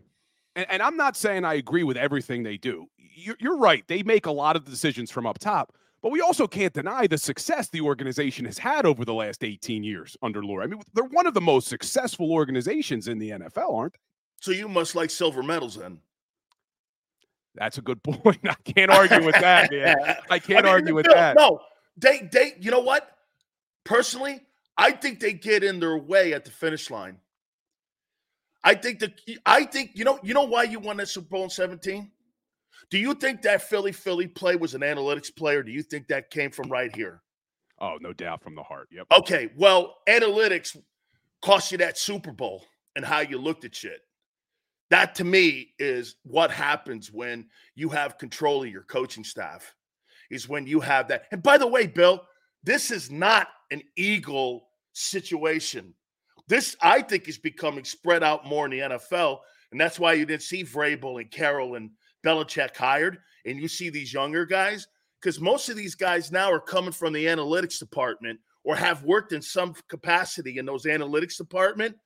and, 0.54 0.66
and 0.70 0.82
I'm 0.82 0.96
not 0.96 1.16
saying 1.16 1.44
I 1.44 1.54
agree 1.54 1.82
with 1.82 1.96
everything 1.96 2.42
they 2.42 2.56
do. 2.56 2.86
You're, 3.18 3.36
you're 3.40 3.56
right; 3.58 3.82
they 3.88 4.02
make 4.02 4.26
a 4.26 4.30
lot 4.30 4.56
of 4.56 4.64
decisions 4.64 5.10
from 5.10 5.26
up 5.26 5.38
top. 5.38 5.74
But 6.02 6.12
we 6.12 6.20
also 6.20 6.46
can't 6.46 6.72
deny 6.72 7.06
the 7.06 7.18
success 7.18 7.68
the 7.68 7.80
organization 7.80 8.44
has 8.44 8.58
had 8.58 8.86
over 8.86 9.04
the 9.04 9.14
last 9.14 9.42
18 9.42 9.82
years 9.82 10.16
under 10.22 10.42
Lurie. 10.42 10.64
I 10.64 10.66
mean, 10.66 10.80
they're 10.94 11.04
one 11.04 11.26
of 11.26 11.34
the 11.34 11.40
most 11.40 11.66
successful 11.66 12.32
organizations 12.32 13.08
in 13.08 13.18
the 13.18 13.30
NFL, 13.30 13.74
aren't 13.74 13.94
they? 13.94 13.98
So 14.40 14.50
you 14.52 14.68
must 14.68 14.94
like 14.94 15.10
silver 15.10 15.42
medals 15.42 15.76
then. 15.76 15.98
That's 17.54 17.78
a 17.78 17.82
good 17.82 18.02
point. 18.04 18.38
I 18.48 18.54
can't 18.64 18.90
argue 18.90 19.24
with 19.24 19.34
that, 19.36 19.72
man. 19.72 19.96
I 20.30 20.38
can't 20.38 20.60
I 20.60 20.68
mean, 20.68 20.72
argue 20.72 20.94
with 20.94 21.06
no, 21.06 21.14
that. 21.14 21.36
No, 21.36 21.60
they 21.96 22.28
they 22.30 22.52
you 22.60 22.70
know 22.70 22.80
what? 22.80 23.10
Personally, 23.84 24.40
I 24.76 24.92
think 24.92 25.20
they 25.20 25.32
get 25.32 25.64
in 25.64 25.80
their 25.80 25.96
way 25.96 26.34
at 26.34 26.44
the 26.44 26.50
finish 26.50 26.90
line. 26.90 27.18
I 28.62 28.74
think 28.74 28.98
that 29.00 29.20
I 29.46 29.64
think 29.64 29.92
you 29.94 30.04
know 30.04 30.18
you 30.22 30.34
know 30.34 30.44
why 30.44 30.64
you 30.64 30.78
won 30.78 30.98
that 30.98 31.08
Super 31.08 31.28
Bowl 31.28 31.44
in 31.44 31.50
17? 31.50 32.10
Do 32.90 32.98
you 32.98 33.14
think 33.14 33.42
that 33.42 33.62
Philly 33.62 33.92
Philly 33.92 34.26
play 34.26 34.56
was 34.56 34.74
an 34.74 34.82
analytics 34.82 35.34
play, 35.34 35.56
or 35.56 35.62
do 35.62 35.72
you 35.72 35.82
think 35.82 36.08
that 36.08 36.30
came 36.30 36.50
from 36.50 36.68
right 36.70 36.94
here? 36.94 37.22
Oh, 37.80 37.98
no 38.00 38.12
doubt 38.12 38.42
from 38.42 38.54
the 38.54 38.62
heart. 38.62 38.88
Yep. 38.90 39.06
Okay. 39.18 39.50
Well, 39.56 39.96
analytics 40.08 40.76
cost 41.42 41.72
you 41.72 41.78
that 41.78 41.98
Super 41.98 42.32
Bowl 42.32 42.64
and 42.94 43.04
how 43.04 43.20
you 43.20 43.38
looked 43.38 43.64
at 43.64 43.74
shit. 43.74 44.00
That 44.90 45.14
to 45.16 45.24
me 45.24 45.74
is 45.78 46.16
what 46.22 46.50
happens 46.50 47.12
when 47.12 47.46
you 47.74 47.88
have 47.90 48.18
control 48.18 48.62
of 48.62 48.70
your 48.70 48.84
coaching 48.84 49.24
staff, 49.24 49.74
is 50.30 50.48
when 50.48 50.66
you 50.66 50.80
have 50.80 51.08
that. 51.08 51.24
And 51.32 51.42
by 51.42 51.58
the 51.58 51.66
way, 51.66 51.86
Bill, 51.86 52.22
this 52.62 52.90
is 52.90 53.10
not 53.10 53.48
an 53.70 53.82
Eagle 53.96 54.68
situation. 54.92 55.92
This, 56.48 56.76
I 56.80 57.02
think, 57.02 57.28
is 57.28 57.38
becoming 57.38 57.84
spread 57.84 58.22
out 58.22 58.46
more 58.46 58.64
in 58.66 58.70
the 58.70 58.78
NFL. 58.78 59.38
And 59.72 59.80
that's 59.80 59.98
why 59.98 60.12
you 60.12 60.24
didn't 60.24 60.42
see 60.42 60.62
Vrabel 60.62 61.20
and 61.20 61.30
Carroll 61.30 61.74
and 61.74 61.90
Belichick 62.26 62.76
hired. 62.76 63.18
And 63.44 63.58
you 63.60 63.68
see 63.68 63.90
these 63.90 64.12
younger 64.12 64.44
guys, 64.44 64.88
because 65.20 65.40
most 65.40 65.68
of 65.68 65.76
these 65.76 65.94
guys 65.94 66.32
now 66.32 66.50
are 66.50 66.60
coming 66.60 66.92
from 66.92 67.12
the 67.12 67.26
analytics 67.26 67.78
department 67.78 68.40
or 68.64 68.74
have 68.74 69.04
worked 69.04 69.32
in 69.32 69.40
some 69.40 69.74
capacity 69.88 70.58
in 70.58 70.66
those 70.66 70.84
analytics 70.84 71.36
department 71.36 71.96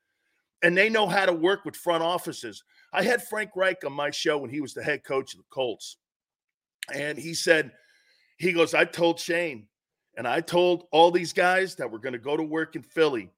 and 0.62 0.76
they 0.76 0.90
know 0.90 1.06
how 1.06 1.26
to 1.26 1.32
work 1.32 1.64
with 1.64 1.76
front 1.76 2.02
offices. 2.02 2.62
I 2.92 3.02
had 3.02 3.22
Frank 3.22 3.50
Reich 3.56 3.84
on 3.84 3.92
my 3.92 4.10
show 4.10 4.38
when 4.38 4.50
he 4.50 4.60
was 4.60 4.74
the 4.74 4.82
head 4.82 5.04
coach 5.04 5.32
of 5.32 5.38
the 5.38 5.46
Colts. 5.50 5.96
And 6.94 7.16
he 7.16 7.34
said, 7.34 7.72
he 8.38 8.52
goes, 8.52 8.74
I 8.74 8.84
told 8.84 9.18
Shane 9.18 9.68
and 10.16 10.26
I 10.26 10.40
told 10.40 10.84
all 10.92 11.10
these 11.10 11.32
guys 11.32 11.76
that 11.76 11.90
we're 11.90 11.98
going 11.98 12.12
to 12.12 12.18
go 12.18 12.36
to 12.36 12.42
work 12.42 12.76
in 12.76 12.82
Philly. 12.82 13.30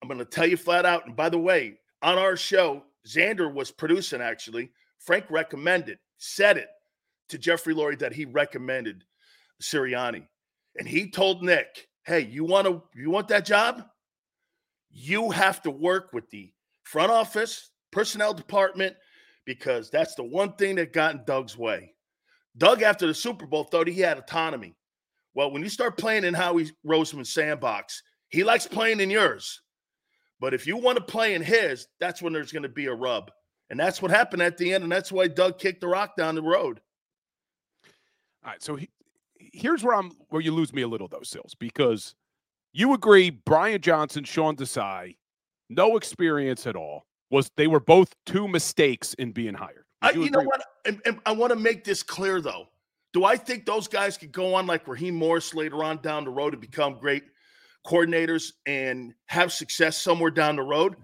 I'm 0.00 0.08
going 0.08 0.18
to 0.18 0.24
tell 0.24 0.46
you 0.46 0.56
flat 0.56 0.86
out. 0.86 1.06
And 1.06 1.16
by 1.16 1.28
the 1.28 1.38
way, 1.38 1.78
on 2.02 2.18
our 2.18 2.36
show, 2.36 2.84
Xander 3.06 3.52
was 3.52 3.70
producing 3.70 4.20
actually. 4.20 4.70
Frank 5.00 5.26
recommended, 5.30 5.98
said 6.18 6.56
it 6.56 6.68
to 7.28 7.38
Jeffrey 7.38 7.74
Lurie 7.74 7.98
that 7.98 8.12
he 8.12 8.24
recommended 8.24 9.04
Sirianni. 9.62 10.26
And 10.78 10.88
he 10.88 11.10
told 11.10 11.42
Nick, 11.42 11.88
hey, 12.04 12.20
you 12.20 12.44
want 12.44 12.66
to 12.66 12.82
you 12.94 13.10
want 13.10 13.28
that 13.28 13.44
job? 13.44 13.84
you 14.90 15.30
have 15.30 15.62
to 15.62 15.70
work 15.70 16.12
with 16.12 16.28
the 16.30 16.52
front 16.84 17.10
office, 17.10 17.70
personnel 17.90 18.34
department, 18.34 18.96
because 19.44 19.90
that's 19.90 20.14
the 20.14 20.24
one 20.24 20.52
thing 20.54 20.76
that 20.76 20.92
got 20.92 21.14
in 21.14 21.24
Doug's 21.24 21.56
way. 21.56 21.94
Doug, 22.56 22.82
after 22.82 23.06
the 23.06 23.14
Super 23.14 23.46
Bowl, 23.46 23.64
thought 23.64 23.86
he 23.86 24.00
had 24.00 24.18
autonomy. 24.18 24.74
Well, 25.34 25.52
when 25.52 25.62
you 25.62 25.68
start 25.68 25.96
playing 25.96 26.24
in 26.24 26.34
Howie 26.34 26.70
Roseman's 26.84 27.32
sandbox, 27.32 28.02
he 28.30 28.42
likes 28.42 28.66
playing 28.66 29.00
in 29.00 29.10
yours. 29.10 29.60
But 30.40 30.54
if 30.54 30.66
you 30.66 30.76
want 30.76 30.98
to 30.98 31.04
play 31.04 31.34
in 31.34 31.42
his, 31.42 31.86
that's 32.00 32.20
when 32.20 32.32
there's 32.32 32.52
going 32.52 32.62
to 32.62 32.68
be 32.68 32.86
a 32.86 32.94
rub. 32.94 33.30
And 33.70 33.78
that's 33.78 34.00
what 34.00 34.10
happened 34.10 34.42
at 34.42 34.56
the 34.56 34.72
end. 34.72 34.82
And 34.82 34.92
that's 34.92 35.12
why 35.12 35.28
Doug 35.28 35.58
kicked 35.58 35.80
the 35.80 35.88
rock 35.88 36.16
down 36.16 36.34
the 36.34 36.42
road. 36.42 36.80
All 38.44 38.52
right. 38.52 38.62
So 38.62 38.76
he, 38.76 38.88
here's 39.38 39.82
where 39.82 39.94
I'm 39.94 40.12
where 40.30 40.40
you 40.42 40.52
lose 40.52 40.72
me 40.72 40.82
a 40.82 40.88
little 40.88 41.08
though, 41.08 41.22
Sills, 41.22 41.54
because 41.58 42.14
you 42.72 42.94
agree 42.94 43.30
Brian 43.30 43.80
Johnson, 43.80 44.24
Sean 44.24 44.56
Desai, 44.56 45.16
no 45.68 45.96
experience 45.96 46.66
at 46.66 46.76
all. 46.76 47.04
Was 47.30 47.50
they 47.56 47.66
were 47.66 47.80
both 47.80 48.14
two 48.24 48.48
mistakes 48.48 49.12
in 49.14 49.32
being 49.32 49.52
hired. 49.52 49.84
I, 50.00 50.12
you, 50.12 50.24
you 50.24 50.30
know 50.30 50.40
what? 50.40 50.62
And, 50.86 51.00
and 51.04 51.20
I 51.26 51.32
want 51.32 51.52
to 51.52 51.58
make 51.58 51.84
this 51.84 52.02
clear 52.02 52.40
though. 52.40 52.68
Do 53.12 53.24
I 53.24 53.36
think 53.36 53.66
those 53.66 53.88
guys 53.88 54.16
could 54.16 54.32
go 54.32 54.54
on 54.54 54.66
like 54.66 54.86
Raheem 54.88 55.14
Morris 55.14 55.54
later 55.54 55.84
on 55.84 56.00
down 56.00 56.24
the 56.24 56.30
road 56.30 56.50
to 56.50 56.56
become 56.56 56.98
great 56.98 57.24
coordinators 57.86 58.52
and 58.66 59.14
have 59.26 59.52
success 59.52 59.98
somewhere 59.98 60.30
down 60.30 60.56
the 60.56 60.62
road? 60.62 60.96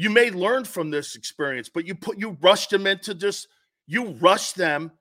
You 0.00 0.08
may 0.08 0.30
learn 0.30 0.64
from 0.64 0.90
this 0.90 1.14
experience, 1.14 1.68
but 1.68 1.86
you 1.86 1.94
put 1.94 2.18
you 2.18 2.38
rushed 2.40 2.70
them 2.70 2.86
into 2.86 3.14
just 3.14 3.48
you 3.86 4.12
rushed 4.12 4.56
them 4.56 4.92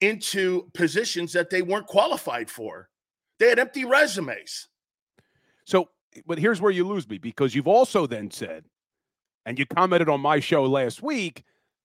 into 0.00 0.68
positions 0.74 1.32
that 1.34 1.48
they 1.48 1.62
weren't 1.62 1.86
qualified 1.86 2.50
for. 2.50 2.88
They 3.38 3.50
had 3.50 3.60
empty 3.60 3.84
resumes. 3.84 4.66
So, 5.64 5.90
but 6.26 6.40
here's 6.40 6.60
where 6.60 6.72
you 6.72 6.84
lose 6.88 7.08
me 7.08 7.18
because 7.18 7.54
you've 7.54 7.68
also 7.68 8.04
then 8.08 8.32
said, 8.32 8.64
and 9.46 9.60
you 9.60 9.64
commented 9.64 10.08
on 10.08 10.20
my 10.20 10.40
show 10.40 10.64
last 10.64 11.04
week, 11.04 11.44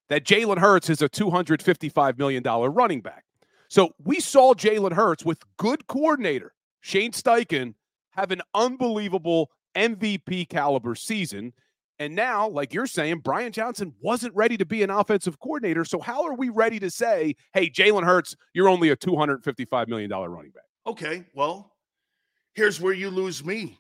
that 0.10 0.24
Jalen 0.24 0.58
Hurts 0.58 0.90
is 0.90 1.04
a 1.04 1.10
$255 1.10 2.18
million 2.18 2.42
running 2.42 3.02
back. 3.02 3.24
So 3.68 3.92
we 4.04 4.20
saw 4.20 4.56
Jalen 4.56 4.94
Hurts 4.94 5.24
with 5.24 5.44
good 5.58 5.86
coordinator, 5.86 6.54
Shane 6.82 7.12
Steichen, 7.12 7.76
have 8.14 8.32
an 8.32 8.42
unbelievable 8.56 9.52
MVP 9.76 10.50
caliber 10.50 10.96
season. 10.96 11.54
And 12.00 12.16
now, 12.16 12.50
like 12.50 12.74
you're 12.74 12.88
saying, 12.88 13.20
Brian 13.20 13.52
Johnson 13.52 13.94
wasn't 14.02 14.34
ready 14.36 14.58
to 14.58 14.66
be 14.66 14.82
an 14.84 14.90
offensive 14.90 15.40
coordinator. 15.40 15.86
So 15.86 16.00
how 16.00 16.24
are 16.24 16.34
we 16.34 16.50
ready 16.50 16.80
to 16.80 16.90
say, 16.90 17.36
hey, 17.54 17.70
Jalen 17.70 18.04
Hurts, 18.04 18.36
you're 18.54 18.70
only 18.70 18.90
a 18.90 18.96
$255 18.96 19.88
million 19.88 20.10
running 20.10 20.52
back? 20.52 20.64
Okay, 20.88 21.24
well, 21.36 21.74
here's 22.56 22.82
where 22.82 22.94
you 22.94 23.10
lose 23.10 23.46
me. 23.46 23.80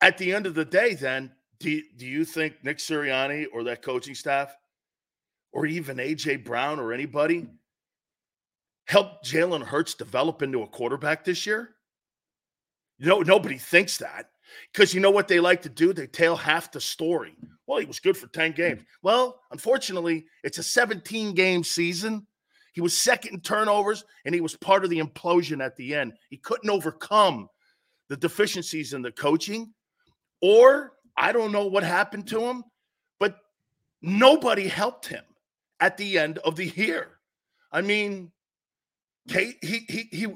At 0.00 0.18
the 0.18 0.32
end 0.32 0.46
of 0.46 0.54
the 0.54 0.64
day, 0.64 0.94
then, 0.94 1.32
do, 1.58 1.82
do 1.96 2.06
you 2.06 2.24
think 2.24 2.62
Nick 2.62 2.78
Sirianni 2.78 3.46
or 3.52 3.64
that 3.64 3.82
coaching 3.82 4.14
staff 4.14 4.54
or 5.52 5.66
even 5.66 5.96
AJ 5.96 6.44
Brown 6.44 6.78
or 6.78 6.92
anybody 6.92 7.48
helped 8.86 9.24
Jalen 9.24 9.62
Hurts 9.62 9.94
develop 9.94 10.42
into 10.42 10.62
a 10.62 10.66
quarterback 10.66 11.24
this 11.24 11.44
year? 11.46 11.70
Know, 12.98 13.20
nobody 13.20 13.58
thinks 13.58 13.98
that 13.98 14.30
because 14.72 14.94
you 14.94 15.00
know 15.00 15.10
what 15.10 15.28
they 15.28 15.40
like 15.40 15.62
to 15.62 15.68
do? 15.68 15.92
They 15.92 16.06
tell 16.06 16.36
half 16.36 16.72
the 16.72 16.80
story. 16.80 17.36
Well, 17.66 17.78
he 17.78 17.86
was 17.86 18.00
good 18.00 18.16
for 18.16 18.26
10 18.28 18.52
games. 18.52 18.82
Well, 19.02 19.40
unfortunately, 19.50 20.26
it's 20.42 20.58
a 20.58 20.62
17 20.62 21.34
game 21.34 21.64
season. 21.64 22.26
He 22.72 22.80
was 22.80 23.00
second 23.00 23.34
in 23.34 23.40
turnovers 23.40 24.04
and 24.24 24.34
he 24.34 24.40
was 24.40 24.56
part 24.56 24.84
of 24.84 24.90
the 24.90 25.00
implosion 25.00 25.64
at 25.64 25.76
the 25.76 25.94
end. 25.94 26.14
He 26.28 26.36
couldn't 26.36 26.70
overcome 26.70 27.48
the 28.08 28.16
deficiencies 28.16 28.92
in 28.92 29.02
the 29.02 29.12
coaching, 29.12 29.72
or 30.42 30.92
I 31.16 31.32
don't 31.32 31.52
know 31.52 31.66
what 31.66 31.84
happened 31.84 32.26
to 32.28 32.40
him, 32.40 32.64
but 33.18 33.38
nobody 34.02 34.68
helped 34.68 35.06
him 35.06 35.24
at 35.80 35.96
the 35.96 36.18
end 36.18 36.38
of 36.38 36.56
the 36.56 36.66
year. 36.66 37.18
I 37.72 37.80
mean, 37.80 38.30
he, 39.26 39.54
he, 39.62 39.86
he, 39.88 40.08
he 40.10 40.26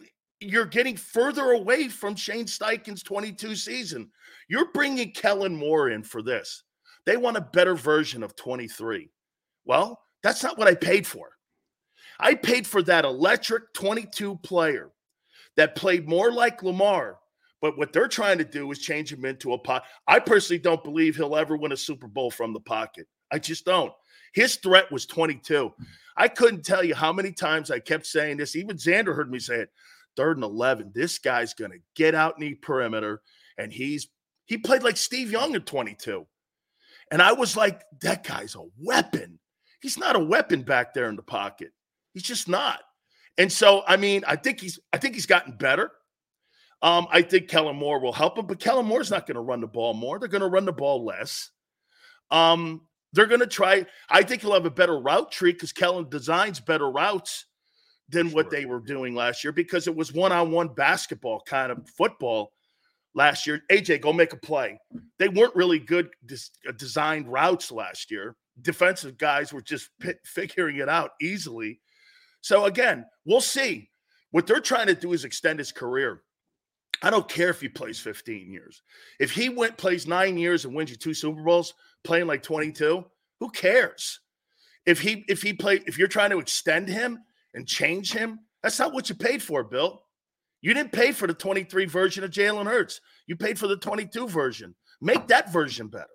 you're 0.41 0.66
getting 0.66 0.97
further 0.97 1.53
away 1.53 1.89
from 1.89 2.14
Shane 2.14 2.47
Steichen's 2.47 3.03
22 3.03 3.57
season. 3.57 4.11
You're 4.49 4.72
bringing 4.72 5.12
Kellen 5.12 5.57
Moore 5.57 5.91
in 5.91 6.03
for 6.03 6.22
this. 6.22 6.62
They 7.07 7.16
want 7.16 7.36
a 7.36 7.49
better 7.53 7.74
version 7.74 8.22
of 8.22 8.36
23. 8.36 9.11
Well, 9.64 10.01
that's 10.22 10.43
not 10.43 10.59
what 10.59 10.68
I 10.68 10.74
paid 10.74 11.07
for. 11.07 11.30
I 12.20 12.34
paid 12.34 12.66
for 12.66 12.82
that 12.82 13.05
electric 13.05 13.72
22 13.74 14.36
player 14.39 14.91
that 15.57 15.76
played 15.76 16.09
more 16.09 16.32
like 16.32 16.62
Lamar, 16.62 17.18
but 17.61 17.78
what 17.78 17.93
they're 17.93 18.09
trying 18.09 18.39
to 18.39 18.45
do 18.45 18.70
is 18.70 18.78
change 18.78 19.12
him 19.12 19.24
into 19.24 19.53
a 19.53 19.59
pot. 19.59 19.84
I 20.07 20.18
personally 20.18 20.61
don't 20.61 20.82
believe 20.84 21.16
he'll 21.16 21.36
ever 21.36 21.57
win 21.57 21.72
a 21.72 21.76
Super 21.76 22.09
Bowl 22.09 22.30
from 22.30 22.53
the 22.53 22.61
pocket. 22.61 23.07
I 23.30 23.39
just 23.39 23.64
don't. 23.64 23.93
His 24.32 24.57
threat 24.57 24.91
was 24.91 25.07
22. 25.07 25.72
I 26.16 26.28
couldn't 26.28 26.64
tell 26.64 26.82
you 26.82 26.95
how 26.95 27.12
many 27.12 27.32
times 27.32 27.70
I 27.70 27.78
kept 27.78 28.07
saying 28.07 28.36
this. 28.36 28.57
Even 28.57 28.76
Xander 28.76 29.14
heard 29.14 29.30
me 29.30 29.39
say 29.39 29.61
it. 29.61 29.70
Third 30.19 30.37
and 30.37 30.43
11. 30.43 30.91
This 30.97 31.21
guy's 31.21 31.55
going 31.55 31.71
to 31.71 31.79
get 31.95 32.12
out 32.12 32.35
in 32.35 32.41
the 32.41 32.55
perimeter. 32.57 33.23
And 33.57 33.73
he's, 33.73 34.09
he 34.47 34.59
played 34.59 34.83
like 34.83 34.97
Steve 34.97 35.31
Young 35.31 35.55
at 35.55 35.64
22. 35.64 36.27
And 37.12 37.23
I 37.23 37.35
was 37.35 37.57
like, 37.57 37.83
that 38.03 38.25
guy's 38.25 38.57
a 38.57 38.64
weapon. 38.83 39.39
He's 39.81 39.97
not 39.97 40.16
a 40.16 40.25
weapon 40.25 40.62
back 40.62 40.93
there 40.93 41.09
in 41.09 41.14
the 41.14 41.23
pocket. 41.23 41.71
He's 42.14 42.25
just 42.25 42.49
not. 42.49 42.81
And 43.39 43.53
so, 43.53 43.85
I 43.87 43.97
mean, 43.97 44.25
I 44.27 44.35
think 44.35 44.61
he's 44.61 44.81
I 44.93 44.99
think 44.99 45.14
he's 45.14 45.27
gotten 45.27 45.57
better. 45.57 45.93
Um, 46.83 47.07
I 47.12 47.23
think 47.23 47.47
Kellen 47.47 47.77
Moore 47.77 48.01
will 48.01 48.12
help 48.12 48.37
him, 48.37 48.47
but 48.47 48.59
Kellen 48.59 48.87
Moore's 48.87 49.12
not 49.12 49.25
going 49.25 49.37
to 49.37 49.41
run 49.41 49.61
the 49.61 49.69
ball 49.69 49.95
more. 49.95 50.19
They're 50.19 50.29
going 50.29 50.43
to 50.43 50.49
run 50.49 50.64
the 50.64 50.73
ball 50.73 51.05
less. 51.05 51.51
Um, 52.33 52.83
they're 53.12 53.27
going 53.27 53.41
to 53.41 53.47
try. 53.47 53.87
I 54.11 54.25
think 54.25 54.43
he'll 54.43 54.55
have 54.55 54.66
a 54.66 54.71
better 54.71 54.99
route 54.99 55.31
tree 55.31 55.53
because 55.53 55.73
Kellen 55.73 56.09
designs 56.09 56.59
better 56.59 56.91
routes 56.91 57.47
than 58.09 58.31
what 58.33 58.51
they 58.51 58.65
were 58.65 58.81
doing 58.81 59.15
last 59.15 59.45
year 59.45 59.53
because 59.53 59.87
it 59.87 59.95
was 59.95 60.13
one-on-one 60.13 60.69
basketball 60.69 61.43
kind 61.47 61.71
of 61.71 61.89
football 61.91 62.53
last 63.15 63.47
year. 63.47 63.63
AJ, 63.71 64.01
go 64.01 64.13
make 64.13 64.33
a 64.33 64.37
play. 64.37 64.79
They 65.19 65.29
weren't 65.29 65.55
really 65.55 65.79
good 65.79 66.11
des- 66.25 66.37
uh, 66.67 66.73
designed 66.73 67.31
routes 67.31 67.71
last 67.71 68.11
year. 68.11 68.37
Defensive 68.63 69.19
guys 69.19 69.53
were 69.53 69.61
just 69.61 69.91
p- 70.01 70.15
figuring 70.25 70.77
it 70.77 70.89
out 70.89 71.11
easily. 71.21 71.81
So 72.41 72.65
again, 72.65 73.05
we'll 73.25 73.41
see. 73.41 73.91
What 74.31 74.47
they're 74.47 74.61
trying 74.61 74.87
to 74.87 74.95
do 74.95 75.13
is 75.13 75.25
extend 75.25 75.59
his 75.59 75.73
career. 75.73 76.23
I 77.03 77.11
don't 77.11 77.29
care 77.29 77.51
if 77.51 77.61
he 77.61 77.69
plays 77.69 78.01
15 78.01 78.51
years. 78.51 78.83
If 79.21 79.31
he 79.31 79.49
went 79.49 79.77
plays 79.77 80.07
nine 80.07 80.37
years 80.37 80.65
and 80.65 80.75
wins 80.75 80.91
you 80.91 80.97
two 80.97 81.15
Super 81.15 81.43
Bowls, 81.43 81.75
playing 82.05 82.27
like 82.27 82.43
22, 82.43 83.05
who 83.41 83.51
cares? 83.51 84.21
If 84.85 85.01
he 85.01 85.25
if 85.29 85.43
he 85.43 85.53
play 85.53 85.81
if 85.87 85.99
you're 85.99 86.09
trying 86.09 86.31
to 86.31 86.39
extend 86.39 86.89
him 86.89 87.21
and 87.55 87.67
change 87.67 88.13
him, 88.13 88.41
that's 88.63 88.79
not 88.79 88.93
what 88.93 89.09
you 89.09 89.15
paid 89.15 89.43
for, 89.43 89.65
Bill. 89.65 90.03
You 90.61 90.75
didn't 90.75 90.93
pay 90.93 91.13
for 91.13 91.27
the 91.27 91.35
23 91.35 91.85
version 91.87 92.25
of 92.25 92.31
Jalen 92.31 92.67
Hurts. 92.67 93.01
You 93.27 93.37
paid 93.37 93.59
for 93.59 93.69
the 93.69 93.77
22 93.77 94.29
version. 94.29 94.75
Make 95.01 95.29
that 95.29 95.53
version 95.53 95.89
better. 95.89 96.07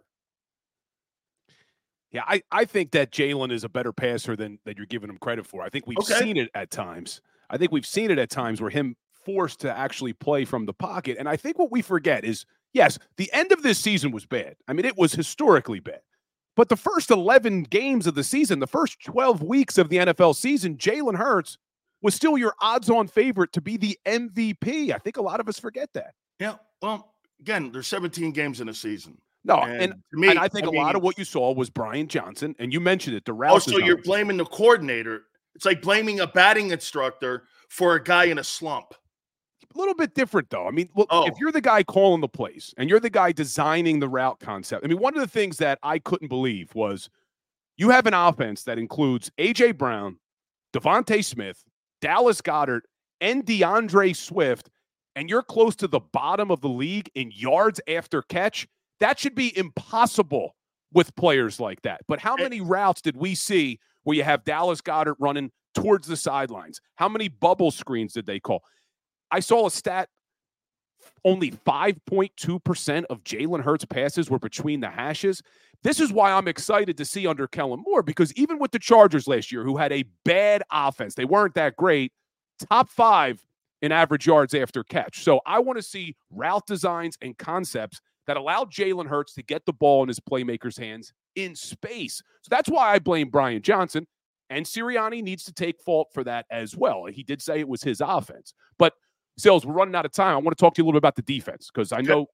Yeah, 2.12 2.24
I, 2.28 2.44
I 2.52 2.66
think 2.66 2.92
that 2.92 3.12
Jalen 3.12 3.52
is 3.52 3.64
a 3.64 3.70
better 3.70 3.92
passer 3.92 4.36
than 4.36 4.60
that 4.66 4.78
you're 4.78 4.86
giving 4.86 5.10
him 5.10 5.18
credit 5.18 5.48
for. 5.48 5.64
I 5.64 5.70
think 5.70 5.88
we've 5.88 5.98
Okay. 6.00 6.20
seen 6.20 6.38
it 6.38 6.50
at 6.54 6.70
times. 6.70 7.22
I 7.50 7.58
think 7.58 7.72
we've 7.72 7.86
seen 7.86 8.12
it 8.12 8.20
at 8.20 8.30
times 8.30 8.62
where 8.62 8.70
him 8.70 8.96
forced 9.26 9.62
to 9.62 9.76
actually 9.76 10.14
play 10.14 10.46
from 10.46 10.66
the 10.66 10.74
pocket. 10.74 11.18
And 11.18 11.28
I 11.28 11.38
think 11.38 11.58
what 11.58 11.72
we 11.72 11.82
forget 11.82 12.24
is 12.24 12.46
yes, 12.74 13.00
the 13.18 13.32
end 13.34 13.52
of 13.52 13.64
this 13.64 13.80
season 13.80 14.12
was 14.12 14.26
bad. 14.26 14.56
I 14.68 14.74
mean, 14.74 14.86
it 14.86 14.98
was 14.98 15.14
historically 15.14 15.80
bad. 15.80 16.02
But 16.56 16.70
the 16.70 16.78
first 16.78 17.10
11 17.10 17.64
games 17.64 18.06
of 18.06 18.16
the 18.16 18.24
season, 18.24 18.60
the 18.60 18.68
first 18.68 19.04
12 19.06 19.42
weeks 19.42 19.78
of 19.78 19.90
the 19.90 19.98
NFL 19.98 20.36
season, 20.36 20.78
Jalen 20.78 21.18
Hurts 21.18 21.58
was 22.02 22.14
still 22.14 22.38
your 22.38 22.54
odds 22.62 22.90
on 22.90 23.08
favorite 23.08 23.52
to 23.54 23.62
be 23.62 23.78
the 23.78 23.98
MVP. 24.06 24.94
I 24.94 24.98
think 25.00 25.18
a 25.18 25.22
lot 25.22 25.40
of 25.40 25.48
us 25.48 25.60
forget 25.60 25.90
that. 25.94 26.14
Yeah. 26.40 26.56
Well, 26.82 27.14
again, 27.40 27.72
there's 27.72 27.88
17 27.88 28.32
games 28.32 28.62
in 28.62 28.70
a 28.70 28.74
season. 28.74 29.18
No, 29.46 29.58
And 29.58 29.82
and, 29.82 29.94
to 29.94 30.20
me, 30.20 30.30
and 30.30 30.40
I 30.40 30.48
think 30.48 30.66
I 30.66 30.70
a 30.70 30.72
lot 30.72 30.96
of 30.96 31.02
what 31.02 31.18
you 31.18 31.26
saw 31.26 31.52
was 31.52 31.70
Brian 31.70 32.08
Johnson, 32.08 32.56
and 32.60 32.72
you 32.72 32.80
mentioned 32.80 33.16
it. 33.18 33.26
The 33.26 33.34
route. 33.34 33.54
Oh, 33.54 33.60
so 33.60 33.78
you're 33.78 34.02
blaming 34.02 34.38
the 34.38 34.46
coordinator. 34.46 35.24
It's 35.56 35.66
like 35.66 35.82
blaming 35.82 36.22
a 36.22 36.28
batting 36.28 36.72
instructor 36.72 37.44
for 37.68 37.96
a 37.96 38.04
guy 38.04 38.26
in 38.26 38.38
a 38.38 38.44
slump. 38.44 38.94
A 39.76 39.78
little 39.80 39.96
bit 39.96 40.14
different 40.14 40.50
though. 40.50 40.68
I 40.68 40.72
mean, 40.72 40.90
look, 40.96 41.08
Oh. 41.12 41.26
if 41.28 41.34
you're 41.40 41.52
the 41.52 41.62
guy 41.62 41.84
calling 41.84 42.22
the 42.22 42.28
plays 42.28 42.74
and 42.78 42.90
you're 42.90 43.00
the 43.00 43.10
guy 43.10 43.32
designing 43.32 44.00
the 44.00 44.10
route 44.10 44.40
concept, 44.40 44.84
I 44.86 44.88
mean, 44.88 45.00
one 45.00 45.16
of 45.16 45.22
the 45.22 45.28
things 45.28 45.58
that 45.58 45.80
I 45.84 46.00
couldn't 46.00 46.28
believe 46.28 46.74
was 46.76 47.10
you 47.78 47.90
have 47.90 48.06
an 48.06 48.14
offense 48.14 48.64
that 48.64 48.78
includes 48.78 49.32
AJ 49.40 49.78
Brown, 49.78 50.20
DeVonta 50.74 51.24
Smith, 51.24 51.64
Dallas 52.02 52.42
Goedert, 52.42 52.82
and 53.22 53.46
D'Andre 53.46 54.14
Swift, 54.14 54.70
and 55.16 55.30
you're 55.30 55.44
close 55.44 55.76
to 55.78 55.88
the 55.88 56.00
bottom 56.00 56.52
of 56.52 56.62
the 56.62 56.70
league 56.70 57.10
in 57.16 57.32
yards 57.34 57.80
after 57.88 58.22
catch. 58.24 58.68
That 59.00 59.20
should 59.20 59.36
be 59.36 59.56
impossible 59.58 60.56
with 60.92 61.16
players 61.16 61.60
like 61.60 61.82
that. 61.82 62.02
But 62.08 62.20
how 62.20 62.36
Eh 62.36 62.44
many 62.44 62.62
routes 62.62 63.02
did 63.02 63.18
we 63.18 63.34
see 63.36 63.80
where 64.04 64.16
you 64.16 64.24
have 64.24 64.44
Dallas 64.44 64.82
Goedert 64.82 65.16
running 65.20 65.52
towards 65.74 66.08
the 66.08 66.18
sidelines? 66.18 66.80
How 66.96 67.10
many 67.10 67.28
bubble 67.28 67.72
screens 67.72 68.14
did 68.14 68.26
they 68.28 68.40
call? 68.40 68.64
I 69.34 69.40
saw 69.40 69.66
a 69.66 69.72
stat 69.72 70.10
only 71.26 71.50
5.2% 71.52 73.06
of 73.10 73.24
Jalen 73.24 73.64
Hurts 73.64 73.84
passes 73.84 74.30
were 74.30 74.38
between 74.38 74.80
the 74.80 74.90
hashes. 74.90 75.42
This 75.82 76.00
is 76.00 76.14
why 76.14 76.32
I'm 76.32 76.48
excited 76.48 76.98
to 76.98 77.06
see 77.06 77.26
under 77.26 77.48
Kellen 77.48 77.84
Moore 77.84 78.04
because 78.04 78.32
even 78.34 78.60
with 78.60 78.72
the 78.72 78.80
Chargers 78.80 79.28
last 79.28 79.52
year, 79.52 79.64
who 79.64 79.76
had 79.76 79.92
a 79.92 80.06
bad 80.24 80.62
offense, 80.72 81.16
they 81.16 81.26
weren't 81.26 81.56
that 81.56 81.76
great, 81.78 82.12
top 82.70 82.92
five 82.92 83.44
in 83.82 83.92
average 83.92 84.28
yards 84.28 84.54
after 84.54 84.84
catch. 84.84 85.24
So 85.24 85.42
I 85.48 85.60
want 85.60 85.78
to 85.78 85.84
see 85.84 86.16
route 86.30 86.68
designs 86.68 87.18
and 87.20 87.36
concepts 87.36 88.02
that 88.28 88.38
allow 88.38 88.66
Jalen 88.66 89.08
Hurts 89.08 89.34
to 89.34 89.42
get 89.42 89.66
the 89.66 89.74
ball 89.74 90.04
in 90.04 90.10
his 90.10 90.20
playmakers' 90.20 90.78
hands 90.78 91.12
in 91.36 91.56
space. 91.56 92.22
So 92.44 92.50
that's 92.52 92.70
why 92.70 92.94
I 92.94 93.00
blame 93.00 93.30
Brian 93.30 93.64
Johnson. 93.64 94.06
And 94.52 94.66
Sirianni 94.66 95.24
needs 95.24 95.44
to 95.46 95.54
take 95.54 95.82
fault 95.82 96.10
for 96.14 96.24
that 96.26 96.46
as 96.52 96.78
well. 96.78 97.06
He 97.06 97.24
did 97.24 97.42
say 97.42 97.60
it 97.60 97.68
was 97.68 97.82
his 97.82 98.00
offense. 98.00 98.54
But 98.78 98.94
Sales, 99.38 99.66
we're 99.66 99.74
running 99.74 99.96
out 99.96 100.06
of 100.06 100.12
time. 100.12 100.34
I 100.34 100.38
want 100.38 100.56
to 100.56 100.62
talk 100.62 100.76
to 100.76 100.80
you 100.80 100.84
a 100.84 100.86
little 100.86 101.00
bit 101.00 101.06
about 101.06 101.16
the 101.16 101.22
defense 101.24 101.70
because 101.74 101.92
I 101.92 102.02
know 102.02 102.28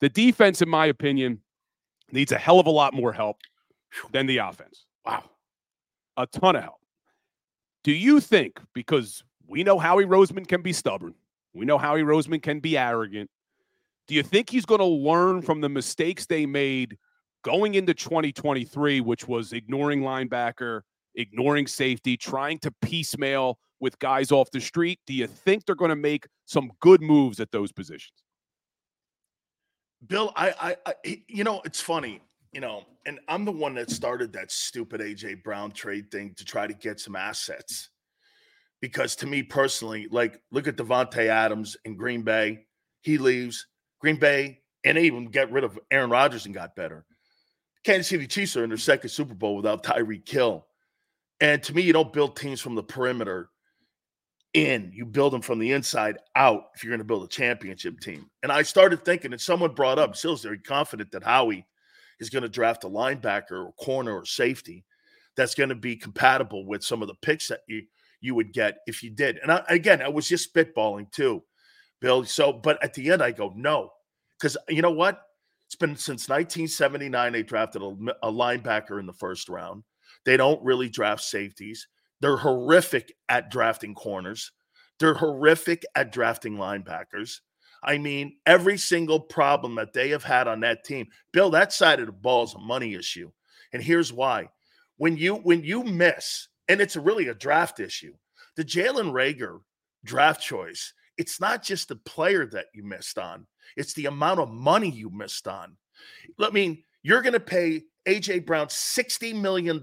the 0.00 0.08
defense, 0.08 0.62
in 0.62 0.68
my 0.68 0.86
opinion, 0.86 1.40
needs 2.12 2.32
a 2.32 2.38
hell 2.38 2.58
of 2.58 2.66
a 2.66 2.70
lot 2.70 2.94
more 2.94 3.12
help 3.12 3.36
than 4.12 4.26
the 4.26 4.38
offense. 4.38 4.86
Wow. 5.04 5.24
A 6.16 6.26
ton 6.26 6.56
of 6.56 6.62
help. 6.62 6.80
Do 7.84 7.92
you 7.92 8.20
think, 8.20 8.60
because 8.74 9.22
we 9.46 9.62
know 9.62 9.78
Howie 9.78 10.04
Roseman 10.04 10.46
can 10.46 10.62
be 10.62 10.72
stubborn, 10.72 11.14
we 11.54 11.64
know 11.64 11.78
Howie 11.78 12.02
Roseman 12.02 12.42
can 12.42 12.60
be 12.60 12.76
arrogant, 12.76 13.30
do 14.08 14.14
you 14.14 14.22
think 14.22 14.50
he's 14.50 14.66
going 14.66 14.80
to 14.80 14.84
learn 14.84 15.42
from 15.42 15.60
the 15.60 15.68
mistakes 15.68 16.26
they 16.26 16.46
made 16.46 16.96
going 17.44 17.74
into 17.74 17.94
2023, 17.94 19.00
which 19.00 19.28
was 19.28 19.52
ignoring 19.52 20.00
linebacker, 20.00 20.80
ignoring 21.14 21.66
safety, 21.66 22.16
trying 22.16 22.58
to 22.60 22.70
piecemeal 22.82 23.58
with 23.80 23.98
guys 23.98 24.32
off 24.32 24.50
the 24.50 24.60
street? 24.60 25.00
Do 25.06 25.14
you 25.14 25.26
think 25.26 25.64
they're 25.64 25.74
going 25.74 25.90
to 25.90 25.96
make 25.96 26.26
some 26.46 26.70
good 26.80 27.00
moves 27.00 27.40
at 27.40 27.50
those 27.50 27.72
positions? 27.72 28.22
Bill, 30.06 30.32
I, 30.36 30.54
I, 30.60 30.76
I, 30.86 31.22
you 31.26 31.44
know, 31.44 31.60
it's 31.64 31.80
funny, 31.80 32.20
you 32.52 32.60
know, 32.60 32.84
and 33.04 33.18
I'm 33.28 33.44
the 33.44 33.52
one 33.52 33.74
that 33.74 33.90
started 33.90 34.32
that 34.34 34.52
stupid 34.52 35.00
AJ 35.00 35.42
Brown 35.42 35.72
trade 35.72 36.10
thing 36.10 36.34
to 36.36 36.44
try 36.44 36.66
to 36.66 36.74
get 36.74 37.00
some 37.00 37.16
assets. 37.16 37.90
Because 38.80 39.16
to 39.16 39.26
me 39.26 39.42
personally, 39.42 40.06
like, 40.10 40.40
look 40.52 40.68
at 40.68 40.76
Davante 40.76 41.26
Adams 41.26 41.76
in 41.84 41.96
Green 41.96 42.22
Bay. 42.22 42.66
He 43.00 43.18
leaves 43.18 43.66
Green 44.00 44.16
Bay, 44.16 44.60
and 44.84 44.96
they 44.96 45.02
even 45.02 45.26
get 45.26 45.50
rid 45.50 45.64
of 45.64 45.78
Aaron 45.90 46.10
Rodgers 46.10 46.46
and 46.46 46.54
got 46.54 46.76
better. 46.76 47.04
Kansas 47.84 48.08
City 48.08 48.28
Chiefs 48.28 48.56
are 48.56 48.62
in 48.62 48.70
their 48.70 48.78
second 48.78 49.10
Super 49.10 49.34
Bowl 49.34 49.56
without 49.56 49.82
Tyreek 49.82 50.28
Hill. 50.28 50.64
And 51.40 51.62
to 51.64 51.74
me, 51.74 51.82
you 51.82 51.92
don't 51.92 52.12
build 52.12 52.36
teams 52.36 52.60
from 52.60 52.74
the 52.74 52.82
perimeter 52.82 53.50
in. 54.54 54.90
You 54.94 55.04
build 55.06 55.32
them 55.32 55.42
from 55.42 55.58
the 55.58 55.72
inside 55.72 56.18
out 56.36 56.64
if 56.74 56.82
you're 56.82 56.90
going 56.90 56.98
to 56.98 57.04
build 57.04 57.24
a 57.24 57.28
championship 57.28 58.00
team. 58.00 58.30
And 58.42 58.50
I 58.50 58.62
started 58.62 59.04
thinking, 59.04 59.32
and 59.32 59.40
someone 59.40 59.74
brought 59.74 59.98
up, 59.98 60.16
Sill's 60.16 60.42
very 60.42 60.58
confident 60.58 61.10
that 61.12 61.24
Howie 61.24 61.66
is 62.20 62.30
going 62.30 62.42
to 62.42 62.48
draft 62.48 62.84
a 62.84 62.88
linebacker 62.88 63.52
or 63.52 63.72
corner 63.78 64.16
or 64.16 64.24
safety 64.24 64.84
that's 65.36 65.54
going 65.54 65.68
to 65.68 65.74
be 65.74 65.96
compatible 65.96 66.66
with 66.66 66.82
some 66.82 67.02
of 67.02 67.08
the 67.08 67.14
picks 67.22 67.48
that 67.48 67.60
you 67.68 67.82
you 68.20 68.34
would 68.34 68.52
get 68.52 68.78
if 68.86 69.02
you 69.02 69.10
did. 69.10 69.38
And 69.38 69.52
I, 69.52 69.62
again, 69.68 70.02
I 70.02 70.08
was 70.08 70.28
just 70.28 70.52
spitballing 70.52 71.10
too, 71.12 71.42
Bill. 72.00 72.24
So, 72.24 72.52
but 72.52 72.82
at 72.82 72.92
the 72.94 73.12
end, 73.12 73.22
I 73.22 73.30
go 73.30 73.52
no, 73.54 73.92
because 74.38 74.56
you 74.68 74.82
know 74.82 74.90
what? 74.90 75.22
It's 75.66 75.76
been 75.76 75.96
since 75.96 76.28
1979 76.28 77.32
they 77.32 77.42
drafted 77.42 77.82
a, 77.82 77.96
a 78.22 78.32
linebacker 78.32 78.98
in 78.98 79.06
the 79.06 79.12
first 79.12 79.48
round. 79.48 79.84
They 80.24 80.36
don't 80.36 80.62
really 80.64 80.88
draft 80.88 81.22
safeties. 81.22 81.86
They're 82.20 82.36
horrific 82.36 83.14
at 83.28 83.50
drafting 83.50 83.94
corners. 83.94 84.52
They're 84.98 85.14
horrific 85.14 85.84
at 85.94 86.12
drafting 86.12 86.56
linebackers. 86.56 87.40
I 87.82 87.98
mean, 87.98 88.36
every 88.44 88.76
single 88.76 89.20
problem 89.20 89.76
that 89.76 89.92
they 89.92 90.08
have 90.10 90.24
had 90.24 90.48
on 90.48 90.60
that 90.60 90.84
team, 90.84 91.06
Bill, 91.32 91.50
that 91.50 91.72
side 91.72 92.00
of 92.00 92.06
the 92.06 92.12
ball 92.12 92.44
is 92.44 92.54
a 92.54 92.58
money 92.58 92.94
issue. 92.94 93.30
And 93.72 93.82
here's 93.82 94.12
why. 94.12 94.48
When 94.96 95.16
you 95.16 95.36
when 95.36 95.62
you 95.62 95.84
miss, 95.84 96.48
and 96.68 96.80
it's 96.80 96.96
really 96.96 97.28
a 97.28 97.34
draft 97.34 97.78
issue, 97.78 98.14
the 98.56 98.64
Jalen 98.64 99.12
Reagor 99.12 99.60
draft 100.04 100.40
choice, 100.40 100.92
it's 101.16 101.40
not 101.40 101.62
just 101.62 101.88
the 101.88 101.96
player 101.96 102.46
that 102.46 102.66
you 102.74 102.82
missed 102.82 103.18
on, 103.18 103.46
it's 103.76 103.92
the 103.94 104.06
amount 104.06 104.40
of 104.40 104.50
money 104.50 104.90
you 104.90 105.10
missed 105.10 105.46
on. 105.46 105.76
I 106.40 106.50
mean, 106.50 106.82
you're 107.02 107.22
going 107.22 107.32
to 107.34 107.40
pay 107.40 107.82
AJ 108.06 108.46
Brown 108.46 108.66
$60 108.66 109.40
million, 109.40 109.80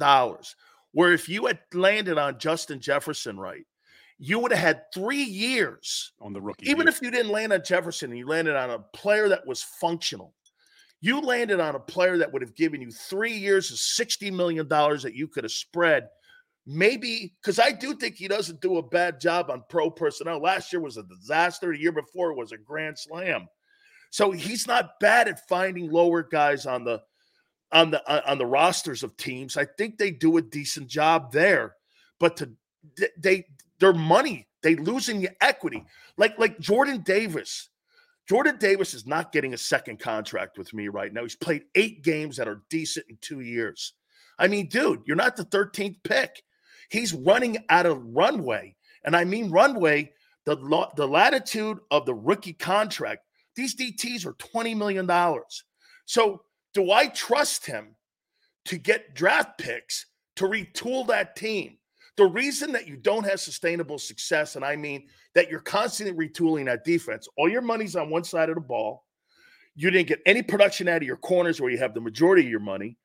where 0.96 1.12
if 1.12 1.28
you 1.28 1.46
had 1.46 1.60
landed 1.74 2.18
on 2.18 2.40
Justin 2.40 2.80
Jefferson 2.80 3.38
right, 3.38 3.66
you 4.18 4.40
would 4.40 4.54
have 4.54 4.62
had 4.62 4.84
three 4.94 5.24
years 5.24 6.14
On 6.22 6.32
the 6.32 6.40
rookie, 6.40 6.70
even 6.70 6.88
if 6.88 7.02
you 7.02 7.12
didn't 7.12 7.34
land 7.34 7.52
on 7.52 7.62
Jefferson 7.66 8.12
and 8.12 8.18
you 8.18 8.26
landed 8.26 8.56
on 8.56 8.70
a 8.70 8.80
player 8.80 9.28
that 9.28 9.46
was 9.46 9.62
functional, 9.62 10.34
you 11.02 11.20
landed 11.20 11.60
on 11.60 11.76
a 11.76 11.80
player 11.80 12.18
that 12.18 12.32
would 12.32 12.42
have 12.42 12.56
given 12.56 12.80
you 12.80 12.92
three 12.92 13.34
years 13.34 13.72
of 13.72 13.78
$60 13.78 14.32
million 14.32 14.70
that 14.70 15.12
you 15.14 15.28
could 15.28 15.44
have 15.44 15.52
spread. 15.52 16.08
Maybe 16.66 17.34
because 17.42 17.60
I 17.60 17.74
do 17.74 17.94
think 17.96 18.16
he 18.16 18.30
doesn't 18.30 18.62
do 18.62 18.78
a 18.78 18.82
bad 18.82 19.20
job 19.20 19.50
on 19.50 19.66
pro 19.70 19.92
personnel. 19.92 20.42
Last 20.42 20.72
year 20.72 20.82
was 20.82 20.96
a 20.96 21.04
disaster. 21.04 21.74
The 21.74 21.82
year 21.82 21.92
before 21.92 22.34
was 22.34 22.54
a 22.54 22.58
grand 22.58 22.98
slam. 22.98 23.48
So 24.12 24.32
he's 24.32 24.66
not 24.66 24.98
bad 25.02 25.28
at 25.28 25.46
finding 25.50 25.92
lower 25.92 26.24
guys 26.24 26.66
on 26.66 26.86
the 26.86 27.02
on 27.76 27.92
the 27.92 28.30
on 28.32 28.38
the 28.38 28.46
rosters 28.46 29.04
of 29.04 29.18
teams. 29.18 29.58
I 29.58 29.66
think 29.66 29.98
they 29.98 30.10
do 30.10 30.38
a 30.38 30.42
decent 30.42 30.88
job 30.88 31.32
there. 31.32 31.76
But 32.20 32.38
to 32.38 32.52
they- 33.18 33.46
their 33.80 33.94
money, 33.94 34.48
they 34.64 34.76
losing 34.78 35.20
the 35.20 35.30
equity. 35.42 35.86
Like 36.18 36.40
like 36.40 36.58
Jordan 36.60 37.02
Davis. 37.02 37.70
Jordan 38.28 38.58
Davis 38.58 38.94
is 38.96 39.06
not 39.06 39.32
getting 39.34 39.54
a 39.54 39.58
second 39.58 40.00
contract 40.00 40.58
with 40.58 40.74
me 40.74 40.88
right 40.88 41.14
now. 41.14 41.22
He's 41.22 41.36
played 41.36 41.66
eight 41.76 42.02
games 42.04 42.38
that 42.38 42.48
are 42.48 42.64
decent 42.70 43.06
in 43.10 43.18
two 43.22 43.42
years. 43.42 43.94
I 44.40 44.48
mean, 44.48 44.68
dude, 44.68 45.04
you're 45.06 45.16
not 45.16 45.36
the 45.36 45.46
13th 45.46 45.98
pick. 46.04 46.42
He's 46.90 47.14
running 47.14 47.58
out 47.70 47.86
of 47.86 48.04
runway. 48.04 48.76
And 49.04 49.16
I 49.16 49.26
mean 49.26 49.52
runway, 49.52 50.12
the, 50.46 50.56
the 50.96 51.08
latitude 51.08 51.78
of 51.92 52.08
the 52.08 52.16
rookie 52.16 52.54
contract. 52.54 53.22
These 53.56 53.76
DTs 53.76 54.26
are 54.26 54.34
$20 54.34 54.76
million. 54.76 55.08
So 56.06 56.42
do 56.76 56.92
I 56.92 57.08
trust 57.08 57.66
him 57.66 57.96
to 58.66 58.78
get 58.78 59.16
draft 59.16 59.58
picks 59.58 60.06
to 60.36 60.46
retool 60.46 61.08
that 61.08 61.36
team? 61.36 61.78
The 62.18 62.26
reason 62.26 62.72
that 62.74 62.88
you 62.88 62.98
don't 62.98 63.26
have 63.26 63.40
sustainable 63.40 63.98
success, 63.98 64.56
and 64.56 64.64
I 64.64 64.76
mean 64.76 65.08
that 65.34 65.50
you're 65.50 65.62
constantly 65.62 66.28
retooling 66.28 66.66
that 66.66 66.84
defense, 66.84 67.28
all 67.38 67.50
your 67.50 67.62
money's 67.62 67.96
on 67.96 68.10
one 68.10 68.24
side 68.24 68.50
of 68.50 68.56
the 68.56 68.62
ball. 68.62 69.06
You 69.76 69.90
didn't 69.90 70.08
get 70.08 70.22
any 70.26 70.42
production 70.42 70.88
out 70.88 70.98
of 70.98 71.04
your 71.04 71.18
corners 71.18 71.60
where 71.60 71.72
you 71.72 71.78
have 71.78 71.94
the 71.94 72.02
majority 72.02 72.44
of 72.44 72.52
your 72.52 72.60
money. 72.60 72.98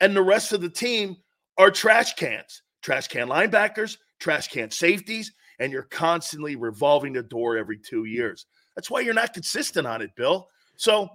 And 0.00 0.14
the 0.14 0.22
rest 0.22 0.52
of 0.52 0.60
the 0.60 0.68
team 0.68 1.16
are 1.58 1.70
trash 1.70 2.14
cans, 2.14 2.62
trash 2.82 3.08
can 3.08 3.28
linebackers, 3.28 3.98
trash 4.20 4.48
can 4.48 4.70
safeties, 4.70 5.32
and 5.58 5.72
you're 5.72 5.82
constantly 5.82 6.56
revolving 6.56 7.12
the 7.12 7.22
door 7.22 7.56
every 7.56 7.78
two 7.78 8.04
years. 8.04 8.46
That's 8.74 8.90
why 8.90 9.00
you're 9.00 9.14
not 9.14 9.34
consistent 9.34 9.86
on 9.86 10.02
it, 10.02 10.10
Bill. 10.16 10.48
So 10.76 11.08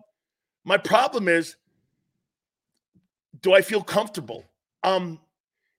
my 0.63 0.77
problem 0.77 1.27
is, 1.27 1.55
do 3.41 3.53
I 3.53 3.61
feel 3.61 3.81
comfortable? 3.81 4.45
Um, 4.83 5.19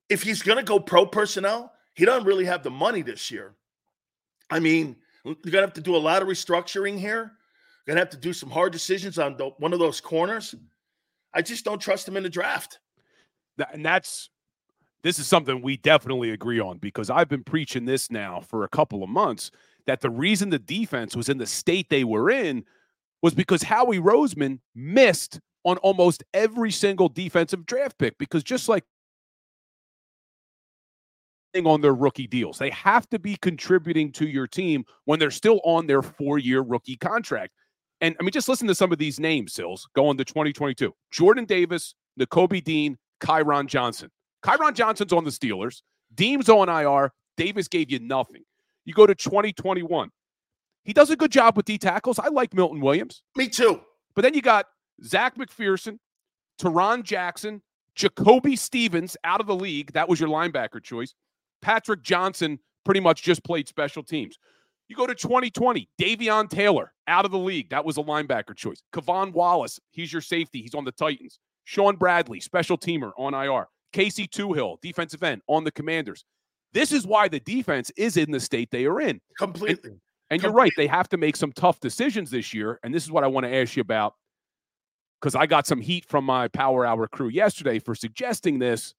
if 0.08 0.22
he's 0.22 0.42
going 0.42 0.58
to 0.58 0.64
go 0.64 0.78
pro 0.78 1.06
personnel, 1.06 1.72
he 1.94 2.04
doesn't 2.04 2.26
really 2.26 2.44
have 2.44 2.62
the 2.62 2.70
money 2.70 3.02
this 3.02 3.30
year. 3.30 3.54
I 4.50 4.60
mean, 4.60 4.96
you're 5.24 5.34
going 5.34 5.52
to 5.52 5.60
have 5.60 5.72
to 5.74 5.80
do 5.80 5.96
a 5.96 5.98
lot 5.98 6.22
of 6.22 6.28
restructuring 6.28 6.98
here. 6.98 7.32
You're 7.86 7.94
going 7.94 7.96
to 7.96 8.02
have 8.02 8.10
to 8.10 8.16
do 8.16 8.32
some 8.32 8.50
hard 8.50 8.72
decisions 8.72 9.18
on 9.18 9.36
the, 9.36 9.50
one 9.58 9.72
of 9.72 9.78
those 9.78 10.00
corners. 10.00 10.54
I 11.34 11.42
just 11.42 11.64
don't 11.64 11.80
trust 11.80 12.08
him 12.08 12.16
in 12.16 12.22
the 12.22 12.30
draft. 12.30 12.78
And 13.72 13.84
that's 13.84 14.30
this 15.02 15.18
is 15.18 15.26
something 15.26 15.62
we 15.62 15.76
definitely 15.76 16.30
agree 16.30 16.60
on 16.60 16.78
because 16.78 17.08
I've 17.10 17.28
been 17.28 17.44
preaching 17.44 17.84
this 17.84 18.10
now 18.10 18.40
for 18.40 18.64
a 18.64 18.68
couple 18.68 19.02
of 19.02 19.08
months 19.08 19.50
that 19.86 20.00
the 20.00 20.10
reason 20.10 20.50
the 20.50 20.58
defense 20.58 21.16
was 21.16 21.28
in 21.28 21.38
the 21.38 21.46
state 21.46 21.88
they 21.88 22.04
were 22.04 22.30
in 22.30 22.64
was 23.22 23.34
because 23.34 23.62
Howie 23.62 24.00
Roseman 24.00 24.60
missed 24.74 25.40
on 25.64 25.76
almost 25.78 26.24
every 26.32 26.70
single 26.70 27.08
defensive 27.08 27.66
draft 27.66 27.98
pick 27.98 28.16
because 28.18 28.42
just 28.42 28.68
like 28.68 28.84
on 31.66 31.80
their 31.80 31.94
rookie 31.94 32.26
deals. 32.26 32.58
They 32.58 32.70
have 32.70 33.08
to 33.10 33.18
be 33.18 33.36
contributing 33.36 34.12
to 34.12 34.28
your 34.28 34.46
team 34.46 34.84
when 35.06 35.18
they're 35.18 35.30
still 35.30 35.60
on 35.64 35.86
their 35.86 36.02
four 36.02 36.38
year 36.38 36.60
rookie 36.60 36.96
contract. 36.96 37.52
And 38.00 38.14
I 38.20 38.22
mean, 38.22 38.30
just 38.30 38.48
listen 38.48 38.68
to 38.68 38.74
some 38.74 38.92
of 38.92 38.98
these 38.98 39.18
names, 39.18 39.54
Sills, 39.54 39.88
going 39.94 40.16
to 40.18 40.24
2022. 40.24 40.94
Jordan 41.10 41.44
Davis, 41.44 41.94
Nakobe 42.20 42.62
Dean, 42.62 42.96
Kyron 43.20 43.66
Johnson. 43.66 44.10
Kyron 44.44 44.74
Johnson's 44.74 45.12
on 45.12 45.24
the 45.24 45.30
Steelers. 45.30 45.82
Dean's 46.14 46.48
on 46.48 46.68
IR. 46.68 47.12
Davis 47.36 47.66
gave 47.66 47.90
you 47.90 47.98
nothing. 47.98 48.42
You 48.84 48.94
go 48.94 49.06
to 49.06 49.14
2021. 49.14 50.10
He 50.84 50.92
does 50.92 51.10
a 51.10 51.16
good 51.16 51.32
job 51.32 51.56
with 51.56 51.66
D 51.66 51.76
tackles. 51.76 52.18
I 52.18 52.28
like 52.28 52.54
Milton 52.54 52.80
Williams. 52.80 53.22
Me 53.36 53.48
too. 53.48 53.80
But 54.14 54.22
then 54.22 54.34
you 54.34 54.42
got 54.42 54.66
Zech 55.04 55.36
McPhearson, 55.36 55.98
Tarron 56.60 57.02
Jackson, 57.02 57.62
Jacoby 57.94 58.56
Stevens 58.56 59.16
out 59.24 59.40
of 59.40 59.46
the 59.46 59.54
league. 59.54 59.92
That 59.92 60.08
was 60.08 60.20
your 60.20 60.28
linebacker 60.28 60.82
choice. 60.82 61.14
Patrick 61.62 62.02
Johnson 62.02 62.58
pretty 62.84 63.00
much 63.00 63.22
just 63.22 63.44
played 63.44 63.68
special 63.68 64.02
teams. 64.02 64.38
You 64.88 64.96
go 64.96 65.06
to 65.06 65.14
2020, 65.14 65.88
Davion 66.00 66.48
Taylor 66.48 66.92
out 67.06 67.24
of 67.24 67.30
the 67.30 67.38
league. 67.38 67.68
That 67.70 67.84
was 67.84 67.98
a 67.98 68.02
linebacker 68.02 68.56
choice. 68.56 68.82
K'Von 68.92 69.32
Wallace, 69.32 69.78
he's 69.90 70.12
your 70.12 70.22
safety. 70.22 70.62
He's 70.62 70.74
on 70.74 70.84
the 70.84 70.92
Titans. 70.92 71.38
Shaun 71.64 71.96
Bradley, 71.96 72.40
special 72.40 72.78
teamer 72.78 73.12
on 73.18 73.34
IR. 73.34 73.68
Casey 73.92 74.26
Toohill, 74.26 74.80
defensive 74.80 75.22
end 75.22 75.42
on 75.46 75.64
the 75.64 75.70
Commanders. 75.70 76.24
This 76.72 76.92
is 76.92 77.06
why 77.06 77.28
the 77.28 77.40
defense 77.40 77.90
is 77.96 78.16
in 78.16 78.30
the 78.30 78.40
state 78.40 78.70
they 78.70 78.86
are 78.86 79.00
in. 79.00 79.20
Completely. 79.38 79.90
And, 79.90 80.00
and 80.30 80.42
you're 80.42 80.52
right. 80.52 80.72
They 80.76 80.86
have 80.86 81.08
to 81.10 81.16
make 81.16 81.36
some 81.36 81.52
tough 81.52 81.80
decisions 81.80 82.30
this 82.30 82.54
year. 82.54 82.78
And 82.82 82.94
this 82.94 83.04
is 83.04 83.10
what 83.10 83.24
I 83.24 83.26
want 83.26 83.44
to 83.44 83.54
ask 83.54 83.76
you 83.76 83.80
about 83.80 84.14
because 85.20 85.34
I 85.34 85.46
got 85.46 85.66
some 85.66 85.80
heat 85.80 86.04
from 86.06 86.24
my 86.24 86.48
Power 86.48 86.86
Hour 86.86 87.08
crew 87.08 87.28
yesterday 87.28 87.78
for 87.78 87.94
suggesting 87.94 88.58
this. 88.58 88.94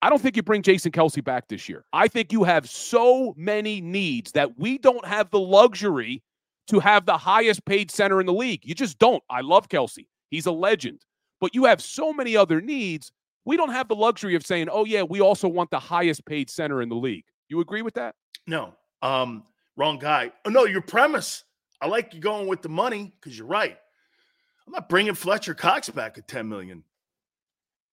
I 0.00 0.10
don't 0.10 0.20
think 0.20 0.36
you 0.36 0.42
bring 0.42 0.62
Jason 0.62 0.90
Kelce 0.90 1.22
back 1.22 1.46
this 1.48 1.68
year. 1.68 1.84
I 1.92 2.08
think 2.08 2.32
you 2.32 2.42
have 2.42 2.68
so 2.68 3.34
many 3.36 3.80
needs 3.80 4.32
that 4.32 4.58
we 4.58 4.78
don't 4.78 5.06
have 5.06 5.30
the 5.30 5.38
luxury 5.38 6.22
to 6.68 6.80
have 6.80 7.06
the 7.06 7.16
highest 7.16 7.64
paid 7.64 7.90
center 7.90 8.20
in 8.20 8.26
the 8.26 8.32
league. 8.32 8.62
You 8.64 8.74
just 8.74 8.98
don't. 8.98 9.22
I 9.30 9.42
love 9.42 9.68
Kelce, 9.68 10.06
He's 10.30 10.46
a 10.46 10.52
legend. 10.52 11.04
But 11.40 11.54
you 11.54 11.64
have 11.64 11.80
so 11.80 12.12
many 12.12 12.36
other 12.36 12.60
needs. 12.60 13.12
We 13.44 13.56
don't 13.56 13.72
have 13.72 13.88
the 13.88 13.96
luxury 13.96 14.36
of 14.36 14.46
saying, 14.46 14.68
oh, 14.70 14.84
yeah, 14.84 15.02
we 15.02 15.20
also 15.20 15.48
want 15.48 15.70
the 15.70 15.78
highest 15.78 16.24
paid 16.24 16.48
center 16.48 16.82
in 16.82 16.88
the 16.88 16.94
league. 16.94 17.24
You 17.48 17.60
agree 17.60 17.82
with 17.82 17.94
that? 17.94 18.14
No. 18.46 18.74
Um, 19.02 19.42
wrong 19.76 19.98
guy. 19.98 20.32
Oh, 20.44 20.50
no, 20.50 20.64
your 20.64 20.82
premise. 20.82 21.44
I 21.80 21.88
like 21.88 22.14
you 22.14 22.20
going 22.20 22.46
with 22.46 22.62
the 22.62 22.68
money 22.68 23.12
because 23.20 23.36
you're 23.36 23.48
right. 23.48 23.76
I'm 24.66 24.72
not 24.72 24.88
bringing 24.88 25.14
Fletcher 25.14 25.54
Cox 25.54 25.88
back 25.90 26.18
at 26.18 26.28
10 26.28 26.48
million. 26.48 26.84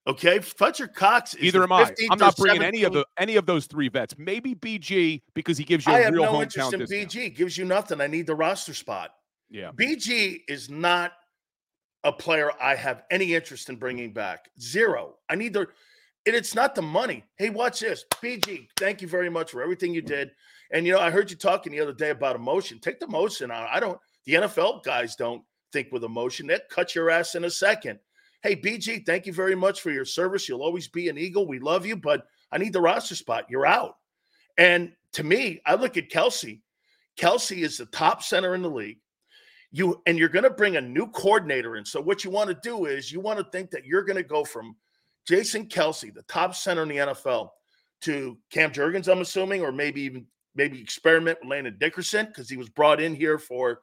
Okay, 0.08 0.40
Fletcher 0.40 0.88
Cox. 0.88 1.36
Either 1.40 1.62
am 1.62 1.72
I. 1.72 1.94
I'm 2.10 2.18
not 2.18 2.36
bringing 2.36 2.62
17. 2.62 2.64
any 2.64 2.84
of 2.84 2.94
the 2.94 3.06
any 3.18 3.36
of 3.36 3.46
those 3.46 3.68
three 3.68 3.90
vets. 3.90 4.16
Maybe 4.18 4.56
BG 4.56 5.22
because 5.36 5.58
he 5.58 5.64
gives 5.64 5.86
you. 5.86 5.94
I 5.94 6.00
have 6.00 6.14
no 6.14 6.42
interest 6.42 6.74
in 6.74 6.80
discount. 6.80 7.12
BG. 7.12 7.36
Gives 7.36 7.58
you 7.58 7.66
nothing. 7.66 8.02
I 8.02 8.08
need 8.08 8.26
the 8.26 8.34
roster 8.34 8.74
spot. 8.74 9.12
Yeah. 9.50 9.72
BG 9.72 10.42
is 10.48 10.70
not 10.70 11.12
a 12.04 12.12
player 12.12 12.52
I 12.60 12.76
have 12.76 13.04
any 13.12 13.36
interest 13.36 13.70
in 13.70 13.76
bringing 13.76 14.14
back. 14.14 14.50
Zero. 14.60 15.18
I 15.30 15.36
need 15.36 15.54
the. 15.54 15.68
And 16.26 16.36
it's 16.36 16.56
not 16.56 16.76
the 16.76 16.82
money. 16.82 17.24
Hey, 17.38 17.50
watch 17.50 17.80
this. 17.80 18.04
BG, 18.22 18.68
thank 18.78 19.02
you 19.02 19.08
very 19.08 19.30
much 19.30 19.52
for 19.52 19.62
everything 19.62 19.94
you 19.94 20.02
did. 20.02 20.32
And 20.72 20.86
you 20.86 20.94
know, 20.94 21.00
I 21.00 21.12
heard 21.12 21.30
you 21.30 21.38
talking 21.38 21.72
the 21.72 21.82
other 21.82 21.94
day 21.94 22.10
about 22.10 22.36
emotion. 22.36 22.80
Take 22.80 23.00
the 23.00 23.06
emotion 23.06 23.52
out. 23.52 23.68
I 23.72 23.80
don't. 23.80 24.00
The 24.26 24.34
NFL 24.34 24.84
guys 24.84 25.16
don't 25.16 25.44
think 25.72 25.92
with 25.92 26.04
emotion. 26.04 26.48
That 26.48 26.70
cut 26.70 26.96
your 26.96 27.10
ass 27.10 27.36
in 27.36 27.46
a 27.46 27.50
second. 27.50 28.00
Hey, 28.42 28.56
BG, 28.56 29.06
thank 29.06 29.26
you 29.26 29.34
very 29.34 29.56
much 29.56 29.82
for 29.82 29.92
your 29.92 30.06
service. 30.06 30.48
You'll 30.48 30.64
always 30.64 30.88
be 30.88 31.10
an 31.10 31.18
Eagle. 31.18 31.48
We 31.48 31.60
love 31.60 31.86
you, 31.86 31.98
but 31.98 32.26
I 32.52 32.58
need 32.58 32.74
the 32.74 32.82
roster 32.82 33.16
spot. 33.16 33.46
You're 33.50 33.66
out. 33.66 33.96
And 34.58 34.94
to 35.14 35.24
me, 35.24 35.62
I 35.66 35.76
look 35.76 35.98
at 35.98 36.10
Kelce. 36.10 36.62
Kelce 37.20 37.64
is 37.64 37.78
the 37.78 37.86
top 37.88 38.24
center 38.24 38.56
in 38.56 38.62
the 38.62 38.70
league. 38.70 39.00
You 39.72 40.02
and 40.08 40.18
you're 40.18 40.30
going 40.30 40.44
to 40.44 40.50
bring 40.50 40.78
a 40.78 40.82
new 40.82 41.08
coordinator 41.08 41.76
in. 41.76 41.86
So 41.86 42.02
what 42.02 42.24
you 42.24 42.32
want 42.32 42.50
to 42.50 42.58
do 42.64 42.86
is 42.86 43.12
you 43.12 43.20
want 43.20 43.38
to 43.38 43.46
think 43.52 43.70
that 43.72 43.86
you're 43.86 44.04
going 44.04 44.18
to 44.18 44.24
go 44.24 44.44
from 44.44 44.76
Jason 45.28 45.68
Kelce, 45.68 46.14
the 46.14 46.24
top 46.24 46.56
center 46.56 46.84
in 46.84 46.90
the 46.90 46.96
NFL, 46.96 47.50
to 48.02 48.38
Cam 48.52 48.72
Jurgens, 48.72 49.12
I'm 49.12 49.22
assuming, 49.22 49.62
or 49.62 49.72
maybe 49.72 50.02
even 50.02 50.26
maybe 50.56 50.82
experiment 50.82 51.38
with 51.42 51.52
Landon 51.52 51.78
Dickerson 51.80 52.26
because 52.26 52.50
he 52.50 52.58
was 52.58 52.70
brought 52.70 53.00
in 53.00 53.14
here 53.14 53.38
for 53.38 53.82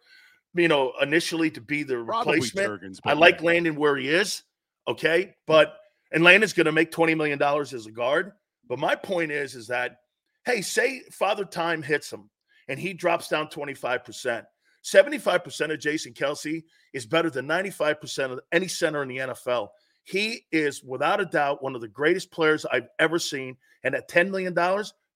you 0.57 0.69
know, 0.69 0.93
initially 1.01 1.51
to 1.53 1.61
be 1.61 1.83
the 1.83 2.03
Probably 2.05 2.35
replacement. 2.35 2.83
Jurgens, 2.83 3.01
I 3.05 3.13
like 3.13 3.41
yeah. 3.41 3.47
Landon 3.47 3.77
where 3.77 3.97
he 3.97 4.09
is. 4.09 4.43
Okay. 4.89 5.35
But 5.47 5.77
and 6.13 6.25
Landon's 6.25 6.53
gonna 6.53 6.73
make 6.73 6.93
$20 6.93 7.17
million 7.17 7.43
as 7.43 7.87
a 7.87 7.91
guard. 7.91 8.33
But 8.69 8.79
my 8.79 8.95
point 8.95 9.33
is, 9.33 9.55
is 9.55 9.69
that 9.69 9.99
hey, 10.45 10.63
say 10.63 11.03
Father 11.11 11.45
Time 11.45 11.83
hits 11.83 12.13
him 12.13 12.31
and 12.69 12.79
he 12.79 12.93
drops 12.93 13.29
down 13.29 13.49
25%. 13.49 14.45
75% 14.85 15.73
of 15.73 15.81
Jason 15.81 16.13
Kelce 16.13 16.63
is 16.93 17.07
better 17.07 17.29
than 17.29 17.47
95% 17.47 18.33
of 18.33 18.41
any 18.53 18.69
center 18.69 19.03
in 19.03 19.09
the 19.09 19.17
NFL. 19.19 19.69
He 20.05 20.47
is 20.53 20.85
without 20.85 21.21
a 21.21 21.25
doubt 21.25 21.63
one 21.63 21.75
of 21.75 21.81
the 21.81 21.89
greatest 21.89 22.31
players 22.31 22.65
I've 22.65 22.87
ever 23.01 23.19
seen. 23.19 23.57
And 23.83 23.97
at 23.97 24.09
$10 24.09 24.31
million, 24.31 24.55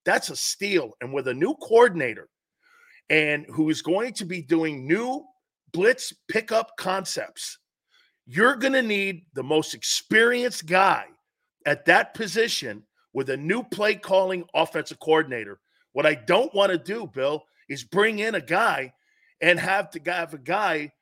that's 0.04 0.30
a 0.30 0.36
steal. 0.36 0.96
And 1.00 1.12
with 1.12 1.28
a 1.28 1.34
new 1.34 1.54
coordinator 1.54 2.28
and 3.08 3.46
who 3.52 3.70
is 3.70 3.82
going 3.82 4.14
to 4.14 4.24
be 4.24 4.42
doing 4.42 4.88
new 4.88 5.24
blitz 5.72 6.12
pickup 6.28 6.76
concepts, 6.76 7.58
you're 8.26 8.56
going 8.56 8.72
to 8.72 8.82
need 8.82 9.22
the 9.34 9.42
most 9.42 9.74
experienced 9.74 10.66
guy 10.66 11.06
at 11.66 11.84
that 11.86 12.14
position 12.14 12.84
with 13.12 13.30
a 13.30 13.36
new 13.36 13.62
play 13.62 13.94
calling 13.94 14.44
offensive 14.54 15.00
coordinator. 15.00 15.60
What 15.92 16.06
I 16.06 16.14
don't 16.14 16.54
want 16.54 16.70
to 16.70 16.78
do, 16.78 17.06
Bill, 17.12 17.44
is 17.68 17.84
bring 17.84 18.20
in 18.20 18.34
a 18.34 18.40
guy 18.40 18.92
and 19.40 19.58
have 19.58 19.90
to 19.90 20.00
have 20.06 20.34
a 20.34 20.38
guy 20.38 20.92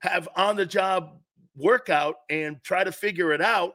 have 0.00 0.28
on 0.36 0.56
the 0.56 0.66
job 0.66 1.18
workout 1.56 2.16
and 2.30 2.62
try 2.64 2.84
to 2.84 2.92
figure 2.92 3.32
it 3.32 3.42
out 3.42 3.74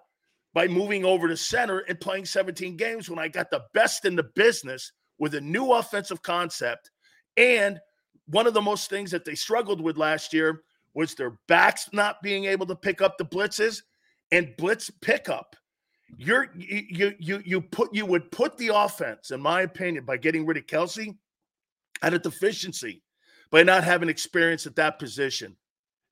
by 0.54 0.68
moving 0.68 1.06
over 1.06 1.28
to 1.28 1.38
center 1.38 1.80
and 1.80 2.00
playing 2.00 2.26
17 2.26 2.78
games 2.78 3.10
when 3.10 3.20
I 3.20 3.28
got 3.28 3.52
the 3.52 3.64
best 3.74 4.06
in 4.06 4.16
the 4.16 4.24
business 4.36 4.92
with 5.20 5.36
a 5.36 5.42
new 5.42 5.72
offensive 5.74 6.24
concept. 6.24 6.90
And 7.38 7.80
one 8.28 8.48
of 8.48 8.54
the 8.54 8.62
most 8.62 8.90
things 8.90 9.12
that 9.12 9.26
they 9.26 9.36
struggled 9.36 9.82
with 9.82 9.98
last 9.98 10.34
year 10.34 10.64
was 10.94 11.14
their 11.14 11.38
backs 11.48 11.90
not 11.94 12.22
being 12.22 12.46
able 12.46 12.66
to 12.66 12.76
pick 12.76 13.02
up 13.02 13.18
the 13.18 13.26
blitzes 13.26 13.82
and 14.32 14.56
blitz 14.58 14.90
pickup. 15.02 15.56
You're 16.18 16.48
you 16.56 17.14
you 17.20 17.42
you 17.44 17.62
put 17.62 17.94
you 17.94 18.06
would 18.06 18.32
put 18.32 18.58
the 18.58 18.70
offense, 18.74 19.32
in 19.32 19.42
my 19.42 19.62
opinion, 19.62 20.06
by 20.06 20.18
getting 20.18 20.46
rid 20.46 20.58
of 20.58 20.66
Kelce 20.66 21.16
at 22.02 22.14
a 22.14 22.20
deficiency 22.20 23.02
by 23.52 23.64
not 23.64 23.84
having 23.84 24.10
experience 24.10 24.66
at 24.66 24.76
that 24.76 25.00
position. 25.00 25.56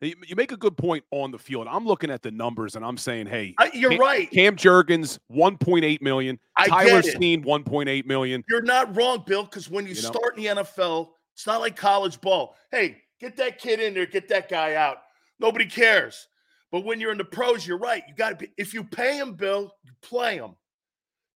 You 0.01 0.35
make 0.35 0.51
a 0.51 0.57
good 0.57 0.75
point 0.75 1.03
on 1.11 1.31
the 1.31 1.37
field. 1.37 1.67
I'm 1.69 1.85
looking 1.85 2.11
at 2.11 2.21
the 2.21 2.31
numbers 2.31 2.75
and 2.75 2.83
I'm 2.83 2.97
saying, 2.97 3.27
hey, 3.27 3.55
I, 3.57 3.71
you're 3.73 3.91
Cam, 3.91 3.99
right. 3.99 4.31
Cam 4.31 4.57
Jurgens, 4.57 5.17
1.8 5.31 6.01
million. 6.01 6.37
I 6.57 6.67
Tyler. 6.67 7.01
Steen, 7.01 7.41
1.8 7.43 8.05
million. 8.05 8.43
You're 8.49 8.63
not 8.63 8.93
wrong, 8.97 9.23
Bill, 9.25 9.43
because 9.43 9.69
when 9.69 9.85
you, 9.85 9.93
You 9.93 10.01
know? 10.01 10.09
start 10.09 10.37
in 10.37 10.43
the 10.43 10.63
NFL, 10.63 11.11
it's 11.33 11.47
not 11.47 11.61
like 11.61 11.75
college 11.75 12.21
ball. 12.21 12.55
Hey, 12.71 12.97
get 13.19 13.37
that 13.37 13.59
kid 13.59 13.79
in 13.79 13.93
there, 13.93 14.05
get 14.05 14.27
that 14.29 14.49
guy 14.49 14.75
out. 14.75 14.97
Nobody 15.39 15.65
cares. 15.65 16.27
But 16.71 16.85
when 16.85 16.99
you're 16.99 17.11
in 17.11 17.17
the 17.17 17.23
pros, 17.23 17.67
you're 17.67 17.77
right. 17.77 18.03
You 18.07 18.15
got 18.15 18.29
to 18.29 18.35
be. 18.35 18.51
If 18.57 18.73
you 18.73 18.83
pay 18.83 19.17
him, 19.17 19.33
Bill, 19.33 19.71
you 19.83 19.91
play 20.01 20.37
him. 20.37 20.55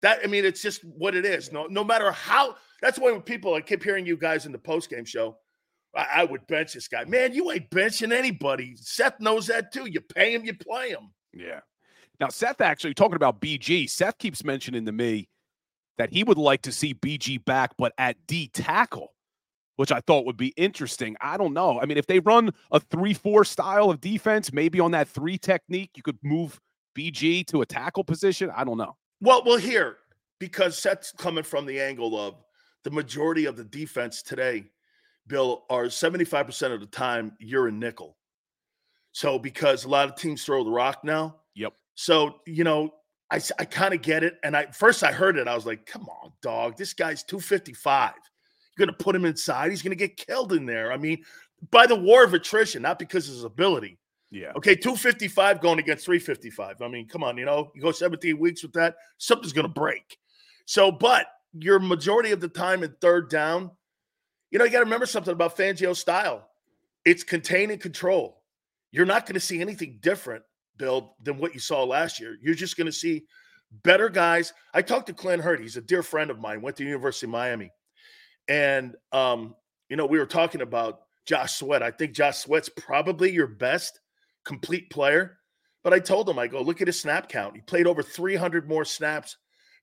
That 0.02 0.20
I 0.24 0.28
mean, 0.28 0.44
it's 0.44 0.62
just 0.62 0.84
what 0.84 1.14
it 1.14 1.26
is. 1.26 1.52
No, 1.52 1.66
no 1.66 1.84
matter 1.84 2.10
how. 2.10 2.56
That's 2.80 2.98
why 2.98 3.12
when 3.12 3.22
people 3.22 3.54
I 3.54 3.60
keep 3.60 3.82
hearing 3.82 4.06
you 4.06 4.16
guys 4.16 4.46
in 4.46 4.52
the 4.52 4.58
post 4.58 4.88
game 4.88 5.04
show, 5.04 5.36
I, 5.94 6.06
I 6.16 6.24
would 6.24 6.46
bench 6.46 6.74
this 6.74 6.88
guy. 6.88 7.04
Man, 7.04 7.34
you 7.34 7.50
ain't 7.50 7.70
benching 7.70 8.12
anybody. 8.12 8.76
Seth 8.76 9.20
knows 9.20 9.46
that 9.48 9.72
too. 9.72 9.86
You 9.86 10.00
pay 10.00 10.34
him, 10.34 10.44
you 10.44 10.54
play 10.54 10.90
him. 10.90 11.10
Yeah. 11.32 11.60
Now, 12.20 12.28
Seth 12.28 12.60
actually 12.60 12.94
talking 12.94 13.16
about 13.16 13.40
BG. 13.40 13.90
Seth 13.90 14.18
keeps 14.18 14.42
mentioning 14.42 14.86
to 14.86 14.92
me 14.92 15.28
that 15.98 16.10
he 16.10 16.24
would 16.24 16.38
like 16.38 16.62
to 16.62 16.72
see 16.72 16.94
BG 16.94 17.44
back, 17.44 17.72
but 17.76 17.92
at 17.98 18.16
D 18.26 18.48
tackle, 18.48 19.12
which 19.76 19.92
I 19.92 20.00
thought 20.00 20.26
would 20.26 20.36
be 20.36 20.48
interesting. 20.56 21.16
I 21.20 21.36
don't 21.36 21.52
know. 21.52 21.80
I 21.80 21.86
mean, 21.86 21.98
if 21.98 22.06
they 22.06 22.18
run 22.20 22.50
a 22.72 22.80
3 22.80 23.14
4 23.14 23.44
style 23.44 23.90
of 23.90 24.00
defense, 24.00 24.52
maybe 24.52 24.80
on 24.80 24.90
that 24.92 25.08
three 25.08 25.38
technique, 25.38 25.90
you 25.94 26.02
could 26.02 26.18
move 26.22 26.58
BG 26.96 27.46
to 27.48 27.62
a 27.62 27.66
tackle 27.66 28.04
position. 28.04 28.50
I 28.54 28.64
don't 28.64 28.78
know. 28.78 28.96
Well, 29.20 29.42
well, 29.44 29.58
here, 29.58 29.98
because 30.38 30.78
Seth's 30.78 31.12
coming 31.12 31.44
from 31.44 31.66
the 31.66 31.80
angle 31.80 32.18
of 32.18 32.34
the 32.84 32.90
majority 32.90 33.46
of 33.46 33.56
the 33.56 33.64
defense 33.64 34.22
today, 34.22 34.64
Bill, 35.26 35.64
are 35.70 35.84
75% 35.84 36.72
of 36.72 36.80
the 36.80 36.86
time 36.86 37.32
you're 37.38 37.68
a 37.68 37.72
nickel. 37.72 38.16
So, 39.12 39.38
because 39.38 39.84
a 39.84 39.88
lot 39.88 40.08
of 40.08 40.16
teams 40.16 40.44
throw 40.44 40.62
the 40.62 40.70
rock 40.70 41.02
now. 41.02 41.36
Yep. 41.54 41.72
So, 41.94 42.40
you 42.46 42.64
know, 42.64 42.92
I, 43.30 43.40
I 43.58 43.64
kind 43.64 43.94
of 43.94 44.02
get 44.02 44.22
it. 44.22 44.38
And 44.44 44.56
I 44.56 44.66
first 44.66 45.02
I 45.02 45.12
heard 45.12 45.36
it, 45.36 45.48
I 45.48 45.54
was 45.54 45.66
like, 45.66 45.86
come 45.86 46.06
on, 46.08 46.32
dog. 46.42 46.76
This 46.76 46.92
guy's 46.92 47.24
255. 47.24 48.12
You're 48.76 48.86
gonna 48.86 48.98
put 48.98 49.16
him 49.16 49.24
inside, 49.24 49.70
he's 49.70 49.82
gonna 49.82 49.94
get 49.94 50.16
killed 50.16 50.52
in 50.52 50.66
there. 50.66 50.92
I 50.92 50.96
mean, 50.96 51.24
by 51.70 51.86
the 51.86 51.96
war 51.96 52.24
of 52.24 52.34
attrition, 52.34 52.82
not 52.82 52.98
because 52.98 53.28
of 53.28 53.34
his 53.34 53.44
ability. 53.44 53.98
Yeah. 54.30 54.52
Okay, 54.56 54.74
255 54.74 55.60
going 55.60 55.78
against 55.78 56.04
355. 56.04 56.82
I 56.82 56.88
mean, 56.88 57.08
come 57.08 57.22
on, 57.22 57.38
you 57.38 57.44
know, 57.44 57.70
you 57.74 57.80
go 57.80 57.92
17 57.92 58.38
weeks 58.38 58.62
with 58.62 58.72
that, 58.72 58.96
something's 59.18 59.52
gonna 59.52 59.68
break. 59.68 60.18
So, 60.66 60.90
but 60.90 61.26
your 61.58 61.78
majority 61.78 62.32
of 62.32 62.40
the 62.40 62.48
time 62.48 62.82
in 62.82 62.94
third 63.00 63.30
down, 63.30 63.70
you 64.50 64.58
know, 64.58 64.64
you 64.64 64.70
got 64.70 64.78
to 64.78 64.84
remember 64.84 65.06
something 65.06 65.32
about 65.32 65.56
Fangio's 65.56 65.98
style. 65.98 66.48
It's 67.04 67.22
contain 67.22 67.70
and 67.70 67.80
control. 67.80 68.42
You're 68.90 69.06
not 69.06 69.26
going 69.26 69.34
to 69.34 69.40
see 69.40 69.60
anything 69.60 69.98
different 70.00 70.44
Bill, 70.76 71.14
than 71.22 71.38
what 71.38 71.54
you 71.54 71.60
saw 71.60 71.84
last 71.84 72.20
year. 72.20 72.36
You're 72.42 72.54
just 72.54 72.76
going 72.76 72.86
to 72.86 72.92
see 72.92 73.24
better 73.82 74.08
guys. 74.08 74.52
I 74.74 74.82
talked 74.82 75.06
to 75.08 75.12
Clint 75.12 75.42
Hurtt. 75.42 75.60
He's 75.60 75.76
a 75.76 75.82
dear 75.82 76.02
friend 76.02 76.30
of 76.30 76.38
mine, 76.38 76.62
went 76.62 76.76
to 76.76 76.84
University 76.84 77.26
of 77.26 77.30
Miami. 77.30 77.70
And, 78.48 78.94
um, 79.12 79.54
you 79.88 79.96
know, 79.96 80.06
we 80.06 80.18
were 80.18 80.26
talking 80.26 80.60
about 80.60 81.02
Josh 81.26 81.54
Sweat. 81.54 81.82
I 81.82 81.90
think 81.90 82.12
Josh 82.12 82.38
Sweat's 82.38 82.68
probably 82.68 83.32
your 83.32 83.46
best 83.46 84.00
complete 84.44 84.90
player. 84.90 85.38
But 85.82 85.92
I 85.92 86.00
told 86.00 86.28
him, 86.28 86.38
I 86.38 86.46
go, 86.46 86.60
look 86.62 86.80
at 86.80 86.88
his 86.88 87.00
snap 87.00 87.28
count. 87.28 87.54
He 87.54 87.60
played 87.60 87.86
over 87.86 88.02
300 88.02 88.68
more 88.68 88.84
snaps 88.84 89.36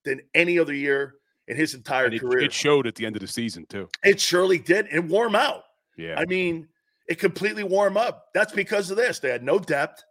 than 0.03 0.21
any 0.33 0.59
other 0.59 0.73
year 0.73 1.15
in 1.47 1.55
his 1.55 1.75
entire 1.75 2.07
it, 2.07 2.19
career. 2.19 2.43
It 2.43 2.53
showed 2.53 2.87
at 2.87 2.95
the 2.95 3.05
end 3.05 3.15
of 3.15 3.21
the 3.21 3.27
season, 3.27 3.65
too. 3.69 3.87
It 4.03 4.19
surely 4.19 4.59
did. 4.59 4.87
And 4.87 5.09
warm 5.09 5.35
out. 5.35 5.63
Yeah. 5.97 6.15
I 6.17 6.25
mean, 6.25 6.67
it 7.07 7.19
completely 7.19 7.63
warm 7.63 7.97
up. 7.97 8.27
That's 8.33 8.53
because 8.53 8.91
of 8.91 8.97
this. 8.97 9.19
They 9.19 9.29
had 9.29 9.43
no 9.43 9.59
depth 9.59 10.03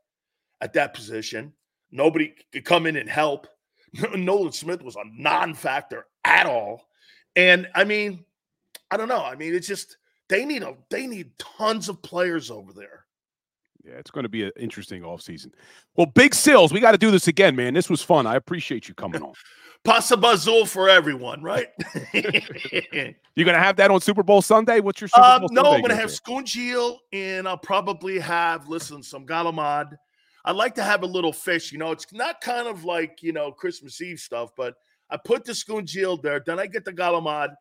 at 0.61 0.73
that 0.75 0.95
position. 0.95 1.53
Nobody 1.91 2.35
could 2.53 2.65
come 2.65 2.87
in 2.87 2.97
and 2.97 3.09
help. 3.09 3.47
Nolan 4.15 4.53
Smith 4.53 4.83
was 4.83 4.97
a 4.97 5.05
non-factor 5.05 6.07
at 6.25 6.47
all. 6.47 6.87
And 7.37 7.69
I 7.75 7.85
mean, 7.85 8.25
I 8.93 8.99
don't 8.99 9.09
know. 9.09 9.25
I 9.25 9.37
mean, 9.37 9.55
it's 9.55 9.67
just 9.67 9.97
they 10.29 10.45
need 10.45 10.63
a 10.63 10.77
they 10.91 11.07
need 11.07 11.31
tons 11.39 11.89
of 11.89 12.03
players 12.03 12.51
over 12.51 12.75
there. 12.75 13.07
Yeah, 13.83 13.95
it's 13.95 14.11
going 14.11 14.25
to 14.25 14.29
be 14.29 14.45
an 14.45 14.53
interesting 14.61 15.01
offseason. 15.01 15.53
Well, 15.97 16.07
Big 16.07 16.35
Sills, 16.35 16.75
we 16.75 16.79
got 16.79 16.93
to 16.93 16.99
do 16.99 17.11
this 17.11 17.27
again, 17.27 17.57
man. 17.57 17.73
This 17.73 17.89
was 17.89 18.03
fun. 18.03 18.27
I 18.27 18.37
appreciate 18.37 18.87
you 18.87 18.95
coming 18.95 19.23
on. 19.23 19.33
Passabazul 19.85 20.69
for 20.69 20.91
everyone, 20.91 21.43
right? 21.43 21.69
You're 22.13 23.45
going 23.45 23.57
to 23.57 23.59
have 23.59 23.77
that 23.77 23.91
on 23.91 24.01
Super 24.01 24.23
Bowl 24.23 24.43
Sunday? 24.43 24.79
What's 24.79 25.01
your 25.01 25.09
Super 25.09 25.27
um, 25.27 25.41
Bowl 25.41 25.49
no, 25.51 25.63
Sunday 25.63 25.77
I'm 25.77 25.81
going 25.81 25.91
to 25.91 25.97
have 25.97 26.11
there? 26.11 26.19
Scoongeel 26.19 26.99
and 27.13 27.49
I'll 27.49 27.57
probably 27.57 28.21
have, 28.21 28.69
listen, 28.69 29.03
some 29.03 29.27
galamad. 29.27 29.97
I 30.45 30.53
like 30.53 30.77
to 30.77 30.85
have 30.85 31.03
a 31.03 31.07
little 31.07 31.33
fish. 31.33 31.73
You 31.73 31.79
know, 31.79 31.91
it's 31.91 32.07
not 32.13 32.41
kind 32.41 32.69
of 32.69 32.85
like, 32.85 33.23
you 33.23 33.33
know, 33.33 33.51
Christmas 33.51 34.01
Eve 34.01 34.21
stuff, 34.21 34.51
but 34.57 34.75
I 35.11 35.17
put 35.17 35.45
the 35.45 35.53
Scoongeel 35.53 36.23
there. 36.23 36.41
Then 36.45 36.61
I 36.61 36.67
get 36.69 36.85
the 36.85 36.93
galamad 36.93 37.55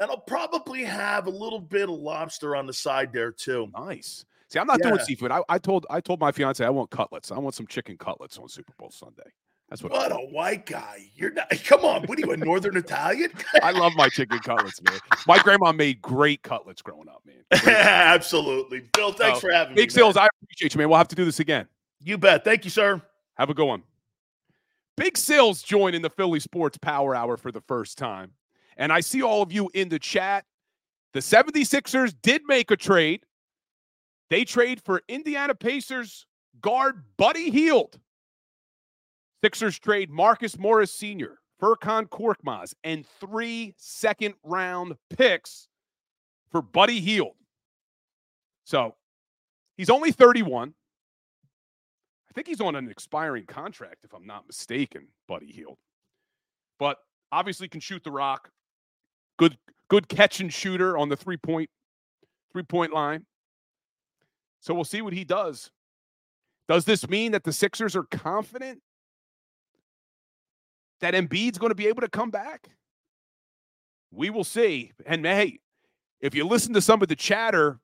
and 0.00 0.10
I'll 0.10 0.18
probably 0.18 0.84
have 0.84 1.26
a 1.26 1.30
little 1.30 1.60
bit 1.60 1.84
of 1.88 1.96
lobster 1.98 2.54
on 2.56 2.66
the 2.66 2.72
side 2.72 3.12
there 3.12 3.32
too. 3.32 3.68
Nice. 3.76 4.24
See, 4.48 4.58
I'm 4.58 4.66
not 4.66 4.80
doing 4.80 4.98
seafood. 5.00 5.30
I, 5.32 5.42
I 5.48 5.58
told 5.58 5.86
I 5.90 6.00
told 6.00 6.20
my 6.20 6.30
fiance 6.32 6.64
I 6.64 6.70
want 6.70 6.90
cutlets. 6.90 7.32
I 7.32 7.38
want 7.38 7.54
some 7.54 7.66
chicken 7.66 7.96
cutlets 7.98 8.38
on 8.38 8.48
Super 8.48 8.72
Bowl 8.78 8.90
Sunday. 8.90 9.30
That's 9.68 9.82
what, 9.82 9.90
What 9.90 10.12
a 10.12 10.16
white 10.16 10.64
guy. 10.64 11.10
You're 11.16 11.32
not, 11.32 11.50
come 11.64 11.84
on. 11.84 12.04
What 12.04 12.18
are 12.18 12.20
you, 12.24 12.30
a 12.30 12.36
Northern 12.36 12.76
Italian? 12.76 13.32
I 13.64 13.72
love 13.72 13.94
my 13.96 14.08
chicken 14.08 14.38
cutlets, 14.38 14.80
man. 14.82 15.00
My 15.26 15.38
grandma 15.38 15.72
made 15.72 16.00
great 16.00 16.42
cutlets 16.42 16.82
growing 16.82 17.08
up, 17.08 17.22
man. 17.26 17.42
Absolutely. 17.66 18.84
Bill, 18.92 19.12
thanks 19.12 19.38
Oh, 19.38 19.40
for 19.40 19.50
having 19.50 19.74
me. 19.74 19.82
Big. 19.82 19.90
Sills, 19.90 20.16
I 20.16 20.28
appreciate 20.40 20.72
you, 20.74 20.78
man. 20.78 20.88
We'll 20.88 20.98
have 20.98 21.08
to 21.08 21.16
do 21.16 21.24
this 21.24 21.40
again. 21.40 21.66
You 22.00 22.16
bet. 22.16 22.44
Thank 22.44 22.64
you, 22.64 22.70
sir. 22.70 23.02
Have 23.38 23.50
a 23.50 23.54
good 23.54 23.66
one. 23.66 23.82
Big 24.96 25.18
Sills 25.18 25.62
joined 25.62 25.96
in 25.96 26.02
the 26.02 26.10
Philly 26.10 26.38
Sports 26.40 26.78
Power 26.78 27.14
Hour 27.16 27.36
for 27.36 27.50
the 27.50 27.60
first 27.62 27.98
time. 27.98 28.30
And 28.76 28.92
I 28.92 29.00
see 29.00 29.22
all 29.22 29.42
of 29.42 29.52
you 29.52 29.70
in 29.74 29.88
the 29.88 29.98
chat. 29.98 30.44
The 31.12 31.20
76ers 31.20 32.14
did 32.22 32.42
make 32.46 32.70
a 32.70 32.76
trade. 32.76 33.24
They 34.28 34.44
trade 34.44 34.82
for 34.84 35.02
Indiana 35.08 35.54
Pacers 35.54 36.26
guard 36.60 37.02
Buddy 37.16 37.50
Hield. 37.50 37.98
Sixers 39.42 39.78
trade 39.78 40.10
Marcus 40.10 40.58
Morris 40.58 40.92
Sr., 40.92 41.38
Furkan 41.62 42.08
Korkmaz, 42.08 42.74
and 42.82 43.06
three 43.20 43.74
second 43.76 44.34
round 44.42 44.96
picks 45.10 45.68
for 46.50 46.60
Buddy 46.60 47.00
Hield. 47.00 47.34
So 48.64 48.96
he's 49.76 49.90
only 49.90 50.10
31. 50.10 50.74
I 52.28 52.32
think 52.34 52.48
he's 52.48 52.60
on 52.60 52.74
an 52.74 52.90
expiring 52.90 53.46
contract, 53.46 54.04
if 54.04 54.12
I'm 54.12 54.26
not 54.26 54.46
mistaken, 54.46 55.06
Buddy 55.28 55.52
Hield. 55.52 55.78
But 56.78 56.98
obviously 57.30 57.68
can 57.68 57.80
shoot 57.80 58.02
the 58.02 58.10
rock. 58.10 58.50
Good, 59.38 59.58
good 59.88 60.08
catch 60.08 60.40
and 60.40 60.52
shooter 60.52 60.96
on 60.96 61.08
the 61.08 61.16
three 61.16 61.36
point, 61.36 61.70
three 62.52 62.62
point 62.62 62.92
line. 62.92 63.26
So 64.60 64.74
we'll 64.74 64.84
see 64.84 65.02
what 65.02 65.12
he 65.12 65.24
does. 65.24 65.70
Does 66.68 66.84
this 66.84 67.08
mean 67.08 67.32
that 67.32 67.44
the 67.44 67.52
Sixers 67.52 67.94
are 67.94 68.04
confident 68.04 68.80
that 71.00 71.14
Embiid's 71.14 71.58
going 71.58 71.70
to 71.70 71.76
be 71.76 71.86
able 71.86 72.00
to 72.00 72.08
come 72.08 72.30
back? 72.30 72.70
We 74.10 74.30
will 74.30 74.44
see. 74.44 74.92
And 75.04 75.24
hey, 75.24 75.60
if 76.20 76.34
you 76.34 76.44
listen 76.44 76.74
to 76.74 76.80
some 76.80 77.02
of 77.02 77.08
the 77.08 77.16
chatter, 77.16 77.78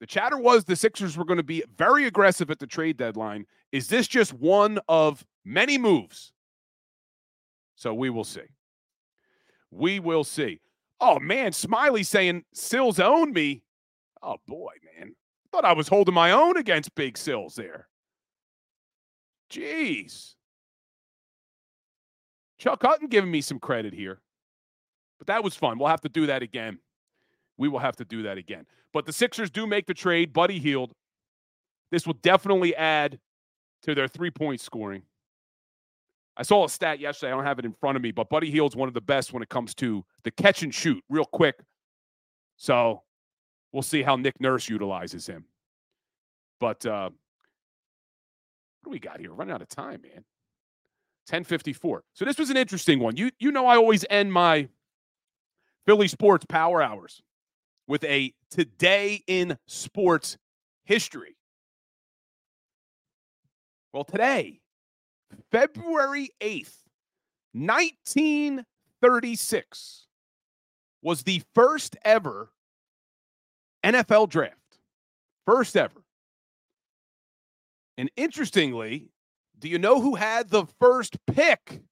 the 0.00 0.06
chatter 0.06 0.36
was 0.36 0.64
the 0.64 0.76
Sixers 0.76 1.16
were 1.16 1.24
going 1.24 1.38
to 1.38 1.42
be 1.42 1.62
very 1.76 2.06
aggressive 2.06 2.50
at 2.50 2.58
the 2.58 2.66
trade 2.66 2.96
deadline. 2.96 3.46
Is 3.72 3.88
this 3.88 4.06
just 4.06 4.34
one 4.34 4.78
of 4.88 5.24
many 5.44 5.78
moves? 5.78 6.32
So 7.76 7.94
we 7.94 8.10
will 8.10 8.24
see. 8.24 8.40
We 9.70 10.00
will 10.00 10.24
see. 10.24 10.60
Oh 11.00 11.18
man, 11.18 11.52
Smiley 11.52 12.02
saying 12.02 12.44
Sills 12.54 12.98
owned 12.98 13.34
me. 13.34 13.62
Oh 14.22 14.36
boy, 14.46 14.72
man. 14.98 15.14
Thought 15.52 15.64
I 15.64 15.72
was 15.72 15.88
holding 15.88 16.14
my 16.14 16.32
own 16.32 16.56
against 16.56 16.94
Big 16.94 17.16
Sills 17.18 17.54
there. 17.54 17.88
Jeez. 19.50 20.34
Chuck 22.58 22.82
Hutton 22.82 23.08
giving 23.08 23.30
me 23.30 23.40
some 23.40 23.58
credit 23.58 23.92
here. 23.92 24.20
But 25.18 25.28
that 25.28 25.44
was 25.44 25.54
fun. 25.54 25.78
We'll 25.78 25.88
have 25.88 26.00
to 26.02 26.08
do 26.08 26.26
that 26.26 26.42
again. 26.42 26.78
We 27.58 27.68
will 27.68 27.78
have 27.78 27.96
to 27.96 28.04
do 28.04 28.22
that 28.24 28.38
again. 28.38 28.66
But 28.92 29.06
the 29.06 29.12
Sixers 29.12 29.50
do 29.50 29.66
make 29.66 29.86
the 29.86 29.94
trade. 29.94 30.32
Buddy 30.32 30.58
Hield. 30.58 30.92
This 31.90 32.06
will 32.06 32.18
definitely 32.22 32.74
add 32.74 33.18
to 33.82 33.94
their 33.94 34.08
three 34.08 34.30
point 34.30 34.60
scoring. 34.60 35.02
I 36.36 36.42
saw 36.42 36.64
a 36.64 36.68
stat 36.68 37.00
yesterday. 37.00 37.32
I 37.32 37.36
don't 37.36 37.44
have 37.44 37.58
it 37.58 37.64
in 37.64 37.72
front 37.72 37.96
of 37.96 38.02
me, 38.02 38.10
but 38.10 38.28
Buddy 38.28 38.50
Hield's 38.50 38.76
one 38.76 38.88
of 38.88 38.94
the 38.94 39.00
best 39.00 39.32
when 39.32 39.42
it 39.42 39.48
comes 39.48 39.74
to 39.76 40.04
the 40.22 40.30
catch 40.30 40.62
and 40.62 40.74
shoot, 40.74 41.02
real 41.08 41.24
quick. 41.24 41.56
So 42.56 43.02
we'll 43.72 43.82
see 43.82 44.02
how 44.02 44.16
Nick 44.16 44.40
Nurse 44.40 44.68
utilizes 44.68 45.26
him. 45.26 45.44
But 46.60 46.84
uh, 46.84 47.10
what 48.82 48.84
do 48.84 48.90
we 48.90 48.98
got 48.98 49.20
here? 49.20 49.30
We're 49.30 49.36
running 49.36 49.54
out 49.54 49.62
of 49.62 49.68
time, 49.68 50.02
man. 50.02 50.24
1054. 51.28 52.04
So 52.14 52.24
this 52.24 52.38
was 52.38 52.50
an 52.50 52.56
interesting 52.56 53.00
one. 53.00 53.16
You 53.16 53.30
you 53.40 53.50
know 53.50 53.66
I 53.66 53.76
always 53.76 54.04
end 54.08 54.32
my 54.32 54.68
Philly 55.84 56.06
sports 56.06 56.46
power 56.48 56.80
hours 56.80 57.20
with 57.88 58.04
a 58.04 58.32
today 58.50 59.22
in 59.26 59.58
sports 59.66 60.38
history. 60.84 61.36
Well, 63.92 64.04
today, 64.04 64.60
February 65.50 66.30
8th, 66.40 66.76
1936, 67.52 70.06
was 71.02 71.22
the 71.22 71.42
first 71.54 71.96
ever 72.04 72.50
NFL 73.84 74.28
draft. 74.28 74.56
First 75.46 75.76
ever. 75.76 76.02
And 77.98 78.10
interestingly, 78.16 79.10
do 79.58 79.68
you 79.68 79.78
know 79.78 80.00
who 80.00 80.16
had 80.16 80.50
the 80.50 80.66
first 80.78 81.16
pick 81.26 81.82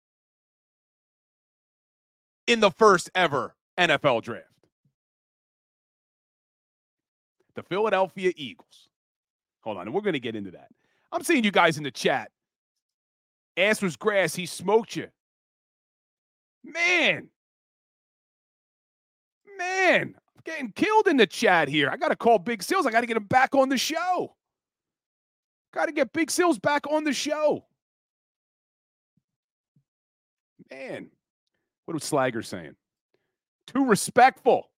in 2.47 2.61
the 2.61 2.70
first 2.70 3.11
ever 3.14 3.55
NFL 3.78 4.22
draft. 4.22 4.49
The 7.55 7.62
Philadelphia 7.62 8.32
Eagles. 8.37 8.89
Hold 9.62 9.78
on, 9.78 9.93
we're 9.93 10.03
going 10.03 10.14
to 10.14 10.20
get 10.20 10.37
into 10.37 10.51
that. 10.53 10.68
I'm 11.12 11.22
seeing 11.22 11.45
you 11.45 11.51
guys 11.51 11.78
in 11.78 11.85
the 11.85 11.91
chat. 11.91 12.30
Ass 13.57 13.83
was 13.83 13.97
grass. 13.97 14.35
He 14.35 14.47
smoked 14.47 14.97
you. 14.97 15.09
Man. 16.65 17.29
Man, 19.57 20.15
I'm 20.17 20.43
getting 20.45 20.73
killed 20.73 21.07
in 21.07 21.17
the 21.17 21.27
chat 21.27 21.69
here. 21.69 21.89
I 21.89 21.97
got 21.97 22.09
to 22.09 22.17
call 22.17 22.39
Big 22.39 22.63
Seals. 22.63 22.87
I 22.87 22.91
got 22.91 23.03
to 23.03 23.07
get 23.07 23.17
him 23.17 23.25
back 23.25 23.55
on 23.55 23.69
the 23.69 23.79
show. 23.79 24.35
Got 25.73 25.87
to 25.87 25.93
get 25.93 26.13
Big 26.13 26.31
Seals 26.31 26.59
back 26.59 26.87
on 26.91 27.05
the 27.05 27.13
show. 27.13 27.65
Man, 30.71 31.11
what 31.85 31.95
was 31.95 32.03
Slagger 32.03 32.45
saying? 32.45 32.75
Too 33.67 33.85
respectful. 33.85 34.71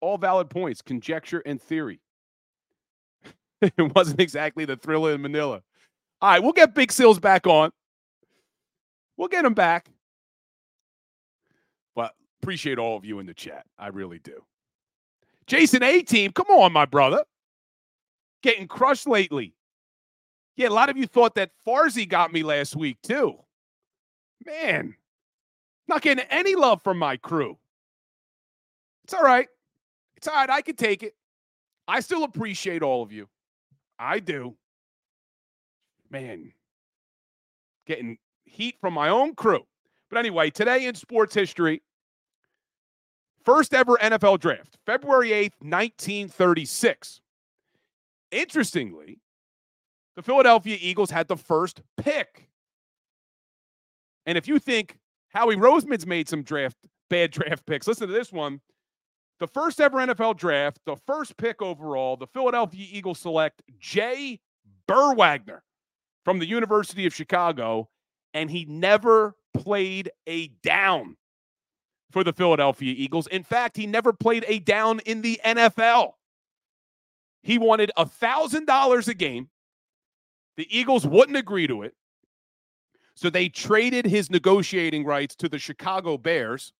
All 0.00 0.18
valid 0.18 0.50
points, 0.50 0.82
conjecture 0.82 1.42
and 1.44 1.60
theory. 1.60 2.00
it 3.62 3.94
wasn't 3.94 4.20
exactly 4.20 4.64
the 4.64 4.76
thriller 4.76 5.12
in 5.12 5.22
Manila. 5.22 5.62
All 6.20 6.30
right, 6.30 6.42
we'll 6.42 6.52
get 6.52 6.74
Big 6.74 6.92
Seals 6.92 7.18
back 7.18 7.46
on. 7.46 7.70
We'll 9.16 9.28
get 9.28 9.44
him 9.44 9.54
back. 9.54 9.90
But 11.94 12.14
appreciate 12.42 12.78
all 12.78 12.96
of 12.96 13.04
you 13.04 13.18
in 13.18 13.26
the 13.26 13.34
chat. 13.34 13.64
I 13.78 13.88
really 13.88 14.18
do. 14.18 14.42
Jason 15.46 15.82
A 15.82 16.02
team, 16.02 16.32
come 16.32 16.46
on, 16.48 16.72
my 16.72 16.84
brother. 16.84 17.24
Getting 18.42 18.68
crushed 18.68 19.06
lately. 19.06 19.54
Yeah, 20.56 20.68
a 20.68 20.70
lot 20.70 20.88
of 20.88 20.96
you 20.96 21.06
thought 21.06 21.34
that 21.34 21.50
Farzi 21.66 22.08
got 22.08 22.32
me 22.32 22.42
last 22.42 22.76
week, 22.76 22.98
too. 23.02 23.36
Man, 24.44 24.94
not 25.88 26.02
getting 26.02 26.24
any 26.30 26.54
love 26.54 26.82
from 26.82 26.98
my 26.98 27.16
crew. 27.16 27.58
It's 29.04 29.14
all 29.14 29.22
right. 29.22 29.48
It's 30.16 30.26
all 30.26 30.34
right. 30.34 30.50
I 30.50 30.62
can 30.62 30.76
take 30.76 31.02
it. 31.02 31.14
I 31.86 32.00
still 32.00 32.24
appreciate 32.24 32.82
all 32.82 33.02
of 33.02 33.12
you. 33.12 33.28
I 33.98 34.18
do. 34.18 34.56
Man, 36.10 36.52
getting 37.86 38.18
heat 38.44 38.76
from 38.80 38.94
my 38.94 39.08
own 39.08 39.34
crew. 39.34 39.66
But 40.10 40.18
anyway, 40.18 40.50
today 40.50 40.86
in 40.86 40.94
sports 40.94 41.34
history, 41.34 41.82
first 43.44 43.74
ever 43.74 43.96
NFL 43.96 44.40
draft, 44.40 44.76
February 44.86 45.30
8th, 45.30 45.60
1936. 45.60 47.20
Interestingly, 48.30 49.18
the 50.16 50.22
Philadelphia 50.22 50.78
Eagles 50.80 51.10
had 51.10 51.28
the 51.28 51.36
first 51.36 51.82
pick. 51.96 52.48
And 54.26 54.36
if 54.36 54.48
you 54.48 54.58
think 54.58 54.96
Howie 55.28 55.56
Roseman's 55.56 56.06
made 56.06 56.28
some 56.28 56.42
draft 56.42 56.76
bad 57.10 57.30
draft 57.30 57.66
picks, 57.66 57.86
listen 57.86 58.08
to 58.08 58.12
this 58.12 58.32
one. 58.32 58.60
The 59.38 59.46
first 59.46 59.80
ever 59.80 59.98
NFL 59.98 60.36
draft, 60.38 60.80
the 60.86 60.96
first 61.06 61.36
pick 61.36 61.60
overall, 61.60 62.16
the 62.16 62.26
Philadelphia 62.26 62.86
Eagles 62.90 63.18
select 63.18 63.62
Jay 63.78 64.40
Berwanger 64.88 65.60
from 66.24 66.38
the 66.38 66.46
University 66.46 67.06
of 67.06 67.14
Chicago, 67.14 67.88
and 68.32 68.50
he 68.50 68.64
never 68.64 69.34
played 69.52 70.10
a 70.26 70.48
down 70.62 71.16
for 72.10 72.24
the 72.24 72.32
Philadelphia 72.32 72.94
Eagles. 72.96 73.26
In 73.26 73.42
fact, 73.42 73.76
he 73.76 73.86
never 73.86 74.12
played 74.12 74.44
a 74.48 74.58
down 74.58 75.00
in 75.00 75.20
the 75.20 75.40
NFL. 75.44 76.12
He 77.42 77.58
wanted 77.58 77.90
a 77.96 78.06
$1,000 78.06 79.08
a 79.08 79.14
game. 79.14 79.48
The 80.56 80.66
Eagles 80.76 81.06
wouldn't 81.06 81.36
agree 81.36 81.66
to 81.66 81.82
it. 81.82 81.94
So 83.14 83.30
they 83.30 83.48
traded 83.48 84.06
his 84.06 84.30
negotiating 84.30 85.04
rights 85.04 85.34
to 85.36 85.48
the 85.48 85.58
Chicago 85.58 86.18
Bears. 86.18 86.72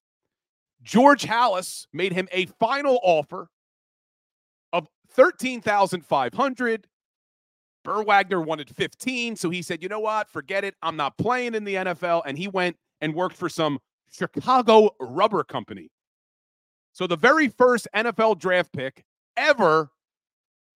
George 0.86 1.24
Halas 1.24 1.88
made 1.92 2.12
him 2.12 2.28
a 2.30 2.46
final 2.46 3.00
offer 3.02 3.48
of 4.72 4.86
13,500. 5.10 6.86
Berwanger 7.84 8.44
wanted 8.44 8.70
15, 8.70 9.34
so 9.34 9.50
he 9.50 9.62
said, 9.62 9.82
"You 9.82 9.88
know 9.88 10.00
what? 10.00 10.30
Forget 10.30 10.62
it. 10.62 10.76
I'm 10.82 10.96
not 10.96 11.18
playing 11.18 11.54
in 11.56 11.64
the 11.64 11.76
NFL." 11.76 12.22
And 12.24 12.38
he 12.38 12.46
went 12.46 12.76
and 13.00 13.14
worked 13.14 13.36
for 13.36 13.48
some 13.48 13.80
Chicago 14.10 14.90
rubber 15.00 15.42
company. 15.42 15.90
So 16.92 17.06
the 17.08 17.16
very 17.16 17.48
first 17.48 17.88
NFL 17.92 18.36
draft 18.36 18.72
pick 18.72 19.04
ever 19.36 19.90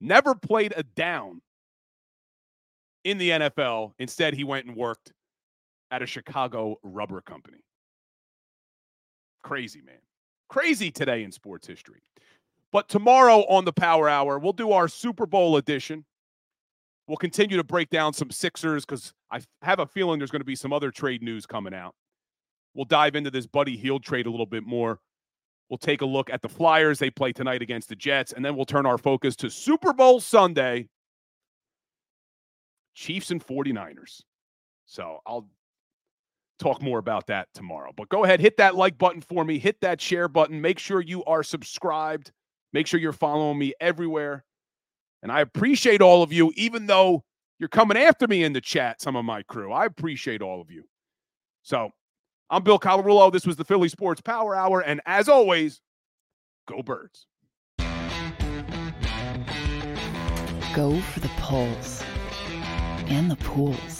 never 0.00 0.34
played 0.34 0.74
a 0.76 0.82
down 0.82 1.40
in 3.04 3.18
the 3.18 3.30
NFL. 3.30 3.94
Instead, 3.98 4.34
he 4.34 4.44
went 4.44 4.66
and 4.66 4.76
worked 4.76 5.12
at 5.92 6.02
a 6.02 6.06
Chicago 6.06 6.78
rubber 6.82 7.20
company. 7.20 7.62
Crazy, 9.42 9.80
man. 9.82 9.98
Crazy 10.48 10.90
today 10.90 11.22
in 11.22 11.32
sports 11.32 11.66
history. 11.66 12.02
But 12.72 12.88
tomorrow 12.88 13.40
on 13.48 13.64
the 13.64 13.72
Power 13.72 14.08
Hour, 14.08 14.38
we'll 14.38 14.52
do 14.52 14.72
our 14.72 14.88
Super 14.88 15.26
Bowl 15.26 15.56
edition. 15.56 16.04
We'll 17.06 17.16
continue 17.16 17.56
to 17.56 17.64
break 17.64 17.90
down 17.90 18.12
some 18.12 18.30
Sixers 18.30 18.84
because 18.84 19.12
I 19.30 19.40
have 19.62 19.80
a 19.80 19.86
feeling 19.86 20.18
there's 20.18 20.30
going 20.30 20.40
to 20.40 20.44
be 20.44 20.54
some 20.54 20.72
other 20.72 20.90
trade 20.90 21.22
news 21.22 21.46
coming 21.46 21.74
out. 21.74 21.94
We'll 22.74 22.84
dive 22.84 23.16
into 23.16 23.30
this 23.30 23.46
Buddy 23.46 23.76
Hield 23.76 24.04
trade 24.04 24.26
a 24.26 24.30
little 24.30 24.46
bit 24.46 24.64
more. 24.64 25.00
We'll 25.68 25.78
take 25.78 26.02
a 26.02 26.06
look 26.06 26.30
at 26.30 26.42
the 26.42 26.48
Flyers. 26.48 26.98
They 26.98 27.10
play 27.10 27.32
tonight 27.32 27.62
against 27.62 27.88
the 27.88 27.96
Jets. 27.96 28.32
And 28.32 28.44
then 28.44 28.54
we'll 28.54 28.64
turn 28.64 28.86
our 28.86 28.98
focus 28.98 29.34
to 29.36 29.50
Super 29.50 29.92
Bowl 29.92 30.20
Sunday 30.20 30.88
Chiefs 32.94 33.30
and 33.30 33.44
49ers. 33.44 34.22
So 34.86 35.18
I'll 35.26 35.48
talk 36.60 36.80
more 36.82 36.98
about 36.98 37.26
that 37.26 37.48
tomorrow. 37.54 37.90
But 37.96 38.08
go 38.08 38.24
ahead, 38.24 38.40
hit 38.40 38.58
that 38.58 38.76
like 38.76 38.98
button 38.98 39.20
for 39.20 39.44
me, 39.44 39.58
hit 39.58 39.80
that 39.80 40.00
share 40.00 40.28
button. 40.28 40.60
Make 40.60 40.78
sure 40.78 41.00
you 41.00 41.24
are 41.24 41.42
subscribed. 41.42 42.30
Make 42.72 42.86
sure 42.86 43.00
you're 43.00 43.12
following 43.12 43.58
me 43.58 43.74
everywhere. 43.80 44.44
And 45.22 45.32
I 45.32 45.40
appreciate 45.40 46.00
all 46.00 46.22
of 46.22 46.32
you, 46.32 46.52
even 46.56 46.86
though 46.86 47.24
you're 47.58 47.68
coming 47.68 47.96
after 47.96 48.28
me 48.28 48.44
in 48.44 48.52
the 48.52 48.60
chat, 48.60 49.00
some 49.00 49.16
of 49.16 49.24
my 49.24 49.42
crew. 49.42 49.72
I 49.72 49.86
appreciate 49.86 50.42
all 50.42 50.60
of 50.60 50.70
you. 50.70 50.84
So 51.62 51.90
I'm 52.48 52.62
Bill 52.62 52.78
Colarulo. 52.78 53.32
This 53.32 53.46
was 53.46 53.56
the 53.56 53.64
Philly 53.64 53.88
Sports 53.88 54.20
Power 54.20 54.54
Hour. 54.54 54.80
And 54.80 55.00
as 55.06 55.28
always, 55.28 55.80
go 56.68 56.82
birds. 56.82 57.26
Go 60.72 61.00
for 61.00 61.20
the 61.20 61.30
polls 61.38 62.04
and 63.08 63.30
the 63.30 63.36
pools. 63.36 63.99